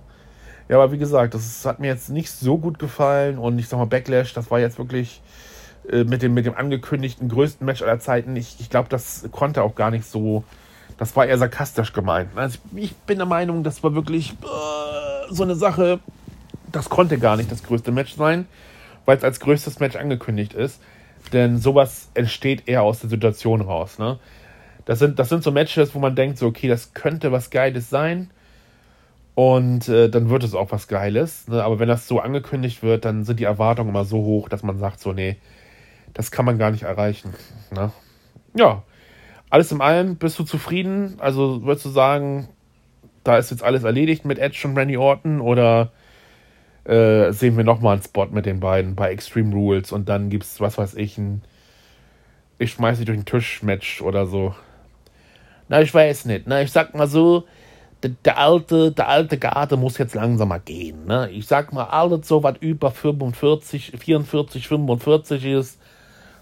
Ja, 0.69 0.77
aber 0.77 0.93
wie 0.93 0.99
gesagt, 0.99 1.35
das 1.35 1.65
hat 1.67 1.79
mir 1.79 1.89
jetzt 1.89 2.09
nicht 2.09 2.31
so 2.31 2.57
gut 2.57 2.79
gefallen 2.79 3.39
und 3.39 3.59
ich 3.59 3.69
sag 3.69 3.79
mal, 3.79 3.85
Backlash, 3.85 4.33
das 4.33 4.51
war 4.51 4.61
jetzt 4.61 4.79
wirklich 4.79 5.21
äh, 5.91 6.05
mit, 6.05 6.23
dem, 6.23 6.33
mit 6.33 6.47
dem 6.47 6.55
angekündigten 6.55 7.29
größten 7.29 7.65
Match 7.67 7.83
aller 7.83 8.01
Zeiten. 8.01 8.35
Ich, 8.37 8.57
ich 8.61 8.71
glaube, 8.71 8.89
das 8.89 9.29
konnte 9.31 9.63
auch 9.63 9.75
gar 9.75 9.91
nicht 9.91 10.07
so. 10.07 10.45
Das 10.97 11.15
war 11.17 11.27
eher 11.27 11.37
sarkastisch 11.39 11.93
gemeint. 11.93 12.31
Also 12.37 12.59
ich, 12.75 12.85
ich 12.85 12.97
bin 12.97 13.19
der 13.19 13.27
Meinung, 13.27 13.63
das 13.65 13.83
war 13.83 13.95
wirklich 13.95 14.31
äh, 14.31 15.35
so 15.35 15.43
eine 15.43 15.55
Sache, 15.55 16.01
das 16.73 16.89
konnte 16.89 17.19
gar 17.19 17.37
nicht 17.37 17.51
das 17.51 17.63
größte 17.63 17.93
Match 17.93 18.15
sein, 18.15 18.47
weil 19.05 19.19
es 19.19 19.25
als 19.25 19.41
größtes 19.41 19.81
Match 19.81 19.97
angekündigt 19.97 20.55
ist. 20.55 20.81
Denn 21.33 21.59
sowas 21.59 22.11
entsteht 22.15 22.69
eher 22.69 22.83
aus 22.83 23.01
der 23.01 23.11
Situation 23.11 23.61
raus. 23.61 23.99
Ne? 23.99 24.19
Das, 24.85 24.99
sind, 24.99 25.19
das 25.19 25.29
sind 25.29 25.43
so 25.43 25.51
Matches, 25.51 25.95
wo 25.95 25.99
man 25.99 26.15
denkt, 26.15 26.39
so, 26.39 26.47
okay, 26.47 26.69
das 26.69 26.95
könnte 26.95 27.33
was 27.33 27.51
Geiles 27.51 27.91
sein 27.91 28.31
und 29.35 29.89
äh, 29.89 30.09
dann 30.09 30.31
wird 30.31 30.45
es 30.45 30.55
auch 30.55 30.71
was 30.71 30.87
Geiles. 30.87 31.49
Ne? 31.49 31.63
Aber 31.63 31.79
wenn 31.79 31.89
das 31.89 32.07
so 32.07 32.21
angekündigt 32.21 32.83
wird, 32.83 33.05
dann 33.05 33.25
sind 33.25 33.41
die 33.41 33.45
Erwartungen 33.45 33.91
immer 33.91 34.05
so 34.05 34.19
hoch, 34.19 34.49
dass 34.49 34.63
man 34.63 34.79
sagt, 34.79 35.01
so, 35.01 35.13
nee, 35.13 35.37
das 36.13 36.31
kann 36.31 36.45
man 36.45 36.59
gar 36.59 36.71
nicht 36.71 36.85
erreichen. 36.85 37.35
Ne? 37.73 37.91
Ja, 38.55 38.83
alles 39.51 39.73
in 39.73 39.81
allem, 39.81 40.17
bist 40.17 40.39
du 40.39 40.45
zufrieden? 40.45 41.17
Also 41.19 41.65
würdest 41.65 41.87
du 41.87 41.91
sagen, 41.91 42.49
da 43.25 43.37
ist 43.37 43.51
jetzt 43.51 43.65
alles 43.65 43.85
erledigt 43.85 44.25
mit 44.25 44.39
Edge 44.39 44.69
und 44.69 44.77
Randy 44.77 44.97
Orton 44.97 45.41
oder 45.41 45.93
äh, 46.85 47.33
sehen 47.33 47.57
wir 47.57 47.65
nochmal 47.65 47.95
einen 47.95 48.03
Spot 48.03 48.27
mit 48.27 48.47
den 48.47 48.61
beiden 48.61 48.95
bei 48.95 49.11
Extreme 49.11 49.55
Rules 49.55 49.93
und 49.93 50.09
dann 50.09 50.31
gibt 50.31 50.45
es, 50.45 50.61
was 50.61 50.79
weiß 50.79 50.95
ich, 50.95 51.19
ein 51.19 51.43
ich 52.59 52.73
schmeiß 52.73 52.99
dich 52.99 53.07
durch 53.07 53.19
den 53.19 53.25
Tisch-Match 53.25 54.01
oder 54.01 54.27
so. 54.27 54.55
Na, 55.69 55.81
ich 55.81 55.93
weiß 55.93 56.27
nicht. 56.27 56.45
Na, 56.47 56.63
ich 56.63 56.71
sag 56.71 56.95
mal 56.95 57.09
so, 57.09 57.45
der, 58.03 58.13
der, 58.25 58.39
alte, 58.39 58.93
der 58.93 59.09
alte 59.09 59.39
Garde 59.39 59.77
muss 59.77 59.99
jetzt 59.99 60.15
langsamer 60.15 60.61
gehen. 60.61 61.07
Ne? 61.07 61.31
Ich 61.31 61.47
sag 61.47 61.73
mal, 61.73 61.85
alles 61.85 62.29
so, 62.29 62.43
was 62.43 62.57
über 62.61 62.91
45, 62.91 63.93
44, 63.99 64.69
45 64.69 65.45
ist, 65.47 65.79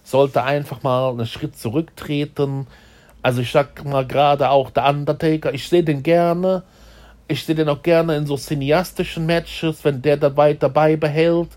sollte 0.03 0.43
einfach 0.43 0.83
mal 0.83 1.11
einen 1.11 1.27
Schritt 1.27 1.57
zurücktreten. 1.57 2.67
Also 3.23 3.41
ich 3.41 3.53
sag 3.53 3.85
mal 3.85 4.07
gerade 4.07 4.51
auch 4.51 4.71
der 4.71 4.89
Undertaker, 4.89 5.55
ich 5.55 5.69
sehe 5.69 5.85
den 5.85 6.03
gerne. 6.03 6.65
Ich 7.29 7.45
sehe 7.45 7.55
den 7.55 7.69
auch 7.69 7.83
gerne 7.83 8.17
in 8.17 8.27
so 8.27 8.37
cineastischen 8.37 9.27
Matches, 9.27 9.85
wenn 9.85 10.03
der 10.03 10.17
da 10.17 10.37
weiter 10.37 10.69
beibehält. 10.69 11.49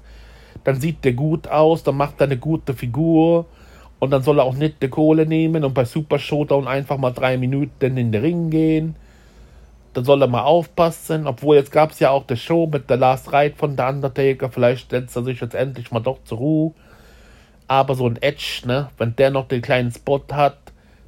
Dann 0.63 0.79
sieht 0.79 1.03
der 1.03 1.13
gut 1.13 1.47
aus, 1.47 1.83
dann 1.83 1.97
macht 1.97 2.21
er 2.21 2.25
eine 2.25 2.37
gute 2.37 2.73
Figur. 2.73 3.45
Und 3.99 4.11
dann 4.11 4.23
soll 4.23 4.39
er 4.39 4.45
auch 4.45 4.55
nicht 4.55 4.81
die 4.81 4.89
Kohle 4.89 5.25
nehmen 5.25 5.63
und 5.63 5.73
bei 5.73 5.85
Super 5.85 6.19
Showdown 6.19 6.67
einfach 6.67 6.97
mal 6.97 7.11
drei 7.11 7.37
Minuten 7.37 7.97
in 7.97 8.11
den 8.11 8.21
Ring 8.21 8.49
gehen 8.49 8.95
da 9.95 10.03
soll 10.03 10.21
er 10.21 10.27
mal 10.27 10.43
aufpassen. 10.43 11.25
Obwohl 11.25 11.55
jetzt 11.55 11.71
gab 11.71 11.91
es 11.91 11.99
ja 11.99 12.11
auch 12.11 12.27
die 12.27 12.35
Show 12.35 12.67
mit 12.67 12.89
der 12.89 12.97
Last 12.97 13.31
Ride 13.31 13.55
von 13.55 13.75
der 13.75 13.87
Undertaker. 13.89 14.51
Vielleicht 14.51 14.91
setzt 14.91 15.15
er 15.15 15.23
sich 15.23 15.39
jetzt 15.39 15.55
endlich 15.55 15.89
mal 15.91 16.01
doch 16.01 16.19
zur 16.25 16.37
Ruhe. 16.37 16.73
Aber 17.67 17.95
so 17.95 18.05
ein 18.05 18.21
Edge, 18.21 18.63
ne, 18.65 18.89
wenn 18.97 19.15
der 19.15 19.31
noch 19.31 19.47
den 19.47 19.61
kleinen 19.61 19.91
Spot 19.91 20.21
hat, 20.31 20.57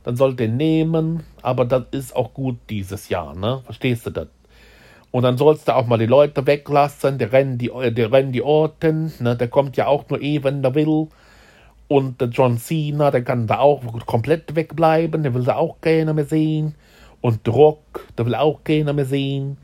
dann 0.04 0.16
soll 0.16 0.36
den 0.36 0.58
nehmen. 0.58 1.24
Aber 1.42 1.66
das 1.66 1.84
ist 1.92 2.16
auch 2.16 2.34
gut 2.34 2.58
dieses 2.70 3.10
Jahr, 3.10 3.36
ne? 3.36 3.62
Verstehst 3.66 4.06
du 4.06 4.10
das? 4.10 4.28
Und 5.12 5.24
dann 5.24 5.38
sollst 5.38 5.68
du 5.68 5.76
auch 5.76 5.88
mal 5.88 5.98
die 5.98 6.06
Leute 6.06 6.46
weglassen. 6.46 7.18
Der 7.18 7.32
rennen 7.32 7.58
die, 7.58 7.72
der 7.92 8.12
rennen 8.12 8.32
die 8.32 8.44
Orten, 8.44 9.14
ne? 9.20 9.36
Der 9.36 9.48
kommt 9.48 9.78
ja 9.78 9.88
auch 9.88 10.10
nur 10.10 10.22
eh, 10.22 10.44
wenn 10.44 10.62
der 10.62 10.76
will. 10.76 11.08
Und 11.88 12.20
der 12.20 12.28
John 12.28 12.58
Cena, 12.58 13.12
der 13.12 13.24
kann 13.24 13.48
da 13.48 13.60
auch 13.60 13.82
komplett 14.06 14.56
wegbleiben. 14.56 15.24
Der 15.24 15.34
will 15.34 15.44
da 15.44 15.56
auch 15.56 15.78
keiner 15.80 16.14
mehr 16.14 16.26
sehen. 16.26 16.76
Und 17.22 17.48
Druck, 17.48 18.06
da 18.16 18.26
will 18.26 18.36
auch 18.36 18.64
keiner 18.64 18.94
mehr 18.94 19.06
sehen. 19.06 19.58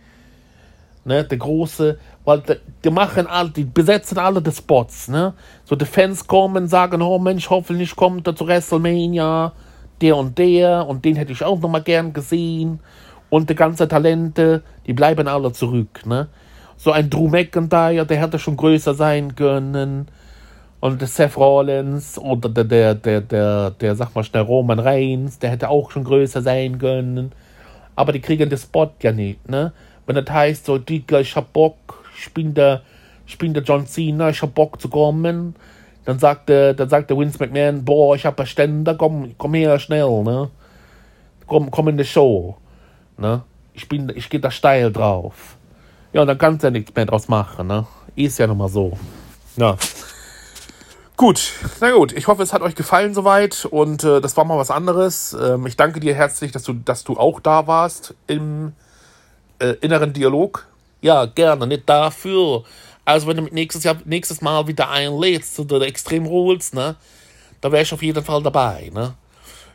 Ne, 1.05 1.25
der 1.25 1.37
große, 1.37 1.97
weil 2.23 2.39
die, 2.39 2.55
die 2.85 2.89
machen 2.89 3.27
alle, 3.27 3.49
die 3.49 3.65
besetzen 3.65 4.17
alle 4.17 4.41
die 4.41 4.53
Spots, 4.53 5.09
ne? 5.09 5.33
So 5.65 5.75
die 5.75 5.83
Fans 5.83 6.25
kommen, 6.25 6.69
sagen, 6.69 7.01
oh 7.01 7.19
Mensch, 7.19 7.49
hoffentlich 7.49 7.93
kommt 7.93 8.25
er 8.25 8.37
zu 8.37 8.47
WrestleMania, 8.47 9.51
der 9.99 10.15
und 10.15 10.37
der, 10.37 10.87
und 10.87 11.03
den 11.03 11.17
hätte 11.17 11.33
ich 11.33 11.43
auch 11.43 11.59
noch 11.59 11.67
mal 11.67 11.83
gern 11.83 12.13
gesehen. 12.13 12.79
Und 13.33 13.49
die 13.49 13.55
ganzen 13.55 13.89
Talente, 13.89 14.61
die 14.85 14.93
bleiben 14.93 15.27
alle 15.27 15.51
zurück, 15.51 16.05
ne? 16.05 16.27
So 16.77 16.91
ein 16.91 17.09
Drew 17.09 17.29
McIntyre, 17.29 18.05
der 18.05 18.17
hätte 18.17 18.37
schon 18.37 18.57
größer 18.57 18.93
sein 18.93 19.35
können. 19.35 20.07
Und 20.79 21.01
der 21.01 21.07
Seth 21.07 21.37
Rollins 21.37 22.19
oder 22.19 22.49
der, 22.49 22.65
der, 22.65 22.95
der, 22.95 23.21
der, 23.21 23.71
der, 23.71 23.95
sag 23.95 24.13
mal 24.13 24.23
schnell, 24.23 24.43
Roman 24.43 24.79
Reigns, 24.79 25.39
der 25.39 25.49
hätte 25.49 25.69
auch 25.69 25.91
schon 25.91 26.03
größer 26.03 26.41
sein 26.41 26.77
können 26.77 27.31
aber 27.95 28.11
die 28.11 28.19
kriegen 28.19 28.49
den 28.49 28.57
Spot 28.57 28.91
ja 29.01 29.11
nicht, 29.11 29.47
ne? 29.49 29.73
Wenn 30.05 30.15
das 30.15 30.29
heißt, 30.29 30.65
so, 30.65 30.77
Digga, 30.77 31.19
ich 31.19 31.35
hab 31.35 31.53
Bock, 31.53 32.03
ich 32.17 32.33
bin 32.33 32.53
der, 32.53 32.81
ich 33.25 33.37
bin 33.37 33.53
der 33.53 33.63
John 33.63 33.85
Cena, 33.85 34.29
ich 34.29 34.41
hab 34.41 34.53
Bock 34.53 34.81
zu 34.81 34.89
kommen, 34.89 35.55
dann 36.05 36.19
sagt 36.19 36.49
der, 36.49 36.73
dann 36.73 36.89
sagt 36.89 37.09
der 37.09 37.17
Vince 37.17 37.37
McMahon, 37.39 37.85
boah, 37.85 38.15
ich 38.15 38.25
hab 38.25 38.37
einen 38.39 38.47
Ständer, 38.47 38.95
komm, 38.95 39.33
komm 39.37 39.53
her 39.53 39.79
schnell, 39.79 40.23
ne? 40.23 40.49
Komm, 41.47 41.71
komm 41.71 41.89
in 41.89 41.97
die 41.97 42.05
Show, 42.05 42.57
ne? 43.17 43.43
Ich 43.73 43.91
ich 43.91 44.29
geh 44.29 44.39
da 44.39 44.51
steil 44.51 44.91
drauf. 44.91 45.57
Ja, 46.11 46.21
und 46.21 46.27
dann 46.27 46.37
kannst 46.37 46.63
du 46.63 46.67
ja 46.67 46.71
nichts 46.71 46.93
mehr 46.95 47.05
draus 47.05 47.27
machen, 47.27 47.67
ne? 47.67 47.87
Ist 48.15 48.37
ja 48.37 48.45
nun 48.47 48.57
mal 48.57 48.69
so. 48.69 48.97
Ja. 49.55 49.77
Gut, 51.15 51.53
na 51.79 51.91
gut, 51.91 52.11
ich 52.11 52.27
hoffe, 52.27 52.41
es 52.43 52.53
hat 52.53 52.61
euch 52.61 52.75
gefallen 52.75 53.13
soweit 53.13 53.65
und 53.65 54.03
äh, 54.03 54.19
das 54.19 54.35
war 54.35 54.45
mal 54.45 54.57
was 54.57 54.71
anderes. 54.71 55.35
Ähm, 55.39 55.65
ich 55.67 55.77
danke 55.77 55.99
dir 55.99 56.13
herzlich, 56.15 56.51
dass 56.51 56.63
du, 56.63 56.73
dass 56.73 57.03
du 57.03 57.17
auch 57.17 57.39
da 57.39 57.67
warst 57.67 58.15
im 58.27 58.73
äh, 59.59 59.75
inneren 59.81 60.11
Dialog. 60.11 60.67
Ja, 61.01 61.25
gerne, 61.25 61.67
nicht 61.67 61.87
dafür. 61.87 62.63
Also 63.05 63.27
wenn 63.27 63.37
du 63.37 63.43
nächstes, 63.43 63.83
Jahr, 63.83 63.97
nächstes 64.05 64.41
Mal 64.41 64.67
wieder 64.67 64.89
einlädst 64.89 65.55
zu 65.55 65.63
der 65.65 65.81
Extreme 65.81 66.27
Rules, 66.27 66.73
ne, 66.73 66.95
da 67.61 67.71
wäre 67.71 67.83
ich 67.83 67.93
auf 67.93 68.01
jeden 68.01 68.23
Fall 68.23 68.41
dabei, 68.41 68.91
ne. 68.93 69.13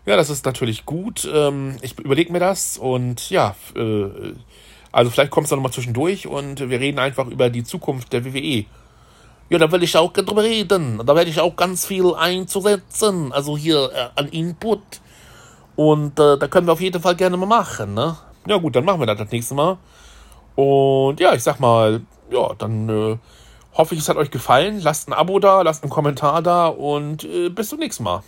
Ja, 0.08 0.16
das 0.16 0.30
ist 0.30 0.46
natürlich 0.46 0.86
gut. 0.86 1.28
Ähm, 1.30 1.76
ich 1.82 1.98
überlege 1.98 2.32
mir 2.32 2.38
das 2.38 2.78
und 2.78 3.28
ja, 3.28 3.54
äh, 3.76 4.06
also 4.90 5.10
vielleicht 5.10 5.30
kommst 5.30 5.52
du 5.52 5.56
nochmal 5.56 5.70
zwischendurch 5.70 6.26
und 6.26 6.70
wir 6.70 6.80
reden 6.80 6.98
einfach 6.98 7.26
über 7.26 7.50
die 7.50 7.62
Zukunft 7.62 8.14
der 8.14 8.24
WWE. 8.24 8.64
Ja, 9.50 9.58
da 9.58 9.70
will 9.70 9.82
ich 9.82 9.94
auch 9.98 10.10
drüber 10.14 10.42
reden. 10.42 11.02
Da 11.04 11.14
werde 11.14 11.28
ich 11.28 11.38
auch 11.38 11.54
ganz 11.56 11.84
viel 11.84 12.14
einzusetzen. 12.14 13.34
Also 13.34 13.58
hier 13.58 13.90
äh, 13.94 14.08
an 14.18 14.28
Input. 14.28 14.80
Und 15.76 16.18
äh, 16.18 16.38
da 16.38 16.48
können 16.48 16.66
wir 16.66 16.72
auf 16.72 16.80
jeden 16.80 17.02
Fall 17.02 17.14
gerne 17.14 17.36
mal 17.36 17.44
machen, 17.44 17.92
ne? 17.92 18.16
Ja, 18.46 18.56
gut, 18.56 18.76
dann 18.76 18.86
machen 18.86 19.00
wir 19.00 19.06
das 19.06 19.18
das 19.18 19.30
nächste 19.30 19.54
Mal. 19.54 19.76
Und 20.54 21.20
ja, 21.20 21.34
ich 21.34 21.42
sag 21.42 21.60
mal, 21.60 22.00
ja, 22.30 22.54
dann 22.56 22.88
äh, 22.88 23.16
Hoffe 23.78 23.94
ich, 23.94 24.00
es 24.00 24.08
hat 24.08 24.16
euch 24.16 24.32
gefallen. 24.32 24.80
Lasst 24.80 25.08
ein 25.08 25.12
Abo 25.12 25.38
da, 25.38 25.62
lasst 25.62 25.84
einen 25.84 25.90
Kommentar 25.90 26.42
da 26.42 26.66
und 26.66 27.22
äh, 27.22 27.48
bis 27.48 27.68
zum 27.68 27.78
nächsten 27.78 28.02
Mal. 28.02 28.22